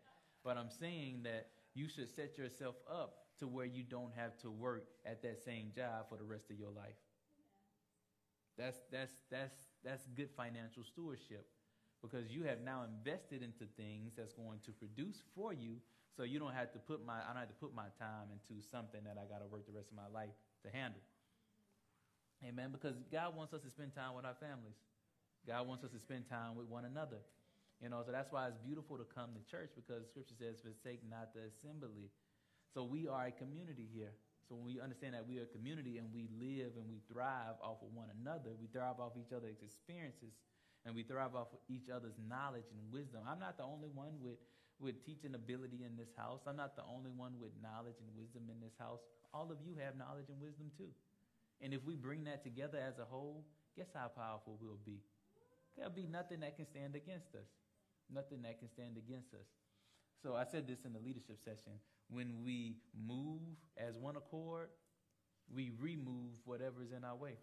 But 0.44 0.58
I'm 0.58 0.70
saying 0.70 1.22
that 1.24 1.48
you 1.74 1.88
should 1.88 2.14
set 2.14 2.36
yourself 2.36 2.76
up 2.90 3.24
to 3.40 3.48
where 3.48 3.66
you 3.66 3.82
don't 3.82 4.12
have 4.14 4.36
to 4.42 4.50
work 4.50 4.86
at 5.04 5.22
that 5.22 5.42
same 5.42 5.72
job 5.74 6.08
for 6.08 6.16
the 6.18 6.24
rest 6.24 6.50
of 6.50 6.58
your 6.58 6.70
life. 6.70 7.00
That's 8.56 8.78
that's 8.92 9.12
that's 9.30 9.56
that's 9.82 10.04
good 10.14 10.30
financial 10.36 10.84
stewardship 10.84 11.46
because 12.02 12.30
you 12.30 12.44
have 12.44 12.60
now 12.60 12.84
invested 12.84 13.42
into 13.42 13.64
things 13.76 14.12
that's 14.16 14.32
going 14.34 14.60
to 14.66 14.72
produce 14.72 15.22
for 15.34 15.52
you 15.52 15.78
so 16.16 16.22
you 16.22 16.38
don't 16.38 16.54
have 16.54 16.72
to 16.72 16.78
put 16.78 17.04
my 17.04 17.18
I 17.18 17.34
don't 17.34 17.42
have 17.42 17.52
to 17.52 17.60
put 17.60 17.74
my 17.74 17.90
time 17.98 18.30
into 18.30 18.62
something 18.70 19.02
that 19.04 19.18
I 19.18 19.26
got 19.26 19.42
to 19.42 19.48
work 19.50 19.66
the 19.66 19.74
rest 19.74 19.90
of 19.90 19.98
my 19.98 20.06
life 20.10 20.34
to 20.62 20.70
handle. 20.70 21.02
Amen. 22.42 22.70
Because 22.70 22.94
God 23.10 23.34
wants 23.34 23.54
us 23.54 23.62
to 23.62 23.70
spend 23.70 23.94
time 23.94 24.14
with 24.14 24.24
our 24.24 24.36
families. 24.36 24.76
God 25.46 25.66
wants 25.66 25.84
us 25.84 25.92
to 25.92 26.00
spend 26.00 26.28
time 26.28 26.56
with 26.56 26.68
one 26.68 26.84
another. 26.84 27.20
You 27.82 27.90
know, 27.90 28.00
so 28.06 28.12
that's 28.12 28.30
why 28.30 28.48
it's 28.48 28.60
beautiful 28.62 28.96
to 28.96 29.04
come 29.04 29.34
to 29.34 29.42
church 29.50 29.74
because 29.74 30.06
Scripture 30.08 30.38
says, 30.38 30.60
"Forsake 30.62 31.02
not 31.04 31.34
the 31.34 31.50
assembly." 31.50 32.10
So 32.72 32.84
we 32.84 33.06
are 33.06 33.26
a 33.26 33.34
community 33.34 33.86
here. 33.92 34.14
So 34.48 34.54
when 34.56 34.64
we 34.64 34.80
understand 34.80 35.14
that 35.14 35.26
we 35.26 35.38
are 35.38 35.48
a 35.48 35.52
community 35.56 35.98
and 35.98 36.12
we 36.12 36.28
live 36.36 36.76
and 36.76 36.84
we 36.88 37.00
thrive 37.08 37.56
off 37.62 37.80
of 37.80 37.92
one 37.94 38.10
another, 38.20 38.52
we 38.60 38.68
thrive 38.68 39.00
off 39.00 39.16
each 39.16 39.32
other's 39.32 39.56
experiences, 39.62 40.36
and 40.84 40.94
we 40.94 41.02
thrive 41.02 41.34
off 41.34 41.48
of 41.52 41.60
each 41.68 41.88
other's 41.88 42.16
knowledge 42.28 42.68
and 42.70 42.92
wisdom. 42.92 43.24
I'm 43.26 43.40
not 43.40 43.56
the 43.56 43.64
only 43.64 43.88
one 43.88 44.20
with 44.20 44.36
with 44.80 45.04
teaching 45.04 45.34
ability 45.34 45.84
in 45.84 45.96
this 45.96 46.10
house. 46.16 46.40
I'm 46.46 46.56
not 46.56 46.76
the 46.76 46.82
only 46.84 47.10
one 47.10 47.38
with 47.40 47.50
knowledge 47.62 47.96
and 48.00 48.10
wisdom 48.16 48.50
in 48.50 48.60
this 48.60 48.74
house. 48.78 49.00
All 49.32 49.50
of 49.50 49.58
you 49.64 49.74
have 49.84 49.96
knowledge 49.96 50.28
and 50.28 50.40
wisdom 50.40 50.70
too. 50.76 50.90
And 51.60 51.72
if 51.72 51.84
we 51.84 51.94
bring 51.94 52.24
that 52.24 52.42
together 52.42 52.78
as 52.78 52.98
a 52.98 53.04
whole, 53.04 53.44
guess 53.76 53.88
how 53.94 54.08
powerful 54.08 54.58
we'll 54.60 54.80
be? 54.84 55.00
There'll 55.76 55.90
be 55.90 56.06
nothing 56.06 56.40
that 56.40 56.56
can 56.56 56.66
stand 56.66 56.94
against 56.94 57.34
us. 57.34 57.48
Nothing 58.12 58.42
that 58.42 58.58
can 58.58 58.68
stand 58.68 58.96
against 58.96 59.32
us. 59.34 59.46
So 60.22 60.34
I 60.34 60.44
said 60.44 60.66
this 60.66 60.84
in 60.84 60.92
the 60.92 61.00
leadership 61.00 61.38
session. 61.44 61.72
When 62.08 62.44
we 62.44 62.76
move 62.94 63.40
as 63.76 63.96
one 63.96 64.16
accord, 64.16 64.68
we 65.52 65.72
remove 65.80 66.32
whatever's 66.44 66.92
in 66.96 67.04
our 67.04 67.16
way. 67.16 67.36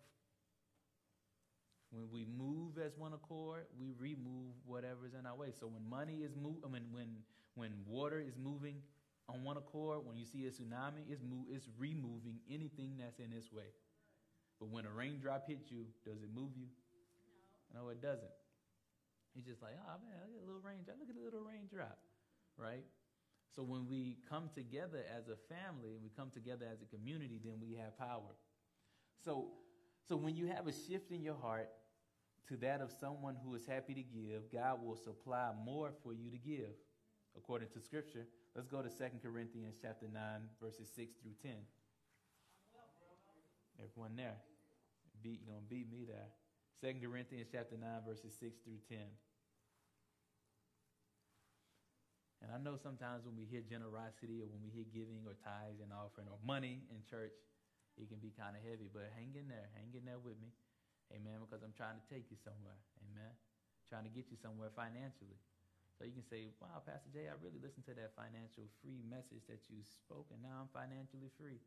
When 1.92 2.08
we 2.12 2.26
move 2.26 2.80
as 2.80 2.98
one 2.98 3.12
accord, 3.12 3.68
we 3.78 3.92
remove 4.00 4.56
whatever's 4.66 5.14
in 5.18 5.26
our 5.26 5.36
way. 5.36 5.52
So 5.60 5.68
when 5.68 5.84
money 5.90 6.24
is 6.24 6.32
moving, 6.36 6.64
when 6.72 6.88
when 6.92 7.10
when 7.56 7.72
water 7.86 8.20
is 8.20 8.34
moving 8.42 8.78
on 9.28 9.44
one 9.44 9.58
accord, 9.58 10.08
when 10.08 10.18
you 10.18 10.26
see 10.26 10.48
a 10.48 10.52
tsunami, 10.52 11.04
it's 11.10 11.22
move, 11.22 11.52
it's 11.52 11.68
removing 11.78 12.40
anything 12.50 12.96
that's 12.98 13.20
in 13.20 13.34
its 13.36 13.52
way. 13.52 13.76
But 14.60 14.70
when 14.70 14.86
a 14.86 14.92
raindrop 14.92 15.48
hits 15.48 15.70
you, 15.70 15.86
does 16.06 16.24
it 16.24 16.30
move 16.34 16.56
you? 16.56 16.68
No, 17.74 17.84
no 17.84 17.90
it 17.90 18.02
doesn't. 18.02 18.36
It's 19.36 19.48
just 19.48 19.62
like, 19.62 19.76
oh 19.76 19.96
man, 20.00 20.16
look 20.28 20.40
at 20.40 20.44
a 20.44 20.48
little 20.48 20.64
raindrop. 20.64 20.96
Look 21.00 21.10
at 21.10 21.20
a 21.20 21.24
little 21.24 21.44
raindrop, 21.44 22.00
right? 22.58 22.86
So 23.54 23.64
when 23.64 23.88
we 23.90 24.18
come 24.30 24.50
together 24.56 25.04
as 25.12 25.28
a 25.28 25.36
family 25.52 25.92
and 25.92 26.04
we 26.04 26.10
come 26.16 26.32
together 26.32 26.66
as 26.72 26.80
a 26.82 26.88
community, 26.88 27.40
then 27.44 27.60
we 27.62 27.76
have 27.76 27.98
power. 27.98 28.32
So, 29.26 29.52
so 30.08 30.16
when 30.16 30.36
you 30.36 30.48
have 30.48 30.68
a 30.68 30.72
shift 30.72 31.12
in 31.12 31.22
your 31.22 31.36
heart 31.36 31.68
to 32.50 32.58
that 32.58 32.82
of 32.82 32.92
someone 32.92 33.38
who 33.44 33.56
is 33.56 33.66
happy 33.66 33.94
to 33.94 34.04
give, 34.04 34.52
God 34.52 34.84
will 34.84 34.96
supply 34.96 35.52
more 35.64 35.92
for 36.04 36.14
you 36.14 36.30
to 36.32 36.38
give, 36.38 36.74
according 37.38 37.70
to 37.70 37.82
Scripture. 37.82 38.26
Let's 38.56 38.68
go 38.68 38.82
to 38.82 38.90
2 38.90 38.96
Corinthians 39.24 39.76
chapter 39.82 40.08
9, 40.12 40.22
verses 40.62 40.90
6 40.96 41.14
through 41.22 41.38
10. 41.42 41.52
Everyone 43.80 44.16
there. 44.16 44.38
Beat, 45.24 45.42
you're 45.46 45.54
going 45.54 45.64
to 45.64 45.70
beat 45.70 45.90
me 45.90 46.06
there. 46.06 46.30
2 46.82 47.00
Corinthians 47.00 47.48
chapter 47.52 47.78
9, 47.78 47.88
verses 48.06 48.34
6 48.40 48.58
through 48.66 48.82
10. 48.90 48.98
And 52.42 52.50
I 52.50 52.58
know 52.58 52.74
sometimes 52.74 53.22
when 53.22 53.38
we 53.38 53.46
hear 53.46 53.62
generosity 53.62 54.42
or 54.42 54.50
when 54.50 54.66
we 54.66 54.74
hear 54.74 54.90
giving 54.90 55.22
or 55.30 55.38
tithes 55.46 55.78
and 55.78 55.94
offering 55.94 56.26
or 56.26 56.42
money 56.42 56.82
in 56.90 57.06
church, 57.06 57.38
it 58.02 58.10
can 58.10 58.18
be 58.18 58.34
kind 58.34 58.58
of 58.58 58.66
heavy. 58.66 58.90
But 58.90 59.14
hang 59.14 59.38
in 59.38 59.46
there. 59.46 59.70
Hang 59.78 59.94
in 59.94 60.10
there 60.10 60.18
with 60.18 60.42
me. 60.42 60.50
Amen. 61.12 61.44
Because 61.44 61.64
I'm 61.64 61.76
trying 61.76 62.00
to 62.00 62.06
take 62.08 62.32
you 62.32 62.40
somewhere. 62.40 62.80
Amen. 63.12 63.32
Trying 63.92 64.08
to 64.08 64.14
get 64.14 64.32
you 64.32 64.40
somewhere 64.40 64.72
financially. 64.72 65.40
So 66.00 66.08
you 66.10 66.18
can 66.18 66.26
say, 66.26 66.50
wow, 66.58 66.82
Pastor 66.82 67.14
Jay, 67.14 67.30
I 67.30 67.38
really 67.38 67.62
listened 67.62 67.86
to 67.86 67.94
that 67.94 68.18
financial 68.18 68.66
free 68.82 69.06
message 69.06 69.46
that 69.46 69.62
you 69.70 69.86
spoke, 69.86 70.34
and 70.34 70.42
now 70.42 70.66
I'm 70.66 70.72
financially 70.74 71.30
free. 71.38 71.62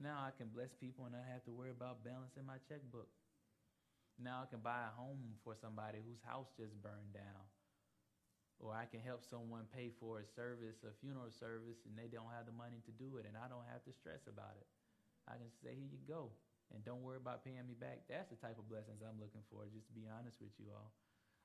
Now 0.00 0.24
I 0.24 0.32
can 0.32 0.48
bless 0.48 0.72
people 0.80 1.04
and 1.04 1.12
not 1.12 1.28
have 1.28 1.44
to 1.44 1.52
worry 1.52 1.68
about 1.68 2.00
balancing 2.00 2.48
my 2.48 2.56
checkbook. 2.64 3.12
Now 4.16 4.40
I 4.40 4.48
can 4.48 4.64
buy 4.64 4.88
a 4.88 4.96
home 4.96 5.36
for 5.44 5.52
somebody 5.52 6.00
whose 6.00 6.24
house 6.24 6.48
just 6.56 6.72
burned 6.80 7.12
down. 7.12 7.44
Or 8.56 8.72
I 8.72 8.88
can 8.88 9.04
help 9.04 9.20
someone 9.28 9.68
pay 9.68 9.92
for 10.00 10.24
a 10.24 10.32
service, 10.32 10.80
a 10.88 10.96
funeral 11.04 11.28
service, 11.28 11.84
and 11.84 11.92
they 12.00 12.08
don't 12.08 12.32
have 12.32 12.48
the 12.48 12.56
money 12.56 12.80
to 12.88 12.92
do 12.96 13.20
it, 13.20 13.28
and 13.28 13.36
I 13.36 13.52
don't 13.52 13.68
have 13.68 13.84
to 13.84 13.92
stress 13.92 14.24
about 14.24 14.56
it. 14.56 14.68
I 15.28 15.36
can 15.36 15.52
say, 15.60 15.76
here 15.76 15.92
you 15.92 16.00
go 16.08 16.32
and 16.70 16.84
don't 16.86 17.02
worry 17.02 17.18
about 17.18 17.42
paying 17.42 17.66
me 17.66 17.74
back. 17.74 18.06
That's 18.06 18.30
the 18.30 18.38
type 18.38 18.58
of 18.58 18.70
blessings 18.70 19.02
I'm 19.02 19.18
looking 19.18 19.42
for, 19.50 19.66
just 19.74 19.90
to 19.90 19.94
be 19.94 20.06
honest 20.06 20.38
with 20.38 20.54
you 20.58 20.70
all. 20.70 20.94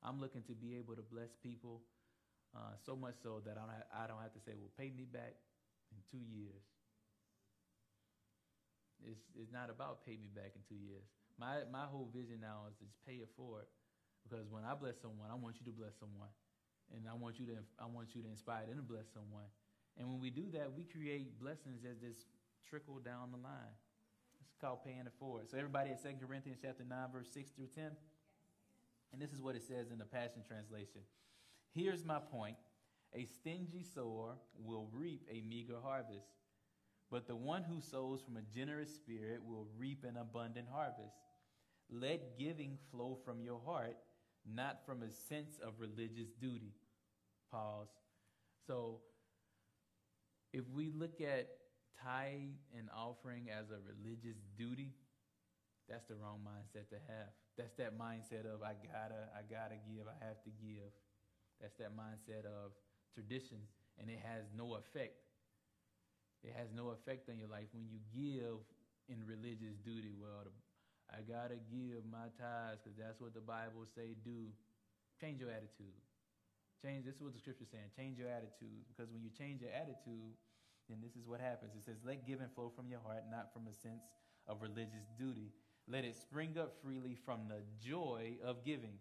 I'm 0.06 0.22
looking 0.22 0.46
to 0.46 0.54
be 0.54 0.78
able 0.78 0.94
to 0.94 1.06
bless 1.06 1.34
people 1.42 1.82
uh, 2.54 2.78
so 2.86 2.96
much 2.96 3.18
so 3.20 3.42
that 3.44 3.58
I 3.58 3.66
don't, 3.66 3.74
have, 3.74 3.90
I 3.90 4.04
don't 4.06 4.22
have 4.22 4.38
to 4.38 4.44
say, 4.44 4.54
well, 4.54 4.72
pay 4.78 4.94
me 4.94 5.10
back 5.10 5.34
in 5.90 5.98
two 6.08 6.22
years. 6.22 6.62
It's, 9.04 9.26
it's 9.36 9.52
not 9.52 9.74
about 9.74 10.06
pay 10.06 10.16
me 10.16 10.30
back 10.32 10.56
in 10.56 10.62
two 10.70 10.80
years. 10.80 11.04
My, 11.36 11.68
my 11.68 11.84
whole 11.90 12.08
vision 12.16 12.40
now 12.40 12.70
is 12.72 12.78
to 12.80 12.86
just 12.88 13.02
pay 13.04 13.20
it 13.20 13.28
forward. 13.36 13.68
Because 14.24 14.48
when 14.50 14.64
I 14.64 14.74
bless 14.74 14.98
someone, 15.02 15.30
I 15.30 15.36
want 15.36 15.60
you 15.60 15.66
to 15.68 15.76
bless 15.76 15.94
someone. 16.00 16.32
And 16.94 17.10
I 17.10 17.14
want 17.18 17.42
you 17.42 17.46
to, 17.50 17.58
I 17.82 17.90
want 17.90 18.14
you 18.14 18.22
to 18.24 18.30
inspire 18.30 18.66
them 18.66 18.78
to 18.78 18.86
bless 18.86 19.10
someone. 19.10 19.50
And 19.98 20.08
when 20.08 20.22
we 20.22 20.30
do 20.30 20.48
that, 20.54 20.72
we 20.74 20.86
create 20.86 21.38
blessings 21.42 21.82
that 21.84 22.00
just 22.00 22.26
trickle 22.66 23.02
down 23.02 23.34
the 23.34 23.42
line. 23.42 23.76
It's 24.48 24.62
called 24.62 24.84
paying 24.86 25.06
it 25.06 25.14
forward. 25.20 25.50
So 25.50 25.58
everybody 25.58 25.92
at 25.92 26.02
2 26.02 26.10
Corinthians 26.26 26.60
chapter 26.62 26.84
9, 26.88 26.98
verse 27.12 27.30
6 27.34 27.52
through 27.52 27.68
10. 27.76 27.92
And 29.12 29.22
this 29.22 29.32
is 29.32 29.42
what 29.42 29.56
it 29.56 29.64
says 29.64 29.92
in 29.92 29.98
the 29.98 30.06
Passion 30.06 30.44
Translation. 30.48 31.02
Here's 31.74 32.04
my 32.06 32.20
point. 32.20 32.56
A 33.14 33.26
stingy 33.26 33.84
sower 33.84 34.36
will 34.58 34.90
reap 34.92 35.26
a 35.32 35.42
meager 35.48 35.78
harvest, 35.82 36.28
but 37.10 37.28
the 37.28 37.36
one 37.36 37.64
who 37.64 37.80
sows 37.80 38.22
from 38.22 38.36
a 38.36 38.42
generous 38.54 38.94
spirit 38.94 39.40
will 39.46 39.68
reap 39.78 40.04
an 40.04 40.18
abundant 40.18 40.68
harvest. 40.70 41.16
Let 41.90 42.38
giving 42.38 42.78
flow 42.92 43.18
from 43.24 43.42
your 43.42 43.62
heart, 43.66 43.96
not 44.46 44.86
from 44.86 45.04
a 45.04 45.12
sense 45.30 45.60
of 45.66 45.80
religious 45.80 46.32
duty. 46.42 46.74
Pause. 47.52 47.88
So, 48.68 49.00
if 50.52 50.64
we 50.74 50.90
look 50.90 51.22
at 51.22 51.48
tithe 52.02 52.56
and 52.76 52.90
offering 52.96 53.48
as 53.50 53.72
a 53.72 53.80
religious 53.84 54.40
duty, 54.58 54.94
that's 55.90 56.06
the 56.10 56.16
wrong 56.16 56.42
mindset 56.42 56.90
to 56.90 57.00
have. 57.08 57.30
That's 57.58 57.76
that 57.78 57.96
mindset 57.96 58.50
of 58.50 58.66
I 58.66 58.74
gotta, 58.82 59.30
I 59.32 59.46
gotta 59.46 59.78
give, 59.86 60.10
I 60.10 60.18
have 60.26 60.42
to 60.44 60.52
give. 60.60 60.92
That's 61.62 61.78
that 61.80 61.96
mindset 61.96 62.44
of 62.44 62.76
tradition, 63.14 63.64
and 63.96 64.10
it 64.10 64.20
has 64.20 64.44
no 64.52 64.76
effect. 64.76 65.24
It 66.44 66.52
has 66.58 66.70
no 66.76 66.92
effect 66.92 67.30
on 67.32 67.40
your 67.40 67.48
life 67.48 67.72
when 67.72 67.88
you 67.88 68.04
give 68.12 68.60
in 69.08 69.24
religious 69.26 69.78
duty. 69.82 70.14
Well, 70.18 70.52
I 71.10 71.22
gotta 71.24 71.62
give 71.70 72.04
my 72.06 72.28
tithes 72.36 72.82
because 72.82 72.98
that's 72.98 73.22
what 73.22 73.34
the 73.34 73.46
Bible 73.46 73.86
say 73.96 74.18
do. 74.26 74.52
Change 75.22 75.40
your 75.40 75.54
attitude. 75.54 75.96
Change. 76.82 77.06
This 77.06 77.16
is 77.16 77.22
what 77.24 77.34
the 77.34 77.40
scripture 77.40 77.66
saying. 77.70 77.94
Change 77.96 78.20
your 78.20 78.28
attitude 78.28 78.84
because 78.92 79.08
when 79.14 79.24
you 79.24 79.32
change 79.32 79.62
your 79.62 79.72
attitude, 79.72 80.36
then 80.90 81.00
this 81.02 81.16
is 81.16 81.28
what 81.28 81.42
happens. 81.42 81.72
It 81.78 81.84
says, 81.84 81.98
Let 82.06 82.26
giving 82.28 82.48
flow 82.56 82.72
from 82.76 82.90
your 82.90 83.00
heart, 83.00 83.24
not 83.30 83.54
from 83.54 83.68
a 83.68 83.74
sense 83.74 84.04
of 84.48 84.62
religious 84.62 85.06
duty. 85.18 85.52
Let 85.88 86.04
it 86.06 86.16
spring 86.16 86.58
up 86.60 86.74
freely 86.84 87.18
from 87.26 87.42
the 87.48 87.62
joy 87.86 88.38
of 88.44 88.64
giving. 88.66 88.98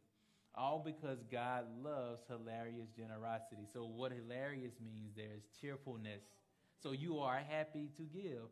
All 0.55 0.82
because 0.85 1.18
God 1.32 1.66
loves 1.82 2.22
hilarious 2.28 2.89
generosity. 2.97 3.66
So, 3.72 3.85
what 3.85 4.12
hilarious 4.12 4.74
means 4.85 5.12
there 5.16 5.35
is 5.37 5.45
cheerfulness. 5.61 6.22
So, 6.82 6.93
you 6.93 7.18
are 7.18 7.41
happy 7.49 7.91
to 7.97 8.03
give. 8.03 8.49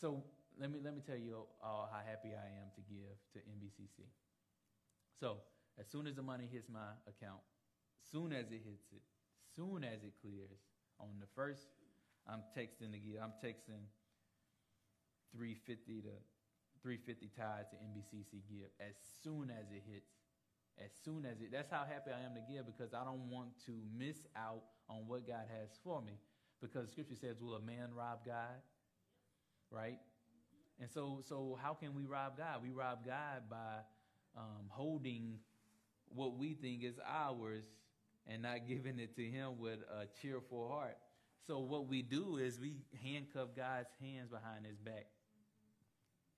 So, 0.00 0.24
let 0.58 0.70
me 0.70 0.78
let 0.82 0.94
me 0.94 1.02
tell 1.04 1.16
you 1.16 1.46
all 1.62 1.88
how 1.90 2.00
happy 2.04 2.30
I 2.30 2.46
am 2.62 2.70
to 2.74 2.82
give 2.88 3.14
to 3.34 3.38
NBCC. 3.38 4.06
So 5.18 5.38
as 5.78 5.86
soon 5.88 6.06
as 6.06 6.14
the 6.14 6.22
money 6.22 6.48
hits 6.50 6.68
my 6.68 6.94
account, 7.08 7.40
soon 8.10 8.32
as 8.32 8.46
it 8.50 8.62
hits 8.64 8.92
it, 8.92 9.02
soon 9.56 9.84
as 9.84 10.02
it 10.04 10.12
clears, 10.22 10.60
on 11.00 11.20
the 11.20 11.26
first, 11.34 11.66
I'm 12.28 12.40
texting 12.56 12.92
the 12.92 12.98
give. 12.98 13.20
I'm 13.22 13.36
texting 13.42 13.84
350 15.32 16.02
to 16.02 16.14
350 16.82 17.30
tied 17.36 17.66
to 17.70 17.76
NBCC 17.80 18.44
give 18.48 18.68
as 18.80 18.94
soon 19.22 19.50
as 19.50 19.70
it 19.70 19.82
hits. 19.90 20.10
As 20.84 20.90
soon 21.04 21.24
as 21.24 21.40
it, 21.40 21.52
that's 21.52 21.70
how 21.70 21.86
happy 21.88 22.10
I 22.10 22.24
am 22.26 22.34
to 22.34 22.42
give 22.50 22.66
because 22.66 22.94
I 22.94 23.04
don't 23.04 23.30
want 23.30 23.50
to 23.66 23.72
miss 23.96 24.16
out 24.36 24.62
on 24.88 25.06
what 25.06 25.26
God 25.26 25.46
has 25.48 25.70
for 25.84 26.02
me. 26.02 26.18
Because 26.60 26.90
Scripture 26.90 27.14
says, 27.14 27.40
"Will 27.40 27.54
a 27.54 27.60
man 27.60 27.94
rob 27.94 28.26
God?" 28.26 28.58
Right? 29.70 30.00
And 30.80 30.90
so, 30.90 31.22
so 31.28 31.58
how 31.62 31.74
can 31.74 31.94
we 31.94 32.04
rob 32.04 32.36
God? 32.36 32.62
We 32.62 32.70
rob 32.70 33.06
God 33.06 33.48
by 33.48 33.82
um, 34.36 34.66
holding 34.68 35.38
what 36.08 36.36
we 36.36 36.54
think 36.54 36.82
is 36.82 36.98
ours 37.06 37.64
and 38.26 38.42
not 38.42 38.66
giving 38.66 38.98
it 38.98 39.14
to 39.16 39.22
Him 39.22 39.58
with 39.58 39.80
a 39.90 40.06
cheerful 40.20 40.68
heart. 40.68 40.96
So 41.46 41.58
what 41.58 41.88
we 41.88 42.02
do 42.02 42.38
is 42.38 42.58
we 42.58 42.76
handcuff 43.02 43.48
God's 43.56 43.90
hands 44.00 44.30
behind 44.30 44.66
His 44.66 44.78
back, 44.78 45.06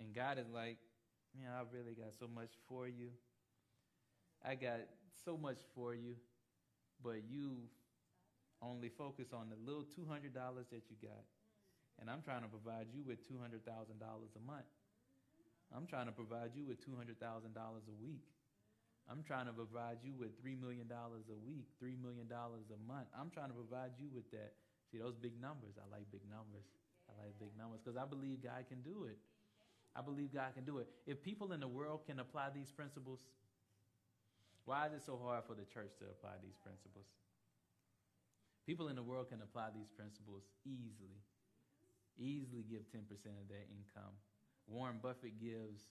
and 0.00 0.14
God 0.14 0.38
is 0.38 0.48
like, 0.48 0.78
"Man, 1.36 1.50
I 1.52 1.62
really 1.72 1.94
got 1.94 2.14
so 2.18 2.26
much 2.26 2.50
for 2.68 2.88
you." 2.88 3.10
I 4.44 4.54
got 4.54 4.80
so 5.24 5.36
much 5.36 5.58
for 5.74 5.94
you, 5.94 6.16
but 7.02 7.24
you 7.28 7.68
only 8.62 8.88
focus 8.88 9.32
on 9.32 9.48
the 9.50 9.56
little 9.56 9.84
$200 9.84 10.70
that 10.70 10.90
you 10.90 10.96
got. 11.02 11.24
And 12.00 12.10
I'm 12.10 12.22
trying 12.22 12.42
to 12.42 12.48
provide 12.48 12.86
you 12.92 13.02
with 13.02 13.26
$200,000 13.26 14.36
a 14.36 14.40
month. 14.46 14.66
I'm 15.74 15.86
trying 15.86 16.06
to 16.06 16.12
provide 16.12 16.54
you 16.54 16.64
with 16.66 16.78
$200,000 16.86 17.18
a 17.18 18.02
week. 18.02 18.22
I'm 19.06 19.22
trying 19.22 19.46
to 19.46 19.54
provide 19.54 20.02
you 20.02 20.18
with 20.18 20.34
$3 20.42 20.58
million 20.58 20.90
a 20.90 21.38
week, 21.46 21.70
$3 21.78 21.94
million 22.02 22.26
a 22.26 22.80
month. 22.90 23.06
I'm 23.14 23.30
trying 23.30 23.54
to 23.54 23.58
provide 23.58 23.94
you 23.98 24.10
with 24.10 24.26
that. 24.34 24.58
See, 24.90 24.98
those 24.98 25.14
big 25.14 25.38
numbers. 25.38 25.78
I 25.78 25.86
like 25.90 26.10
big 26.10 26.26
numbers. 26.26 26.66
I 27.06 27.14
like 27.22 27.38
big 27.38 27.54
numbers 27.54 27.78
because 27.82 27.94
I 27.94 28.06
believe 28.06 28.42
God 28.42 28.66
can 28.66 28.82
do 28.82 29.06
it. 29.06 29.18
I 29.94 30.02
believe 30.02 30.34
God 30.34 30.52
can 30.54 30.66
do 30.66 30.78
it. 30.78 30.90
If 31.06 31.22
people 31.22 31.54
in 31.54 31.60
the 31.62 31.70
world 31.70 32.02
can 32.06 32.18
apply 32.18 32.50
these 32.50 32.70
principles, 32.74 33.22
why 34.66 34.90
is 34.90 34.92
it 34.92 35.02
so 35.06 35.18
hard 35.22 35.46
for 35.46 35.54
the 35.54 35.64
church 35.70 35.94
to 36.02 36.10
apply 36.10 36.42
these 36.42 36.58
principles? 36.58 37.06
People 38.66 38.90
in 38.90 38.98
the 38.98 39.06
world 39.06 39.30
can 39.30 39.38
apply 39.40 39.70
these 39.70 39.88
principles 39.94 40.42
easily, 40.66 41.22
easily 42.18 42.66
give 42.66 42.82
10% 42.90 43.06
of 43.38 43.46
their 43.46 43.62
income. 43.70 44.10
Warren 44.66 44.98
Buffett 44.98 45.38
gives, 45.38 45.86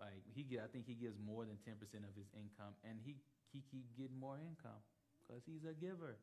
like, 0.00 0.22
he 0.34 0.42
get, 0.42 0.62
I 0.64 0.68
think 0.68 0.86
he 0.86 0.94
gives 0.94 1.18
more 1.18 1.44
than 1.44 1.56
10% 1.62 1.78
of 2.04 2.14
his 2.14 2.28
income, 2.34 2.74
and 2.84 2.98
he, 3.02 3.16
he 3.52 3.62
keep 3.70 3.86
getting 3.96 4.18
more 4.18 4.38
income 4.38 4.80
because 5.20 5.42
he's 5.46 5.64
a 5.64 5.74
giver. 5.74 6.18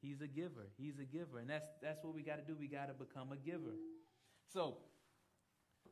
He's 0.00 0.20
a 0.20 0.28
giver. 0.28 0.70
He's 0.78 0.98
a 0.98 1.04
giver. 1.04 1.38
And 1.38 1.50
that's, 1.50 1.66
that's 1.82 2.02
what 2.04 2.14
we 2.14 2.22
got 2.22 2.38
to 2.38 2.46
do. 2.46 2.56
We 2.58 2.68
got 2.68 2.86
to 2.86 2.94
become 2.94 3.32
a 3.32 3.36
giver. 3.36 3.74
So, 4.52 4.78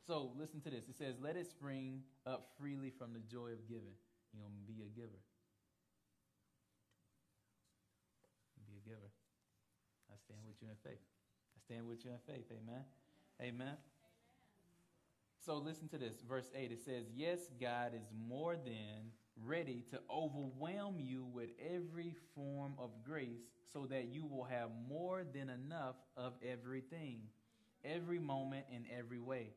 so 0.05 0.31
listen 0.39 0.61
to 0.61 0.69
this. 0.69 0.87
It 0.87 0.95
says, 0.97 1.15
let 1.19 1.35
it 1.35 1.47
spring 1.47 2.01
up 2.25 2.47
freely 2.57 2.89
from 2.89 3.11
the 3.13 3.19
joy 3.19 3.51
of 3.51 3.67
giving. 3.67 3.95
You 4.33 4.39
know, 4.39 4.47
be 4.65 4.79
a 4.83 4.89
giver. 4.95 5.19
Be 8.65 8.79
a 8.79 8.83
giver. 8.87 9.11
I 10.11 10.15
stand 10.23 10.39
with 10.47 10.55
you 10.61 10.69
in 10.69 10.79
faith. 10.83 11.03
I 11.03 11.59
stand 11.59 11.87
with 11.87 12.05
you 12.05 12.11
in 12.11 12.21
faith. 12.25 12.47
Amen. 12.51 12.83
Amen. 13.41 13.75
So 15.47 15.55
listen 15.59 15.87
to 15.89 15.97
this. 15.97 16.17
Verse 16.27 16.51
8 16.53 16.73
it 16.73 16.81
says, 16.83 17.05
Yes, 17.15 17.39
God 17.61 17.93
is 17.95 18.09
more 18.27 18.57
than 18.57 19.13
ready 19.45 19.85
to 19.91 19.99
overwhelm 20.13 20.99
you 20.99 21.23
with 21.23 21.51
every 21.73 22.13
form 22.35 22.73
of 22.77 22.89
grace 23.01 23.47
so 23.71 23.87
that 23.89 24.09
you 24.09 24.25
will 24.25 24.43
have 24.43 24.67
more 24.89 25.23
than 25.23 25.49
enough 25.49 25.95
of 26.17 26.33
everything, 26.45 27.21
every 27.85 28.19
moment, 28.19 28.65
in 28.69 28.83
every 28.93 29.21
way. 29.21 29.51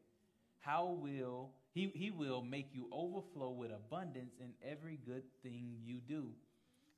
How 0.61 0.97
will 0.97 1.51
he, 1.75 1.91
he 1.93 2.13
will 2.13 2.43
make 2.43 2.69
you 2.73 2.89
overflow 2.93 3.51
with 3.51 3.73
abundance 3.73 4.35
in 4.39 4.53
every 4.65 4.97
good 5.05 5.25
thing 5.43 5.75
you 5.83 5.97
do, 6.07 6.29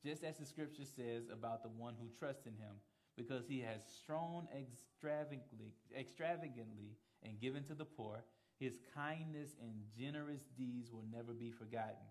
just 0.05 0.23
as 0.23 0.37
the 0.37 0.45
scripture 0.45 0.85
says 0.85 1.31
about 1.33 1.63
the 1.63 1.71
one 1.71 1.95
who 1.99 2.09
trusts 2.19 2.45
in 2.45 2.53
him, 2.53 2.75
because 3.17 3.47
he 3.49 3.61
has 3.61 3.81
strong 4.03 4.49
extravagantly, 4.55 5.73
extravagantly 5.99 6.99
and 7.23 7.41
given 7.41 7.65
to 7.65 7.75
the 7.75 7.87
poor. 7.87 8.23
His 8.63 8.79
kindness 8.95 9.57
and 9.61 9.73
generous 9.99 10.43
deeds 10.57 10.93
will 10.93 11.05
never 11.13 11.33
be 11.33 11.51
forgotten. 11.51 12.07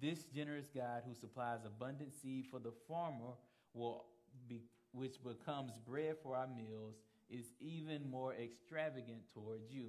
This 0.00 0.22
generous 0.32 0.68
God 0.72 1.02
who 1.04 1.12
supplies 1.12 1.64
abundant 1.66 2.12
seed 2.14 2.46
for 2.48 2.60
the 2.60 2.70
farmer 2.86 3.32
will 3.74 4.04
be, 4.48 4.62
which 4.92 5.16
becomes 5.24 5.72
bread 5.84 6.18
for 6.22 6.36
our 6.36 6.46
meals 6.46 6.94
is 7.28 7.46
even 7.58 8.08
more 8.08 8.32
extravagant 8.34 9.22
towards 9.34 9.68
you. 9.68 9.86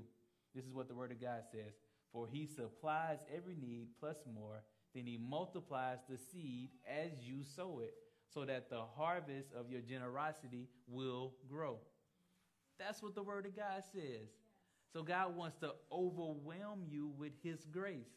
This 0.55 0.65
is 0.65 0.73
what 0.73 0.87
the 0.87 0.95
Word 0.95 1.11
of 1.11 1.21
God 1.21 1.43
says. 1.51 1.75
For 2.11 2.27
he 2.27 2.47
supplies 2.47 3.19
every 3.31 3.55
need 3.55 3.89
plus 3.99 4.17
more, 4.33 4.63
then 4.95 5.05
he 5.05 5.19
multiplies 5.19 5.99
the 6.09 6.17
seed 6.17 6.71
as 6.87 7.11
you 7.21 7.43
sow 7.43 7.81
it, 7.83 7.93
so 8.33 8.45
that 8.45 8.71
the 8.71 8.81
harvest 8.95 9.49
of 9.55 9.69
your 9.69 9.81
generosity 9.81 10.69
will 10.87 11.33
grow. 11.47 11.77
That's 12.79 13.03
what 13.03 13.13
the 13.13 13.21
Word 13.21 13.45
of 13.45 13.55
God 13.55 13.83
says. 13.93 14.29
So 14.97 15.03
God 15.03 15.35
wants 15.35 15.57
to 15.59 15.73
overwhelm 15.91 16.87
you 16.89 17.11
with 17.19 17.33
his 17.43 17.59
grace. 17.71 18.09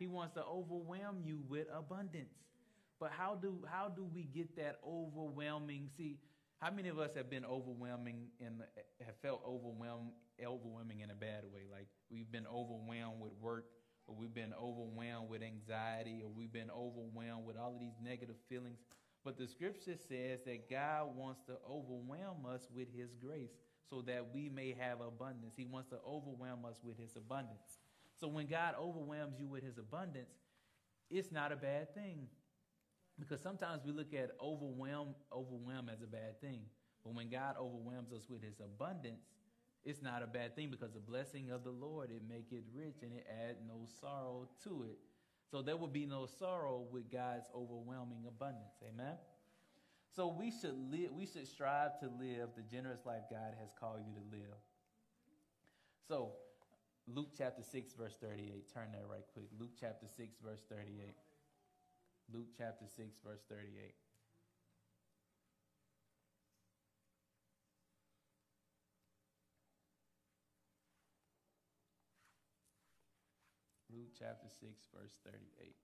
He 0.00 0.08
wants 0.08 0.34
to 0.34 0.42
overwhelm 0.42 1.22
you 1.22 1.38
with 1.48 1.68
abundance. 1.72 2.34
But 2.98 3.12
how 3.16 3.36
do 3.36 3.64
how 3.70 3.88
do 3.88 4.04
we 4.12 4.24
get 4.24 4.56
that 4.56 4.80
overwhelming? 4.84 5.90
See, 5.96 6.18
how 6.60 6.72
many 6.72 6.88
of 6.88 6.98
us 6.98 7.12
have 7.14 7.30
been 7.30 7.44
overwhelming 7.44 8.30
and 8.44 8.62
have 9.06 9.14
felt 9.22 9.42
overwhelmed, 9.46 10.10
overwhelming 10.44 11.02
in 11.02 11.10
a 11.12 11.14
bad 11.14 11.44
way? 11.54 11.62
Like 11.70 11.86
we've 12.10 12.32
been 12.32 12.48
overwhelmed 12.48 13.20
with 13.20 13.34
work, 13.40 13.66
or 14.08 14.16
we've 14.18 14.34
been 14.34 14.54
overwhelmed 14.60 15.30
with 15.30 15.42
anxiety, 15.44 16.22
or 16.24 16.32
we've 16.36 16.52
been 16.52 16.72
overwhelmed 16.72 17.46
with 17.46 17.56
all 17.56 17.74
of 17.74 17.78
these 17.78 17.94
negative 18.02 18.34
feelings. 18.48 18.80
But 19.24 19.38
the 19.38 19.46
scripture 19.46 19.94
says 20.08 20.40
that 20.46 20.68
God 20.68 21.14
wants 21.14 21.42
to 21.46 21.58
overwhelm 21.64 22.44
us 22.44 22.66
with 22.74 22.88
his 22.92 23.14
grace 23.22 23.54
so 23.88 24.02
that 24.02 24.26
we 24.34 24.48
may 24.48 24.74
have 24.78 25.00
abundance. 25.00 25.54
He 25.56 25.64
wants 25.64 25.88
to 25.90 25.96
overwhelm 26.06 26.64
us 26.64 26.80
with 26.82 26.98
his 26.98 27.16
abundance. 27.16 27.78
So 28.20 28.28
when 28.28 28.46
God 28.46 28.74
overwhelms 28.80 29.38
you 29.38 29.46
with 29.46 29.62
his 29.62 29.78
abundance, 29.78 30.34
it's 31.10 31.32
not 31.32 31.52
a 31.52 31.56
bad 31.56 31.94
thing. 31.94 32.26
Because 33.18 33.40
sometimes 33.40 33.82
we 33.84 33.92
look 33.92 34.14
at 34.14 34.30
overwhelm, 34.40 35.14
overwhelm 35.32 35.88
as 35.92 36.02
a 36.02 36.06
bad 36.06 36.40
thing. 36.40 36.60
But 37.04 37.14
when 37.14 37.30
God 37.30 37.56
overwhelms 37.58 38.12
us 38.12 38.28
with 38.28 38.42
his 38.42 38.60
abundance, 38.60 39.22
it's 39.84 40.02
not 40.02 40.22
a 40.22 40.26
bad 40.26 40.54
thing 40.54 40.70
because 40.70 40.92
the 40.92 41.00
blessing 41.00 41.50
of 41.50 41.64
the 41.64 41.70
Lord, 41.70 42.10
it 42.10 42.22
make 42.28 42.52
it 42.52 42.64
rich 42.74 42.96
and 43.02 43.12
it 43.12 43.26
add 43.30 43.56
no 43.66 43.86
sorrow 44.00 44.48
to 44.64 44.84
it. 44.88 44.98
So 45.50 45.62
there 45.62 45.76
will 45.76 45.88
be 45.88 46.04
no 46.04 46.26
sorrow 46.26 46.86
with 46.92 47.10
God's 47.10 47.46
overwhelming 47.54 48.24
abundance. 48.28 48.74
Amen. 48.86 49.14
So 50.14 50.28
we 50.28 50.50
should 50.50 50.74
live, 50.90 51.12
we 51.12 51.26
should 51.26 51.46
strive 51.46 51.98
to 52.00 52.06
live 52.06 52.50
the 52.56 52.62
generous 52.62 53.06
life 53.06 53.22
God 53.30 53.54
has 53.60 53.70
called 53.78 54.00
you 54.06 54.14
to 54.14 54.36
live. 54.36 54.58
So 56.08 56.32
Luke 57.06 57.30
chapter 57.36 57.62
6, 57.62 57.92
verse 57.94 58.16
38. 58.20 58.72
Turn 58.72 58.88
that 58.92 59.06
right 59.08 59.24
quick. 59.32 59.46
Luke 59.58 59.72
chapter 59.78 60.06
6, 60.06 60.36
verse 60.44 60.60
38. 60.68 61.14
Luke 62.32 62.48
chapter 62.56 62.84
6, 62.84 63.16
verse 63.24 63.40
38. 63.48 63.94
Luke 73.90 74.12
chapter 74.18 74.48
6, 74.48 74.86
verse 74.92 75.16
38. 75.24 75.74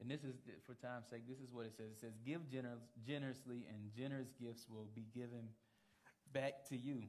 And 0.00 0.10
this 0.10 0.24
is, 0.24 0.34
for 0.66 0.74
time's 0.74 1.08
sake, 1.10 1.28
this 1.28 1.38
is 1.38 1.52
what 1.52 1.66
it 1.66 1.72
says. 1.76 1.92
It 1.92 2.00
says, 2.00 2.12
Give 2.24 2.40
gener- 2.48 2.80
generously, 3.06 3.66
and 3.68 3.92
generous 3.94 4.32
gifts 4.40 4.66
will 4.68 4.88
be 4.94 5.04
given 5.14 5.48
back 6.32 6.66
to 6.70 6.76
you, 6.76 7.02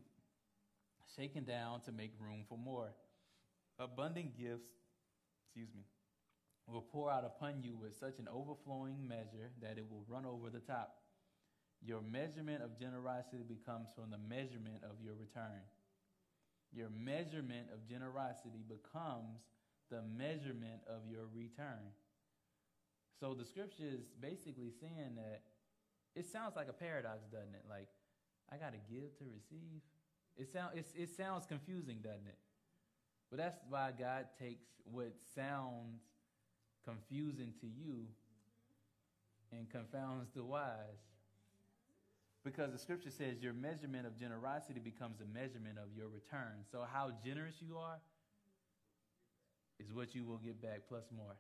shaken 1.16 1.46
down 1.46 1.82
to 1.82 1.92
make 1.92 2.12
room 2.20 2.44
for 2.50 2.58
more 2.58 2.92
abundant 3.80 4.38
gifts, 4.38 4.68
excuse 5.46 5.70
me, 5.74 5.84
will 6.68 6.82
pour 6.82 7.12
out 7.12 7.26
upon 7.26 7.62
you 7.62 7.76
with 7.76 7.96
such 7.96 8.20
an 8.20 8.28
overflowing 8.32 9.08
measure 9.08 9.52
that 9.62 9.78
it 9.78 9.86
will 9.90 10.06
run 10.08 10.26
over 10.26 10.50
the 10.50 10.60
top. 10.60 10.96
Your 11.84 12.02
measurement 12.02 12.62
of 12.62 12.78
generosity 12.80 13.44
becomes 13.48 13.88
from 13.96 14.12
the 14.12 14.18
measurement 14.18 14.84
of 14.84 15.02
your 15.04 15.16
return. 15.16 15.66
Your 16.72 16.90
measurement 16.90 17.68
of 17.74 17.88
generosity 17.90 18.64
becomes 18.68 19.42
the 19.90 20.02
measurement 20.04 20.82
of 20.88 21.02
your 21.10 21.26
return. 21.34 21.92
So 23.22 23.36
the 23.36 23.46
scripture 23.46 23.86
is 23.86 24.02
basically 24.20 24.72
saying 24.82 25.14
that 25.16 25.44
It 26.16 26.26
sounds 26.26 26.56
like 26.58 26.68
a 26.68 26.74
paradox, 26.74 27.24
doesn't 27.32 27.56
it? 27.56 27.64
Like, 27.70 27.88
I 28.52 28.58
got 28.58 28.74
to 28.74 28.80
give 28.92 29.16
to 29.20 29.26
receive. 29.32 29.80
It, 30.38 30.52
sound, 30.52 30.72
it 30.76 31.10
sounds 31.16 31.46
confusing, 31.46 32.00
doesn't 32.04 32.28
it? 32.28 32.40
But 33.30 33.38
that's 33.40 33.60
why 33.70 33.92
God 33.98 34.26
takes 34.38 34.66
what 34.84 35.14
sounds 35.36 36.02
confusing 36.84 37.54
to 37.62 37.68
you 37.68 38.08
and 39.54 39.70
confounds 39.70 40.32
the 40.36 40.44
wise. 40.44 41.00
Because 42.44 42.72
the 42.74 42.80
scripture 42.80 43.12
says 43.12 43.42
your 43.42 43.54
measurement 43.54 44.06
of 44.08 44.20
generosity 44.20 44.82
becomes 44.82 45.22
a 45.22 45.26
measurement 45.32 45.78
of 45.78 45.96
your 45.96 46.10
return. 46.10 46.66
So, 46.72 46.84
how 46.92 47.12
generous 47.24 47.56
you 47.62 47.78
are 47.78 48.00
is 49.80 49.94
what 49.94 50.16
you 50.16 50.26
will 50.26 50.40
get 50.40 50.62
back 50.62 50.82
plus 50.90 51.06
more. 51.16 51.36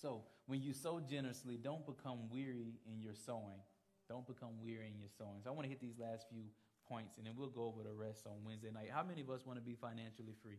So, 0.00 0.24
when 0.46 0.62
you 0.62 0.72
sow 0.72 0.98
generously, 0.98 1.58
don't 1.60 1.84
become 1.84 2.30
weary 2.30 2.80
in 2.88 3.00
your 3.00 3.14
sowing. 3.14 3.60
Don't 4.08 4.26
become 4.26 4.56
weary 4.64 4.88
in 4.88 4.98
your 4.98 5.12
sowing. 5.12 5.44
So, 5.44 5.50
I 5.50 5.52
want 5.52 5.64
to 5.64 5.70
hit 5.70 5.80
these 5.80 5.98
last 6.00 6.24
few 6.32 6.48
points 6.88 7.14
and 7.18 7.26
then 7.26 7.36
we'll 7.36 7.52
go 7.52 7.68
over 7.68 7.84
the 7.84 7.92
rest 7.92 8.26
on 8.26 8.42
Wednesday 8.42 8.74
night. 8.74 8.90
How 8.90 9.06
many 9.06 9.20
of 9.20 9.30
us 9.30 9.44
want 9.44 9.60
to 9.60 9.64
be 9.64 9.78
financially 9.78 10.34
free? 10.42 10.58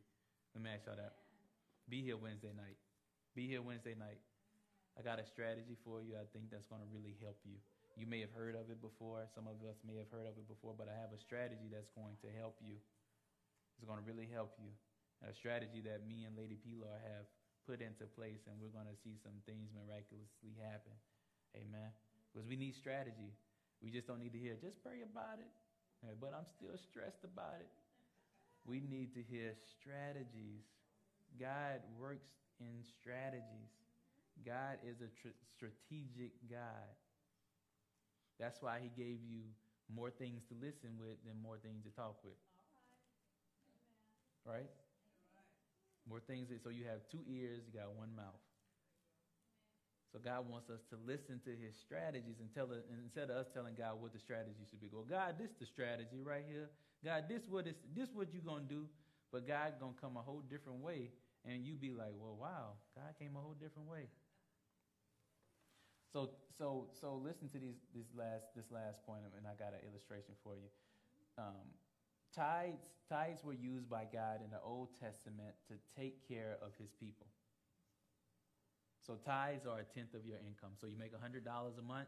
Let 0.53 0.63
me 0.63 0.69
ask 0.71 0.85
y'all 0.85 0.95
that. 0.95 1.19
Be 1.89 1.99
here 1.99 2.15
Wednesday 2.15 2.55
night. 2.55 2.79
Be 3.35 3.47
here 3.47 3.59
Wednesday 3.59 3.97
night. 3.97 4.23
I 4.95 5.01
got 5.03 5.19
a 5.19 5.25
strategy 5.27 5.75
for 5.83 5.99
you. 5.99 6.15
I 6.15 6.23
think 6.31 6.47
that's 6.47 6.67
going 6.67 6.79
to 6.79 6.89
really 6.91 7.19
help 7.19 7.39
you. 7.43 7.59
You 7.99 8.07
may 8.07 8.23
have 8.23 8.31
heard 8.31 8.55
of 8.55 8.71
it 8.71 8.79
before. 8.79 9.27
Some 9.35 9.47
of 9.47 9.59
us 9.67 9.83
may 9.83 9.99
have 9.99 10.07
heard 10.07 10.23
of 10.23 10.39
it 10.39 10.47
before, 10.47 10.71
but 10.71 10.87
I 10.87 10.95
have 10.95 11.11
a 11.11 11.19
strategy 11.19 11.67
that's 11.67 11.91
going 11.91 12.15
to 12.23 12.31
help 12.39 12.55
you. 12.63 12.79
It's 13.75 13.87
going 13.87 13.99
to 13.99 14.07
really 14.07 14.29
help 14.31 14.55
you. 14.55 14.71
A 15.27 15.35
strategy 15.35 15.83
that 15.83 16.07
me 16.07 16.23
and 16.23 16.35
Lady 16.39 16.55
Pilar 16.55 16.95
have 17.03 17.27
put 17.67 17.81
into 17.81 18.05
place, 18.17 18.45
and 18.49 18.57
we're 18.57 18.73
going 18.73 18.89
to 18.89 18.97
see 19.03 19.15
some 19.21 19.37
things 19.45 19.69
miraculously 19.73 20.57
happen. 20.61 20.95
Amen. 21.55 21.91
Because 22.31 22.47
we 22.47 22.55
need 22.55 22.75
strategy. 22.75 23.35
We 23.83 23.89
just 23.91 24.07
don't 24.07 24.19
need 24.19 24.33
to 24.33 24.41
hear, 24.41 24.55
just 24.61 24.81
pray 24.83 25.01
about 25.03 25.41
it. 25.41 25.51
But 26.19 26.33
I'm 26.33 26.45
still 26.45 26.73
stressed 26.77 27.21
about 27.23 27.61
it. 27.61 27.69
We 28.65 28.81
need 28.81 29.13
to 29.13 29.21
hear 29.21 29.53
strategies. 29.77 30.65
God 31.39 31.81
works 31.99 32.29
in 32.59 32.81
strategies. 32.81 33.73
God 34.45 34.77
is 34.85 35.01
a 35.01 35.09
tr- 35.21 35.37
strategic 35.53 36.33
God. 36.49 36.89
That's 38.39 38.61
why 38.61 38.79
he 38.81 38.89
gave 38.97 39.21
you 39.21 39.45
more 39.93 40.09
things 40.09 40.41
to 40.49 40.55
listen 40.57 40.97
with 40.97 41.21
than 41.25 41.37
more 41.41 41.57
things 41.61 41.83
to 41.85 41.91
talk 41.93 42.17
with. 42.23 42.37
Right? 44.45 44.69
More 46.11 46.19
things. 46.19 46.51
So 46.59 46.67
you 46.67 46.83
have 46.91 47.07
two 47.07 47.23
ears, 47.23 47.63
you 47.63 47.71
got 47.71 47.95
one 47.95 48.11
mouth. 48.11 48.35
So 50.11 50.19
God 50.19 50.43
wants 50.51 50.67
us 50.67 50.83
to 50.91 50.99
listen 51.07 51.39
to 51.47 51.55
his 51.55 51.71
strategies 51.79 52.43
and 52.43 52.51
tell 52.51 52.67
instead 52.99 53.31
of 53.31 53.39
us 53.39 53.47
telling 53.55 53.79
God 53.79 53.95
what 54.03 54.11
the 54.11 54.19
strategy 54.19 54.67
should 54.67 54.83
be. 54.83 54.91
Go, 54.91 55.07
God, 55.07 55.39
this 55.39 55.55
the 55.55 55.63
strategy 55.63 56.19
right 56.19 56.43
here. 56.43 56.67
God, 56.99 57.31
this 57.31 57.47
what 57.47 57.63
is 57.63 57.79
this 57.95 58.11
what 58.11 58.27
you're 58.35 58.43
gonna 58.43 58.67
do, 58.67 58.91
but 59.31 59.47
God 59.47 59.79
gonna 59.79 59.95
come 60.03 60.19
a 60.19 60.21
whole 60.21 60.43
different 60.51 60.83
way, 60.83 61.15
and 61.47 61.63
you 61.63 61.79
be 61.79 61.95
like, 61.95 62.11
well, 62.19 62.35
wow, 62.35 62.75
God 62.91 63.15
came 63.15 63.39
a 63.39 63.39
whole 63.39 63.55
different 63.55 63.87
way. 63.87 64.11
So, 66.11 66.35
so, 66.59 66.91
so 66.99 67.15
listen 67.15 67.47
to 67.55 67.57
these, 67.57 67.79
this 67.95 68.11
last, 68.11 68.51
this 68.51 68.67
last 68.67 68.99
point, 69.07 69.23
and 69.31 69.47
I 69.47 69.55
got 69.55 69.71
an 69.71 69.79
illustration 69.87 70.35
for 70.43 70.59
you. 70.59 70.67
Um, 71.39 71.71
tithes, 72.35 72.81
tithes 73.09 73.43
were 73.43 73.53
used 73.53 73.89
by 73.89 74.05
God 74.11 74.39
in 74.43 74.51
the 74.51 74.61
Old 74.63 74.89
Testament 74.99 75.55
to 75.67 75.75
take 75.99 76.27
care 76.27 76.57
of 76.61 76.71
His 76.79 76.91
people. 76.91 77.27
So 79.05 79.17
tithes 79.25 79.65
are 79.65 79.79
a 79.79 79.87
tenth 79.97 80.13
of 80.13 80.25
your 80.25 80.37
income. 80.37 80.77
So 80.79 80.87
you 80.87 80.97
make 80.97 81.11
$100 81.13 81.41
a 81.43 81.81
month. 81.81 82.07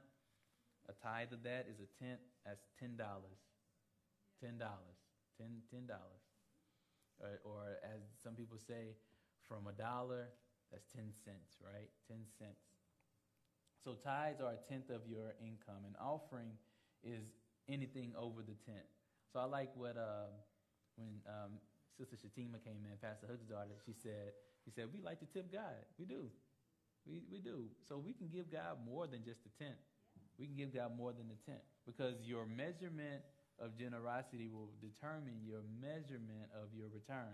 A 0.87 0.93
tithe 0.93 1.33
of 1.33 1.43
that 1.43 1.65
is 1.69 1.79
a 1.79 1.89
tenth. 2.03 2.21
That's 2.45 2.65
$10. 2.81 2.97
$10. 2.97 3.07
$10. 4.43 4.59
$10. 4.61 5.89
Or, 7.19 7.27
uh, 7.27 7.49
or 7.49 7.61
as 7.83 8.01
some 8.23 8.35
people 8.35 8.57
say, 8.57 8.95
from 9.47 9.67
a 9.67 9.73
dollar, 9.73 10.29
that's 10.71 10.85
10 10.95 11.13
cents, 11.23 11.57
right? 11.61 11.89
10 12.07 12.17
cents. 12.39 12.73
So 13.83 13.95
tithes 14.03 14.39
are 14.39 14.53
a 14.53 14.69
tenth 14.69 14.89
of 14.89 15.01
your 15.07 15.35
income, 15.41 15.83
and 15.85 15.95
offering 15.99 16.51
is 17.03 17.23
anything 17.67 18.13
over 18.17 18.41
the 18.41 18.55
tenth. 18.65 19.02
So 19.33 19.39
I 19.39 19.45
like 19.45 19.73
what 19.73 19.97
uh, 19.97 20.29
when 20.95 21.09
um, 21.25 21.57
Sister 21.97 22.15
Shatima 22.15 22.61
came 22.61 22.85
in, 22.85 22.93
Pastor 23.01 23.25
Hood's 23.25 23.49
daughter, 23.49 23.73
she 23.83 23.93
said, 23.97 24.37
he 24.63 24.69
said, 24.69 24.93
we 24.93 25.01
like 25.01 25.19
to 25.25 25.25
tip 25.25 25.51
God. 25.51 25.81
We 25.97 26.05
do. 26.05 26.29
We, 27.09 27.25
we 27.31 27.39
do. 27.41 27.65
So 27.89 27.97
we 27.97 28.13
can 28.13 28.29
give 28.29 28.53
God 28.53 28.77
more 28.85 29.07
than 29.07 29.25
just 29.25 29.41
a 29.49 29.51
tenth. 29.57 29.81
We 30.37 30.45
can 30.45 30.55
give 30.55 30.73
God 30.73 30.95
more 30.95 31.13
than 31.13 31.33
a 31.33 31.39
tenth 31.49 31.65
because 31.85 32.21
your 32.23 32.45
measurement 32.45 33.25
of 33.57 33.77
generosity 33.77 34.49
will 34.53 34.69
determine 34.81 35.41
your 35.41 35.65
measurement 35.81 36.53
of 36.53 36.69
your 36.77 36.87
return. 36.93 37.33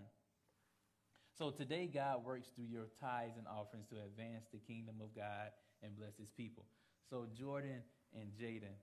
So 1.36 1.50
today, 1.50 1.88
God 1.92 2.24
works 2.24 2.48
through 2.54 2.68
your 2.68 2.88
tithes 3.00 3.36
and 3.38 3.46
offerings 3.46 3.88
to 3.88 3.96
advance 4.04 4.44
the 4.52 4.58
kingdom 4.58 4.96
of 5.00 5.14
God 5.14 5.52
and 5.82 5.96
bless 5.96 6.16
his 6.18 6.28
people. 6.28 6.64
So, 7.08 7.26
Jordan 7.32 7.80
and 8.12 8.28
Jaden, 8.36 8.76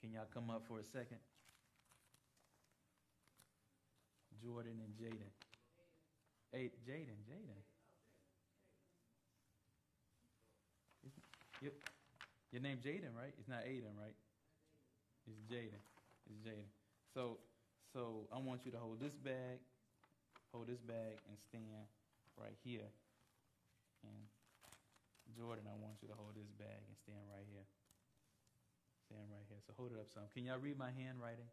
can 0.00 0.12
y'all 0.12 0.28
come 0.32 0.48
up 0.48 0.64
for 0.66 0.78
a 0.78 0.84
second? 0.84 1.18
Jordan 4.42 4.80
and 4.82 4.92
Jaden. 4.96 5.32
Hey, 6.52 6.70
Jaden, 6.86 7.18
Jaden. 7.28 7.60
Your, 11.60 11.72
your 12.52 12.62
name 12.62 12.78
Jaden, 12.78 13.12
right? 13.18 13.34
It's 13.38 13.48
not 13.48 13.66
Aiden, 13.66 13.92
right? 13.98 14.14
It's 15.26 15.42
Jaden. 15.50 15.82
It's 16.30 16.40
Jaden. 16.40 16.70
So, 17.12 17.38
so 17.92 18.28
I 18.32 18.38
want 18.38 18.64
you 18.64 18.72
to 18.72 18.78
hold 18.78 19.00
this 19.00 19.14
bag, 19.14 19.58
hold 20.52 20.68
this 20.68 20.80
bag, 20.80 21.18
and 21.28 21.36
stand 21.50 21.88
right 22.38 22.54
here. 22.62 22.88
And 24.06 24.22
Jordan, 25.36 25.66
I 25.66 25.76
want 25.76 25.98
you 26.00 26.08
to 26.08 26.16
hold 26.16 26.38
this 26.38 26.48
bag 26.56 26.78
and 26.78 26.94
stand 27.02 27.26
right 27.28 27.44
here. 27.50 27.66
Stand 29.10 29.28
right 29.28 29.44
here. 29.48 29.60
So 29.66 29.74
hold 29.76 29.92
it 29.92 29.98
up 29.98 30.08
some. 30.08 30.28
Can 30.32 30.46
y'all 30.46 30.62
read 30.62 30.78
my 30.78 30.94
handwriting? 30.94 31.48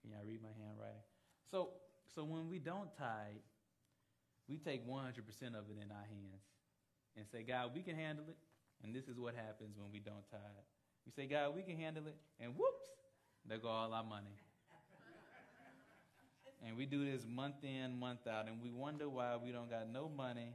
Can 0.00 0.14
y'all 0.14 0.24
read 0.24 0.40
my 0.40 0.54
handwriting? 0.54 1.02
So, 1.50 1.74
so 2.14 2.24
when 2.24 2.48
we 2.48 2.58
don't 2.58 2.88
tithe, 2.96 3.42
we 4.48 4.58
take 4.58 4.86
100% 4.86 5.08
of 5.54 5.66
it 5.70 5.78
in 5.82 5.90
our 5.90 6.06
hands 6.06 6.44
and 7.16 7.26
say, 7.30 7.42
God, 7.42 7.72
we 7.74 7.82
can 7.82 7.96
handle 7.96 8.24
it. 8.28 8.36
And 8.84 8.94
this 8.94 9.08
is 9.08 9.18
what 9.18 9.34
happens 9.34 9.76
when 9.76 9.90
we 9.92 9.98
don't 9.98 10.24
tithe. 10.30 10.64
We 11.06 11.12
say, 11.12 11.26
God, 11.26 11.54
we 11.54 11.62
can 11.62 11.76
handle 11.76 12.06
it. 12.06 12.16
And 12.38 12.54
whoops, 12.56 12.86
there 13.48 13.58
go 13.58 13.68
all 13.68 13.92
our 13.92 14.04
money. 14.04 14.36
and 16.66 16.76
we 16.76 16.86
do 16.86 17.04
this 17.04 17.22
month 17.28 17.62
in, 17.62 17.98
month 17.98 18.26
out. 18.26 18.46
And 18.48 18.62
we 18.62 18.70
wonder 18.70 19.08
why 19.08 19.36
we 19.36 19.52
don't 19.52 19.70
got 19.70 19.88
no 19.90 20.08
money 20.08 20.54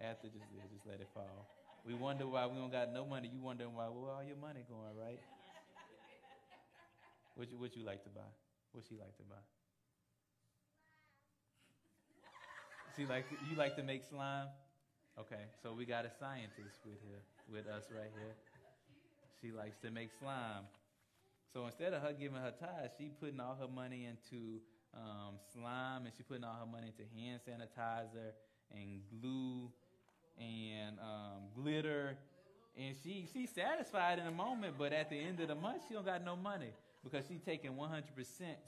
after 0.00 0.28
just, 0.28 0.44
just 0.72 0.86
let 0.86 1.00
it 1.00 1.08
fall. 1.14 1.48
We 1.86 1.94
wonder 1.94 2.26
why 2.26 2.46
we 2.46 2.58
don't 2.58 2.72
got 2.72 2.92
no 2.92 3.06
money. 3.06 3.30
You 3.32 3.40
wondering 3.40 3.74
why 3.74 3.88
where 3.88 4.12
all 4.12 4.22
your 4.22 4.36
money 4.36 4.60
going, 4.68 4.96
right? 5.00 5.18
What 7.36 7.50
you, 7.50 7.58
what 7.58 7.74
you 7.76 7.84
like 7.84 8.02
to 8.04 8.10
buy? 8.10 8.28
What 8.72 8.84
she 8.88 8.96
like 8.96 9.16
to 9.16 9.22
buy? 9.22 9.40
Like 13.06 13.24
you 13.50 13.56
like 13.56 13.76
to 13.76 13.82
make 13.82 14.04
slime? 14.04 14.48
Okay, 15.18 15.44
so 15.62 15.72
we 15.72 15.86
got 15.86 16.04
a 16.04 16.10
scientist 16.20 16.80
with 16.84 17.00
here 17.02 17.22
with 17.50 17.66
us 17.66 17.84
right 17.90 18.10
here. 18.14 18.34
She 19.40 19.56
likes 19.56 19.78
to 19.82 19.90
make 19.90 20.10
slime. 20.20 20.64
So 21.52 21.66
instead 21.66 21.94
of 21.94 22.02
her 22.02 22.12
giving 22.12 22.36
her 22.36 22.52
tithes, 22.58 22.92
she 22.98 23.10
putting 23.20 23.40
all 23.40 23.56
her 23.58 23.68
money 23.68 24.06
into 24.06 24.60
um, 24.94 25.34
slime 25.52 26.04
and 26.04 26.12
she 26.16 26.22
putting 26.22 26.44
all 26.44 26.56
her 26.60 26.70
money 26.70 26.92
into 26.92 27.08
hand 27.16 27.40
sanitizer 27.48 28.32
and 28.70 29.00
glue 29.10 29.70
and 30.38 30.98
um, 31.00 31.48
glitter. 31.56 32.18
And 32.76 32.94
she 33.02 33.26
she's 33.32 33.50
satisfied 33.50 34.18
in 34.18 34.26
a 34.26 34.30
moment, 34.30 34.74
but 34.78 34.92
at 34.92 35.08
the 35.08 35.18
end 35.18 35.40
of 35.40 35.48
the 35.48 35.54
month, 35.54 35.82
she 35.88 35.94
don't 35.94 36.04
got 36.04 36.24
no 36.24 36.36
money 36.36 36.72
because 37.02 37.24
she 37.26 37.38
taking 37.38 37.72
100%. 37.72 38.02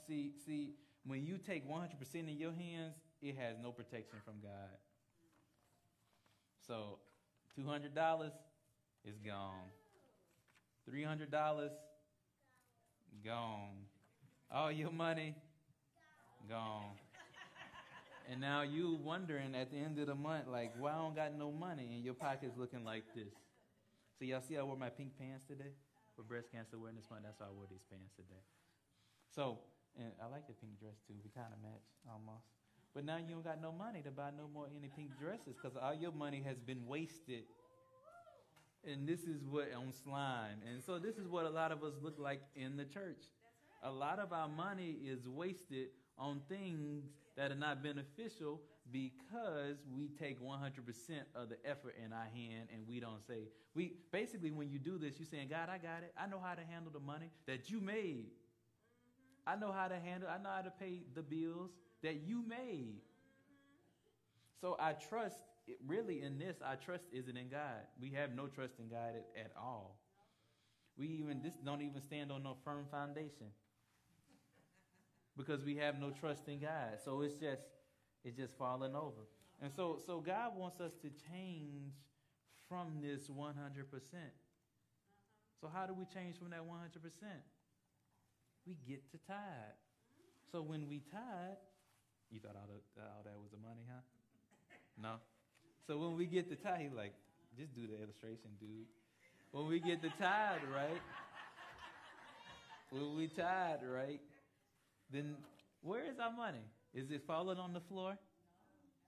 See, 0.07 0.31
see, 0.45 0.73
when 1.05 1.25
you 1.25 1.37
take 1.37 1.69
100% 1.69 1.85
in 2.15 2.29
your 2.29 2.51
hands, 2.51 2.95
it 3.23 3.37
has 3.37 3.55
no 3.61 3.71
protection 3.71 4.19
from 4.25 4.35
God. 4.43 4.77
So, 6.67 6.99
$200 7.59 8.31
is 9.05 9.15
gone. 9.25 9.53
$300 10.89 11.69
gone. 13.25 13.87
All 14.51 14.71
your 14.71 14.91
money 14.91 15.35
gone. 16.49 16.91
And 18.29 18.39
now 18.39 18.61
you 18.61 18.99
wondering 19.03 19.55
at 19.55 19.71
the 19.71 19.77
end 19.77 19.99
of 19.99 20.07
the 20.07 20.15
month, 20.15 20.47
like, 20.47 20.71
why 20.79 20.91
I 20.91 20.95
don't 20.95 21.15
got 21.15 21.37
no 21.37 21.51
money? 21.51 21.91
And 21.95 22.03
your 22.03 22.13
pocket's 22.13 22.57
looking 22.57 22.83
like 22.85 23.03
this. 23.15 23.33
So 24.17 24.25
y'all 24.25 24.41
see 24.41 24.57
I 24.57 24.63
wore 24.63 24.77
my 24.77 24.89
pink 24.89 25.17
pants 25.19 25.43
today 25.47 25.75
for 26.15 26.23
breast 26.23 26.47
cancer 26.51 26.77
awareness 26.77 27.03
month. 27.09 27.23
That's 27.23 27.39
why 27.39 27.47
I 27.47 27.51
wore 27.51 27.67
these 27.69 27.83
pants 27.91 28.13
today. 28.15 28.43
So, 29.35 29.59
and 29.99 30.11
I 30.23 30.31
like 30.31 30.47
the 30.47 30.53
pink 30.53 30.79
dress 30.79 30.95
too. 31.07 31.15
We 31.23 31.31
kind 31.35 31.51
of 31.51 31.59
match 31.59 31.83
almost. 32.07 32.62
But 32.93 33.05
now 33.05 33.17
you 33.17 33.33
don't 33.33 33.43
got 33.43 33.61
no 33.61 33.71
money 33.71 34.01
to 34.03 34.11
buy 34.11 34.29
no 34.37 34.49
more 34.53 34.67
any 34.77 34.89
pink 34.95 35.17
dresses 35.19 35.55
because 35.61 35.77
all 35.81 35.93
your 35.95 36.11
money 36.11 36.43
has 36.45 36.59
been 36.59 36.85
wasted 36.87 37.43
And 38.85 39.07
this 39.07 39.21
is 39.21 39.45
what 39.49 39.69
on 39.75 39.93
slime. 40.03 40.59
And 40.69 40.83
so 40.83 40.99
this 40.99 41.17
is 41.17 41.27
what 41.27 41.45
a 41.45 41.49
lot 41.49 41.71
of 41.71 41.83
us 41.83 41.93
look 42.01 42.19
like 42.19 42.41
in 42.55 42.77
the 42.77 42.85
church. 42.85 43.23
A 43.83 43.91
lot 43.91 44.19
of 44.19 44.33
our 44.33 44.49
money 44.49 44.97
is 45.05 45.27
wasted 45.27 45.89
on 46.17 46.41
things 46.49 47.05
that 47.37 47.51
are 47.51 47.55
not 47.55 47.83
beneficial 47.83 48.61
because 48.91 49.77
we 49.95 50.09
take 50.19 50.41
100% 50.41 50.59
of 51.35 51.49
the 51.49 51.57
effort 51.65 51.95
in 52.03 52.13
our 52.13 52.27
hand 52.33 52.69
and 52.73 52.87
we 52.87 52.99
don't 52.99 53.25
say 53.27 53.47
we 53.75 53.93
basically 54.11 54.51
when 54.51 54.69
you 54.69 54.79
do 54.79 54.97
this 54.97 55.15
you're 55.19 55.27
saying 55.27 55.47
god 55.49 55.69
i 55.69 55.77
got 55.77 56.03
it 56.03 56.13
i 56.17 56.27
know 56.27 56.39
how 56.43 56.53
to 56.53 56.61
handle 56.63 56.91
the 56.91 56.99
money 56.99 57.31
that 57.47 57.69
you 57.69 57.81
made 57.81 58.27
i 59.47 59.55
know 59.55 59.71
how 59.71 59.87
to 59.87 59.95
handle 59.99 60.29
i 60.29 60.37
know 60.43 60.49
how 60.55 60.61
to 60.61 60.71
pay 60.71 61.01
the 61.15 61.23
bills 61.23 61.71
that 62.03 62.21
you 62.25 62.43
made 62.47 63.01
so 64.61 64.77
i 64.79 64.93
trust 64.93 65.37
really 65.87 66.21
in 66.21 66.37
this 66.37 66.57
our 66.63 66.75
trust 66.75 67.05
isn't 67.11 67.37
in 67.37 67.49
god 67.49 67.87
we 67.99 68.11
have 68.11 68.35
no 68.35 68.47
trust 68.47 68.73
in 68.79 68.87
god 68.87 69.13
at, 69.15 69.45
at 69.45 69.51
all 69.57 69.97
we 70.97 71.07
even 71.07 71.41
this 71.41 71.55
don't 71.65 71.81
even 71.81 72.01
stand 72.01 72.31
on 72.31 72.43
no 72.43 72.55
firm 72.63 72.85
foundation 72.91 73.47
because 75.35 75.63
we 75.63 75.75
have 75.75 75.99
no 75.99 76.11
trust 76.11 76.47
in 76.47 76.59
god 76.59 76.99
so 77.03 77.21
it's 77.21 77.37
just 77.37 77.63
it's 78.23 78.37
just 78.37 78.57
falling 78.57 78.95
over. 78.95 79.27
And 79.61 79.71
so, 79.71 79.99
so 80.05 80.19
God 80.19 80.55
wants 80.55 80.79
us 80.79 80.93
to 81.01 81.09
change 81.31 81.93
from 82.69 82.99
this 83.01 83.27
100%. 83.27 83.53
So 85.59 85.69
how 85.73 85.85
do 85.85 85.93
we 85.93 86.05
change 86.05 86.37
from 86.37 86.49
that 86.51 86.61
100%? 86.61 86.65
We 88.65 88.77
get 88.87 89.11
to 89.11 89.17
tithe. 89.27 89.35
So 90.51 90.61
when 90.61 90.87
we 90.87 91.01
tithe, 91.11 91.57
you 92.33 92.39
thought 92.39 92.55
all, 92.57 92.67
the, 92.67 93.01
all 93.01 93.21
that 93.23 93.37
was 93.37 93.51
the 93.51 93.61
money, 93.61 93.85
huh? 93.85 94.01
No. 94.99 95.21
So 95.85 95.97
when 95.97 96.17
we 96.17 96.25
get 96.25 96.49
the 96.49 96.55
tithe, 96.55 96.81
he 96.81 96.89
like, 96.89 97.13
just 97.57 97.75
do 97.75 97.85
the 97.85 98.01
illustration, 98.01 98.49
dude. 98.59 98.89
When 99.51 99.67
we 99.67 99.79
get 99.79 100.01
the 100.01 100.09
tithe, 100.19 100.65
right? 100.73 101.01
When 102.89 103.15
we 103.15 103.27
tithe, 103.27 103.79
right? 103.85 104.19
Then 105.11 105.35
where 105.83 106.03
is 106.05 106.19
our 106.19 106.31
money? 106.31 106.65
Is 106.93 107.11
it 107.11 107.21
falling 107.27 107.59
on 107.59 107.73
the 107.73 107.81
floor? 107.81 108.17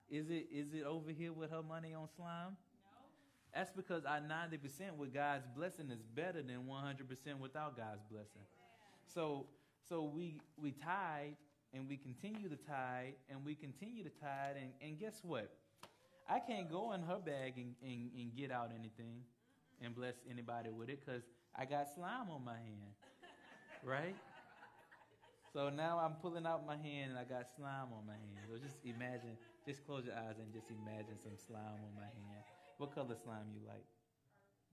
Is 0.08 0.30
it 0.30 0.46
is 0.52 0.72
it 0.72 0.84
over 0.84 1.10
here 1.10 1.32
with 1.32 1.50
her 1.50 1.62
money 1.62 1.94
on 1.94 2.08
slime? 2.16 2.54
No. 2.54 2.98
That's 3.54 3.70
because 3.72 4.04
our 4.04 4.20
90% 4.20 4.96
with 4.96 5.12
God's 5.12 5.46
blessing 5.56 5.90
is 5.90 6.02
better 6.14 6.42
than 6.42 6.66
100% 6.68 7.38
without 7.40 7.76
God's 7.76 8.02
blessing. 8.08 8.42
So 9.12 9.46
so 9.88 10.04
we 10.04 10.40
we 10.60 10.72
tithe 10.72 11.34
and 11.72 11.88
we 11.88 11.96
continue 11.96 12.48
to 12.48 12.56
tithe 12.56 13.14
and 13.28 13.44
we 13.44 13.54
continue 13.54 14.02
to 14.02 14.10
tithe 14.10 14.56
and, 14.60 14.70
and 14.80 14.98
guess 14.98 15.20
what? 15.22 15.50
I 16.28 16.40
can't 16.40 16.70
go 16.70 16.92
in 16.92 17.02
her 17.02 17.18
bag 17.24 17.54
and, 17.56 17.74
and, 17.82 18.10
and 18.18 18.36
get 18.36 18.50
out 18.50 18.70
anything 18.74 19.22
and 19.82 19.94
bless 19.94 20.14
anybody 20.30 20.70
with 20.70 20.88
it 20.88 21.04
because 21.04 21.22
I 21.54 21.64
got 21.64 21.88
slime 21.94 22.30
on 22.30 22.44
my 22.44 22.56
hand. 22.56 22.94
Right? 23.84 24.16
So 25.52 25.70
now 25.70 25.98
I'm 26.02 26.20
pulling 26.20 26.44
out 26.44 26.66
my 26.66 26.76
hand 26.76 27.12
and 27.12 27.18
I 27.18 27.24
got 27.24 27.46
slime 27.56 27.94
on 27.94 28.04
my 28.06 28.18
hand. 28.18 28.44
So 28.50 28.58
just 28.58 28.76
imagine, 28.84 29.38
just 29.64 29.86
close 29.86 30.04
your 30.04 30.14
eyes 30.14 30.36
and 30.38 30.52
just 30.52 30.66
imagine 30.68 31.16
some 31.22 31.38
slime 31.46 31.80
on 31.80 31.94
my 31.94 32.04
hand. 32.04 32.42
What 32.78 32.94
color 32.94 33.16
slime 33.24 33.48
you 33.54 33.60
like? 33.66 33.86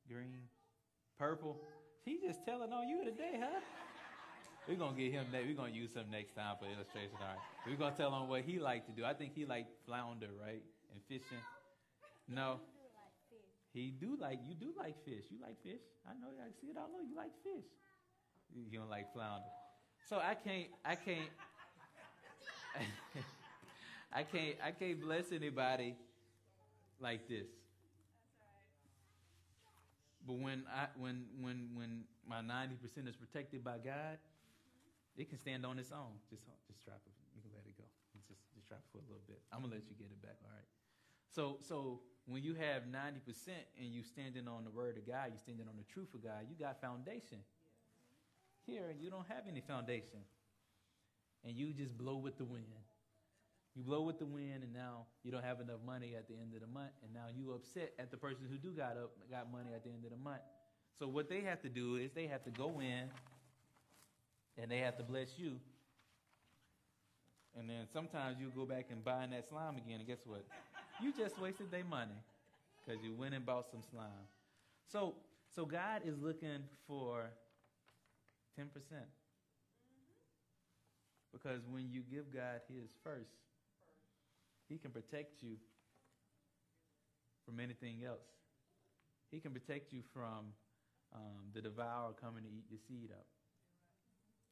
Green? 0.09 0.49
Purple? 1.17 1.61
He 2.03 2.19
just 2.19 2.43
telling 2.45 2.73
on 2.73 2.89
you 2.89 3.05
today, 3.05 3.39
huh? 3.39 3.61
We're 4.67 4.77
gonna 4.77 4.95
get 4.95 5.11
him. 5.11 5.27
We're 5.31 5.53
gonna 5.53 5.73
use 5.73 5.93
him 5.93 6.05
next 6.09 6.35
time 6.35 6.55
for 6.59 6.65
illustration. 6.65 7.17
All 7.19 7.27
right. 7.27 7.37
We're 7.67 7.75
gonna 7.75 7.95
tell 7.95 8.15
him 8.15 8.29
what 8.29 8.41
he 8.41 8.59
liked 8.59 8.87
to 8.87 8.93
do. 8.93 9.03
I 9.03 9.13
think 9.13 9.33
he 9.35 9.45
liked 9.45 9.71
flounder, 9.85 10.29
right? 10.39 10.63
And 10.91 11.01
fishing. 11.07 11.43
No. 12.29 12.59
He 13.73 13.91
do 13.91 14.15
like 14.19 14.39
you 14.47 14.55
do 14.55 14.71
like 14.77 14.95
fish. 15.03 15.25
You 15.29 15.37
like 15.41 15.61
fish. 15.63 15.81
I 16.07 16.13
know. 16.13 16.31
I 16.39 16.51
see 16.61 16.67
it 16.67 16.77
all 16.77 16.87
over. 16.93 17.03
You 17.03 17.15
like 17.15 17.31
fish. 17.43 17.65
You 18.55 18.79
don't 18.79 18.89
like 18.89 19.11
flounder. 19.13 19.47
So 20.09 20.17
I 20.17 20.35
can't, 20.35 20.67
I 20.85 20.95
can't, 20.95 21.29
I 24.13 24.23
can't, 24.23 24.55
I 24.63 24.71
can't 24.71 25.01
bless 25.01 25.31
anybody 25.31 25.95
like 26.99 27.27
this. 27.27 27.47
But 30.27 30.37
when 30.37 30.63
I, 30.73 30.87
when, 30.97 31.25
when, 31.41 31.69
when 31.73 32.03
my 32.27 32.41
ninety 32.41 32.75
percent 32.75 33.07
is 33.07 33.15
protected 33.15 33.63
by 33.63 33.77
God, 33.83 34.17
it 35.17 35.29
can 35.29 35.37
stand 35.37 35.65
on 35.65 35.77
its 35.77 35.91
own. 35.91 36.17
Just, 36.29 36.43
just 36.65 36.83
drop 36.83 37.01
it. 37.05 37.13
You 37.35 37.41
can 37.41 37.51
let 37.53 37.65
it 37.65 37.77
go. 37.77 37.85
Just, 38.27 38.41
just 38.53 38.65
drop 38.67 38.81
it 38.81 38.89
for 38.91 38.99
a 38.99 39.07
little 39.07 39.25
bit. 39.27 39.41
I'm 39.53 39.61
gonna 39.61 39.77
let 39.77 39.85
you 39.85 39.95
get 39.97 40.09
it 40.09 40.21
back. 40.21 40.37
All 40.41 40.53
right. 40.53 40.69
So, 41.29 41.57
so 41.61 42.01
when 42.25 42.43
you 42.43 42.53
have 42.55 42.87
ninety 42.87 43.19
percent 43.19 43.65
and 43.77 43.93
you 43.93 44.03
standing 44.03 44.47
on 44.47 44.63
the 44.63 44.71
word 44.71 44.97
of 44.97 45.05
God, 45.05 45.33
you 45.33 45.39
standing 45.39 45.67
on 45.67 45.77
the 45.77 45.87
truth 45.91 46.13
of 46.13 46.23
God, 46.23 46.49
you 46.49 46.55
got 46.57 46.81
foundation. 46.81 47.39
Here, 48.65 48.95
you 48.97 49.09
don't 49.09 49.27
have 49.27 49.43
any 49.49 49.61
foundation. 49.61 50.23
And 51.43 51.57
you 51.57 51.73
just 51.73 51.97
blow 51.97 52.15
with 52.15 52.37
the 52.37 52.45
wind. 52.45 52.63
You 53.75 53.83
blow 53.83 54.01
with 54.01 54.19
the 54.19 54.25
wind, 54.25 54.63
and 54.63 54.71
now 54.71 55.07
you 55.23 55.31
don't 55.31 55.43
have 55.43 55.59
enough 55.59 55.79
money 55.85 56.13
at 56.15 56.27
the 56.27 56.35
end 56.35 56.53
of 56.53 56.61
the 56.61 56.67
month, 56.67 56.93
and 57.03 57.11
now 57.11 57.25
you 57.35 57.53
upset 57.53 57.91
at 57.97 58.11
the 58.11 58.17
person 58.17 58.45
who 58.49 58.57
do 58.57 58.69
got 58.69 58.97
up 58.97 59.11
got 59.29 59.51
money 59.51 59.73
at 59.75 59.83
the 59.83 59.89
end 59.89 60.05
of 60.05 60.11
the 60.11 60.17
month. 60.17 60.41
So 60.99 61.07
what 61.07 61.27
they 61.27 61.41
have 61.41 61.59
to 61.63 61.69
do 61.69 61.95
is 61.95 62.11
they 62.13 62.27
have 62.27 62.43
to 62.43 62.51
go 62.51 62.79
in, 62.79 63.09
and 64.61 64.69
they 64.69 64.79
have 64.79 64.97
to 64.97 65.03
bless 65.03 65.37
you. 65.37 65.59
And 67.57 67.69
then 67.69 67.85
sometimes 67.91 68.37
you 68.39 68.51
go 68.55 68.65
back 68.65 68.87
and 68.91 69.03
buy 69.03 69.27
that 69.29 69.47
slime 69.47 69.77
again, 69.77 69.99
and 69.99 70.07
guess 70.07 70.21
what? 70.25 70.43
You 71.01 71.13
just 71.13 71.39
wasted 71.39 71.71
their 71.71 71.83
money 71.83 72.17
because 72.85 73.03
you 73.03 73.13
went 73.13 73.33
and 73.35 73.45
bought 73.45 73.69
some 73.71 73.81
slime. 73.91 74.27
So, 74.91 75.15
so 75.55 75.65
God 75.65 76.01
is 76.05 76.17
looking 76.19 76.63
for 76.87 77.29
10%. 78.59 78.67
Because 81.31 81.61
when 81.69 81.89
you 81.91 82.01
give 82.11 82.33
God 82.33 82.61
His 82.67 82.89
first, 83.03 83.33
He 84.69 84.77
can 84.77 84.91
protect 84.91 85.41
you 85.41 85.57
from 87.45 87.59
anything 87.59 88.03
else. 88.05 88.29
He 89.31 89.39
can 89.39 89.51
protect 89.51 89.91
you 89.91 90.01
from 90.13 90.53
um, 91.13 91.49
the 91.53 91.61
devourer 91.61 92.13
coming 92.21 92.43
to 92.43 92.49
eat 92.49 92.65
your 92.69 92.79
seed 92.87 93.09
up. 93.11 93.25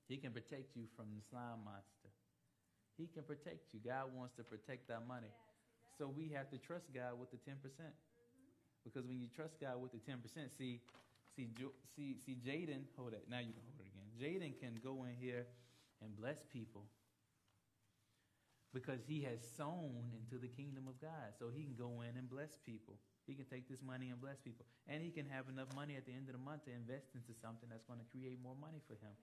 He 0.07 0.17
can 0.17 0.31
protect 0.31 0.75
you 0.75 0.85
from 0.95 1.05
the 1.15 1.21
slime 1.29 1.63
monster. 1.63 2.09
He 2.97 3.07
can 3.07 3.23
protect 3.23 3.73
you. 3.73 3.79
God 3.79 4.13
wants 4.13 4.35
to 4.35 4.43
protect 4.43 4.91
our 4.91 5.01
money. 5.01 5.31
So 5.97 6.07
we 6.07 6.29
have 6.35 6.49
to 6.51 6.57
trust 6.57 6.93
God 6.93 7.19
with 7.19 7.31
the 7.31 7.39
10%. 7.41 7.57
Mm-hmm. 7.57 7.91
Because 8.83 9.07
when 9.07 9.19
you 9.19 9.27
trust 9.33 9.59
God 9.59 9.81
with 9.81 9.91
the 9.91 10.03
10%, 10.03 10.17
see, 10.57 10.81
see, 11.35 11.47
see, 11.95 12.17
see 12.19 12.37
Jaden, 12.41 12.89
hold 12.97 13.13
it. 13.13 13.25
Now 13.29 13.39
you 13.39 13.53
can 13.53 13.63
hold 13.65 13.79
it 13.79 13.89
again. 13.89 14.07
Jaden 14.19 14.59
can 14.59 14.79
go 14.83 15.05
in 15.05 15.15
here 15.19 15.47
and 16.01 16.15
bless 16.17 16.43
people 16.51 16.85
because 18.73 19.03
he 19.07 19.21
has 19.27 19.39
sown 19.57 20.15
into 20.15 20.39
the 20.39 20.47
kingdom 20.47 20.87
of 20.87 20.99
God. 20.99 21.35
So 21.37 21.51
he 21.51 21.63
can 21.63 21.75
go 21.75 22.01
in 22.01 22.15
and 22.15 22.29
bless 22.29 22.55
people. 22.65 22.95
He 23.27 23.35
can 23.35 23.45
take 23.45 23.69
this 23.69 23.83
money 23.83 24.09
and 24.09 24.19
bless 24.19 24.39
people. 24.39 24.65
And 24.87 25.03
he 25.03 25.11
can 25.11 25.27
have 25.29 25.45
enough 25.51 25.69
money 25.75 25.95
at 25.95 26.05
the 26.07 26.15
end 26.15 26.31
of 26.31 26.33
the 26.33 26.43
month 26.43 26.65
to 26.65 26.71
invest 26.71 27.13
into 27.13 27.35
something 27.37 27.69
that's 27.69 27.85
going 27.85 27.99
to 27.99 28.07
create 28.09 28.39
more 28.41 28.55
money 28.55 28.81
for 28.87 28.95
him. 28.97 29.13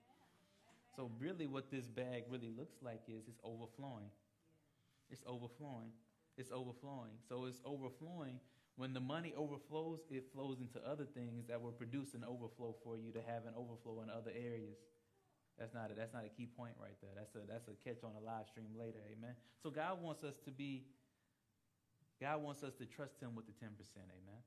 So 0.99 1.07
really 1.15 1.47
what 1.47 1.71
this 1.71 1.87
bag 1.87 2.27
really 2.27 2.51
looks 2.51 2.75
like 2.83 2.99
is 3.07 3.23
it's 3.31 3.39
overflowing. 3.39 4.11
It's 5.07 5.23
overflowing. 5.23 5.95
It's 6.35 6.51
overflowing. 6.51 7.15
So 7.23 7.47
it's 7.47 7.63
overflowing. 7.63 8.43
When 8.75 8.91
the 8.91 8.99
money 8.99 9.31
overflows, 9.31 10.03
it 10.11 10.27
flows 10.35 10.59
into 10.59 10.83
other 10.83 11.07
things 11.07 11.47
that 11.47 11.55
will 11.55 11.71
produce 11.71 12.19
an 12.19 12.27
overflow 12.27 12.75
for 12.83 12.99
you 12.99 13.15
to 13.15 13.23
have 13.31 13.47
an 13.47 13.55
overflow 13.55 14.03
in 14.03 14.11
other 14.11 14.35
areas. 14.35 14.75
That's 15.55 15.71
not 15.71 15.87
a, 15.87 15.95
that's 15.95 16.11
not 16.11 16.27
a 16.27 16.31
key 16.35 16.51
point 16.51 16.75
right 16.75 16.99
there. 16.99 17.15
That's 17.15 17.31
a 17.31 17.47
that's 17.47 17.71
a 17.71 17.79
catch 17.79 18.03
on 18.03 18.19
a 18.19 18.23
live 18.23 18.51
stream 18.51 18.75
later. 18.75 18.99
Amen. 19.07 19.39
So 19.63 19.71
God 19.71 20.03
wants 20.03 20.27
us 20.27 20.35
to 20.43 20.51
be. 20.51 20.83
God 22.19 22.43
wants 22.43 22.59
us 22.59 22.75
to 22.75 22.83
trust 22.83 23.23
Him 23.23 23.39
with 23.39 23.47
the 23.47 23.55
ten 23.55 23.71
percent. 23.79 24.11
Amen. 24.11 24.43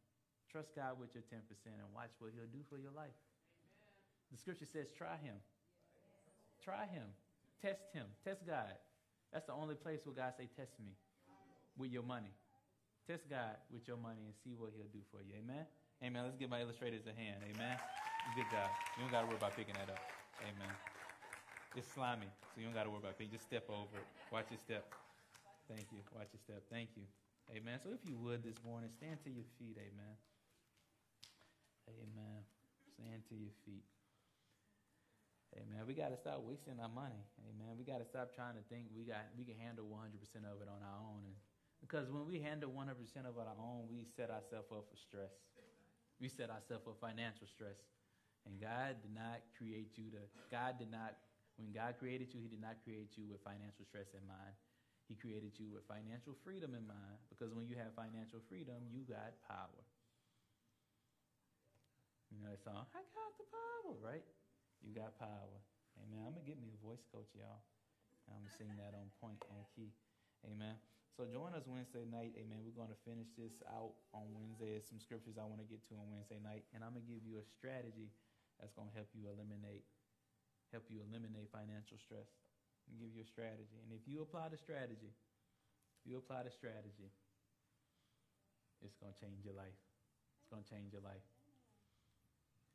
Trust 0.52 0.76
God 0.76 1.00
with 1.00 1.16
your 1.16 1.24
ten 1.32 1.48
percent 1.48 1.80
and 1.80 1.88
watch 1.96 2.12
what 2.20 2.36
He'll 2.36 2.52
do 2.52 2.60
for 2.68 2.76
your 2.76 2.92
life. 2.92 3.16
Amen. 3.64 3.96
The 4.32 4.36
Scripture 4.36 4.68
says, 4.68 4.92
"Try 4.92 5.16
Him. 5.16 5.40
Try 6.64 6.86
Him. 6.86 7.06
Test 7.60 7.82
Him. 7.92 8.06
Test 8.24 8.46
God." 8.46 8.76
That's 9.32 9.46
the 9.46 9.54
only 9.54 9.74
place 9.74 10.00
where 10.04 10.14
God 10.14 10.34
say, 10.36 10.48
"Test 10.56 10.78
me 10.80 10.94
with 11.76 11.90
your 11.90 12.02
money." 12.02 12.32
Test 13.06 13.28
God 13.28 13.58
with 13.70 13.88
your 13.88 13.96
money 13.96 14.22
and 14.22 14.34
see 14.44 14.54
what 14.54 14.70
He'll 14.70 14.86
do 14.94 15.02
for 15.10 15.22
you. 15.22 15.34
Amen. 15.34 15.66
Amen. 16.02 16.22
Let's 16.22 16.36
give 16.36 16.50
my 16.50 16.62
illustrators 16.62 17.02
a 17.06 17.14
hand. 17.14 17.42
Amen. 17.42 17.74
Good 18.34 18.46
job. 18.50 18.70
You 18.96 19.02
don't 19.02 19.10
got 19.10 19.22
to 19.22 19.26
worry 19.26 19.36
about 19.42 19.56
picking 19.58 19.74
that 19.74 19.90
up. 19.90 19.98
Amen. 20.46 20.74
It's 21.74 21.88
slimy, 21.90 22.30
so 22.54 22.60
you 22.60 22.66
don't 22.66 22.74
got 22.74 22.84
to 22.84 22.90
worry 22.90 23.02
about 23.02 23.18
it. 23.18 23.30
Just 23.30 23.46
step 23.46 23.66
over 23.70 23.98
it. 23.98 24.06
Watch 24.30 24.46
your 24.50 24.62
step. 24.62 24.86
Thank 25.66 25.90
you. 25.90 25.98
Watch 26.14 26.30
your 26.30 26.42
step. 26.46 26.62
Thank 26.70 26.90
you. 26.94 27.02
Amen. 27.50 27.80
So 27.82 27.90
if 27.90 28.02
you 28.06 28.14
would 28.22 28.44
this 28.44 28.58
morning, 28.62 28.90
stand 28.98 29.18
to 29.24 29.30
your 29.30 29.46
feet. 29.58 29.74
Amen. 29.78 30.14
Amen. 31.90 32.38
Stand 32.94 33.22
to 33.30 33.34
your 33.34 33.54
feet. 33.66 33.82
Amen. 35.52 35.84
We 35.84 35.92
got 35.92 36.08
to 36.08 36.16
stop 36.16 36.40
wasting 36.48 36.80
our 36.80 36.88
money. 36.88 37.20
Amen. 37.44 37.76
We 37.76 37.84
got 37.84 38.00
to 38.00 38.08
stop 38.08 38.32
trying 38.32 38.56
to 38.56 38.64
think 38.72 38.88
we 38.96 39.04
got 39.04 39.28
we 39.36 39.44
can 39.44 39.60
handle 39.60 39.84
100% 39.84 40.16
of 40.48 40.64
it 40.64 40.68
on 40.68 40.80
our 40.80 40.98
own. 41.04 41.28
And 41.28 41.36
because 41.84 42.08
when 42.08 42.24
we 42.24 42.40
handle 42.40 42.72
100% 42.72 42.96
of 43.28 43.36
it 43.36 43.42
on 43.42 43.48
our 43.52 43.60
own, 43.60 43.90
we 43.92 44.08
set 44.16 44.32
ourselves 44.32 44.72
up 44.72 44.88
for 44.88 44.96
stress. 44.96 45.34
we 46.16 46.32
set 46.32 46.48
ourselves 46.48 46.88
up 46.88 46.88
for 46.88 46.96
financial 46.96 47.44
stress. 47.44 47.76
And 48.48 48.56
God 48.58 48.98
did 49.04 49.12
not 49.12 49.44
create 49.58 49.94
you 50.00 50.10
to, 50.16 50.22
God 50.50 50.80
did 50.80 50.90
not, 50.90 51.20
when 51.60 51.70
God 51.70 52.00
created 52.00 52.32
you, 52.32 52.40
He 52.40 52.48
did 52.48 52.62
not 52.62 52.80
create 52.82 53.14
you 53.14 53.28
with 53.28 53.44
financial 53.44 53.84
stress 53.84 54.08
in 54.16 54.24
mind. 54.24 54.56
He 55.06 55.18
created 55.18 55.52
you 55.60 55.68
with 55.68 55.84
financial 55.84 56.32
freedom 56.40 56.72
in 56.72 56.86
mind 56.88 57.18
because 57.28 57.52
when 57.52 57.68
you 57.68 57.76
have 57.76 57.92
financial 57.92 58.40
freedom, 58.48 58.80
you 58.88 59.04
got 59.04 59.36
power. 59.44 59.82
You 62.32 62.40
know 62.40 62.48
that 62.48 62.64
song, 62.64 62.88
I 62.96 63.04
got 63.12 63.32
the 63.36 63.46
power, 63.52 63.92
right? 64.00 64.24
You 64.82 64.90
got 64.92 65.14
power. 65.18 65.58
Amen. 66.02 66.26
I'm 66.26 66.34
going 66.34 66.42
to 66.42 66.48
get 66.50 66.58
me 66.58 66.74
a 66.74 66.80
voice 66.82 67.02
coach, 67.14 67.30
y'all. 67.38 67.62
I'm 68.26 68.42
going 68.42 68.50
to 68.50 68.54
sing 68.58 68.72
that 68.78 68.94
on 68.94 69.10
point, 69.22 69.38
on 69.50 69.62
key. 69.74 69.94
Amen. 70.46 70.74
So 71.14 71.28
join 71.28 71.54
us 71.54 71.68
Wednesday 71.68 72.02
night. 72.08 72.34
Amen. 72.34 72.64
We're 72.66 72.74
going 72.74 72.90
to 72.90 73.00
finish 73.06 73.30
this 73.38 73.62
out 73.70 73.94
on 74.16 74.26
Wednesday. 74.34 74.74
There's 74.74 74.88
some 74.88 74.98
scriptures 74.98 75.38
I 75.38 75.46
want 75.46 75.62
to 75.62 75.68
get 75.68 75.84
to 75.90 75.94
on 76.00 76.10
Wednesday 76.10 76.40
night. 76.42 76.66
And 76.74 76.82
I'm 76.82 76.96
going 76.96 77.06
to 77.06 77.10
give 77.10 77.22
you 77.22 77.38
a 77.38 77.46
strategy 77.46 78.10
that's 78.58 78.72
going 78.74 78.90
to 78.90 78.96
help 78.96 79.12
you 79.14 79.28
eliminate, 79.30 79.86
help 80.74 80.88
you 80.90 81.04
eliminate 81.04 81.52
financial 81.52 82.00
stress 82.00 82.26
and 82.88 82.98
give 82.98 83.12
you 83.14 83.22
a 83.22 83.28
strategy. 83.28 83.78
And 83.86 83.94
if 83.94 84.02
you 84.08 84.24
apply 84.24 84.50
the 84.50 84.58
strategy, 84.58 85.12
if 85.12 86.04
you 86.08 86.18
apply 86.18 86.42
the 86.48 86.54
strategy, 86.54 87.12
it's 88.82 88.98
going 88.98 89.14
to 89.14 89.18
change 89.22 89.46
your 89.46 89.54
life. 89.54 89.78
It's 90.42 90.50
going 90.50 90.64
to 90.64 90.70
change 90.70 90.90
your 90.90 91.04
life. 91.04 91.22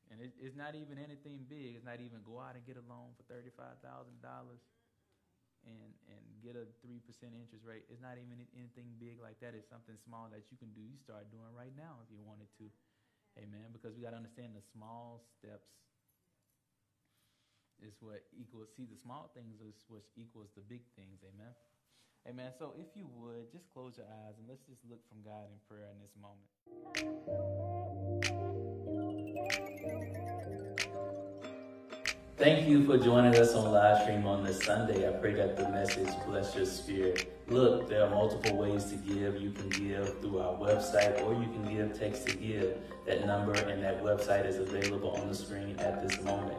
And 0.07 0.23
it, 0.23 0.31
it's 0.39 0.55
not 0.55 0.75
even 0.75 0.95
anything 0.95 1.43
big. 1.51 1.75
It's 1.75 1.83
not 1.83 1.99
even 1.99 2.23
go 2.23 2.39
out 2.39 2.55
and 2.55 2.63
get 2.63 2.79
a 2.79 2.85
loan 2.87 3.11
for 3.19 3.27
$35,000 3.27 3.83
and, 5.67 5.91
and 6.07 6.23
get 6.39 6.55
a 6.55 6.63
3% 6.79 6.95
interest 7.35 7.67
rate. 7.67 7.83
It's 7.91 7.99
not 7.99 8.15
even 8.15 8.39
anything 8.55 8.87
big 9.03 9.19
like 9.19 9.43
that. 9.43 9.51
It's 9.51 9.67
something 9.67 9.99
small 10.07 10.31
that 10.31 10.47
you 10.47 10.55
can 10.55 10.71
do. 10.71 10.79
You 10.79 10.95
start 10.95 11.27
doing 11.27 11.51
right 11.51 11.75
now 11.75 11.99
if 12.03 12.09
you 12.11 12.23
wanted 12.23 12.47
to. 12.63 12.71
Amen. 13.35 13.69
Because 13.75 13.93
we 13.99 14.01
got 14.01 14.15
to 14.15 14.19
understand 14.21 14.55
the 14.55 14.63
small 14.73 15.27
steps 15.37 15.69
is 17.83 17.93
what 18.01 18.25
equals, 18.33 18.73
see, 18.73 18.87
the 18.89 18.97
small 18.97 19.29
things 19.35 19.61
is 19.61 19.75
what 19.87 20.01
equals 20.17 20.49
the 20.55 20.65
big 20.65 20.81
things. 20.95 21.21
Amen. 21.21 21.53
Amen. 22.25 22.51
So 22.57 22.73
if 22.79 22.87
you 22.95 23.07
would, 23.19 23.51
just 23.51 23.69
close 23.69 23.97
your 23.97 24.07
eyes 24.07 24.35
and 24.39 24.47
let's 24.49 24.65
just 24.65 24.81
look 24.89 24.99
from 25.07 25.21
God 25.21 25.45
in 25.51 25.59
prayer 25.69 25.91
in 25.93 25.99
this 26.01 26.15
moment. 26.17 26.47
Thank 32.37 32.67
you 32.67 32.85
for 32.85 32.97
joining 32.97 33.35
us 33.35 33.55
on 33.55 33.71
live 33.71 34.03
stream 34.03 34.27
on 34.27 34.43
this 34.43 34.63
Sunday. 34.63 35.07
I 35.07 35.11
pray 35.13 35.33
that 35.33 35.57
the 35.57 35.67
message 35.69 36.07
bless 36.27 36.55
your 36.55 36.67
spirit. 36.67 37.33
Look, 37.47 37.89
there 37.89 38.03
are 38.03 38.09
multiple 38.09 38.57
ways 38.57 38.85
to 38.85 38.95
give. 38.95 39.41
You 39.41 39.51
can 39.51 39.69
give 39.69 40.19
through 40.19 40.39
our 40.39 40.53
website 40.53 41.19
or 41.23 41.33
you 41.33 41.49
can 41.49 41.75
give 41.75 41.97
text 41.99 42.27
to 42.27 42.37
give. 42.37 42.77
That 43.07 43.25
number 43.25 43.53
and 43.53 43.83
that 43.83 44.03
website 44.03 44.45
is 44.45 44.57
available 44.57 45.11
on 45.11 45.27
the 45.27 45.33
screen 45.33 45.79
at 45.79 46.07
this 46.07 46.21
moment. 46.21 46.57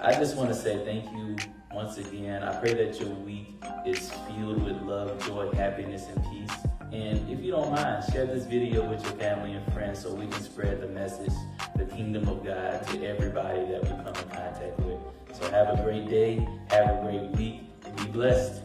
I 0.00 0.14
just 0.14 0.36
want 0.36 0.48
to 0.50 0.54
say 0.54 0.82
thank 0.84 1.04
you 1.12 1.36
once 1.74 1.98
again. 1.98 2.42
I 2.42 2.58
pray 2.60 2.74
that 2.74 3.00
your 3.00 3.10
week 3.10 3.62
is 3.84 4.10
filled 4.28 4.62
with 4.62 4.80
love, 4.82 5.26
joy, 5.26 5.50
happiness, 5.50 6.06
and 6.14 6.24
peace. 6.30 6.56
And 6.92 7.28
if 7.28 7.44
you 7.44 7.50
don't 7.50 7.70
mind, 7.72 8.04
share 8.12 8.26
this 8.26 8.46
video 8.46 8.88
with 8.88 9.02
your 9.02 9.12
family 9.12 9.52
and 9.52 9.72
friends 9.72 10.00
so 10.00 10.14
we 10.14 10.26
can 10.26 10.42
spread 10.42 10.80
the 10.80 10.88
message, 10.88 11.32
the 11.80 11.96
kingdom 11.96 12.28
of 12.28 12.44
God 12.44 12.86
to 12.88 13.06
everybody 13.06 13.64
that 13.66 13.82
we 13.82 13.88
come 13.88 14.08
in 14.08 14.14
contact 14.14 14.78
with. 14.80 14.98
So 15.32 15.50
have 15.50 15.78
a 15.78 15.82
great 15.82 16.08
day. 16.08 16.46
Have 16.70 16.98
a 16.98 17.02
great 17.02 17.30
week. 17.30 17.62
Be 17.96 18.04
blessed. 18.06 18.60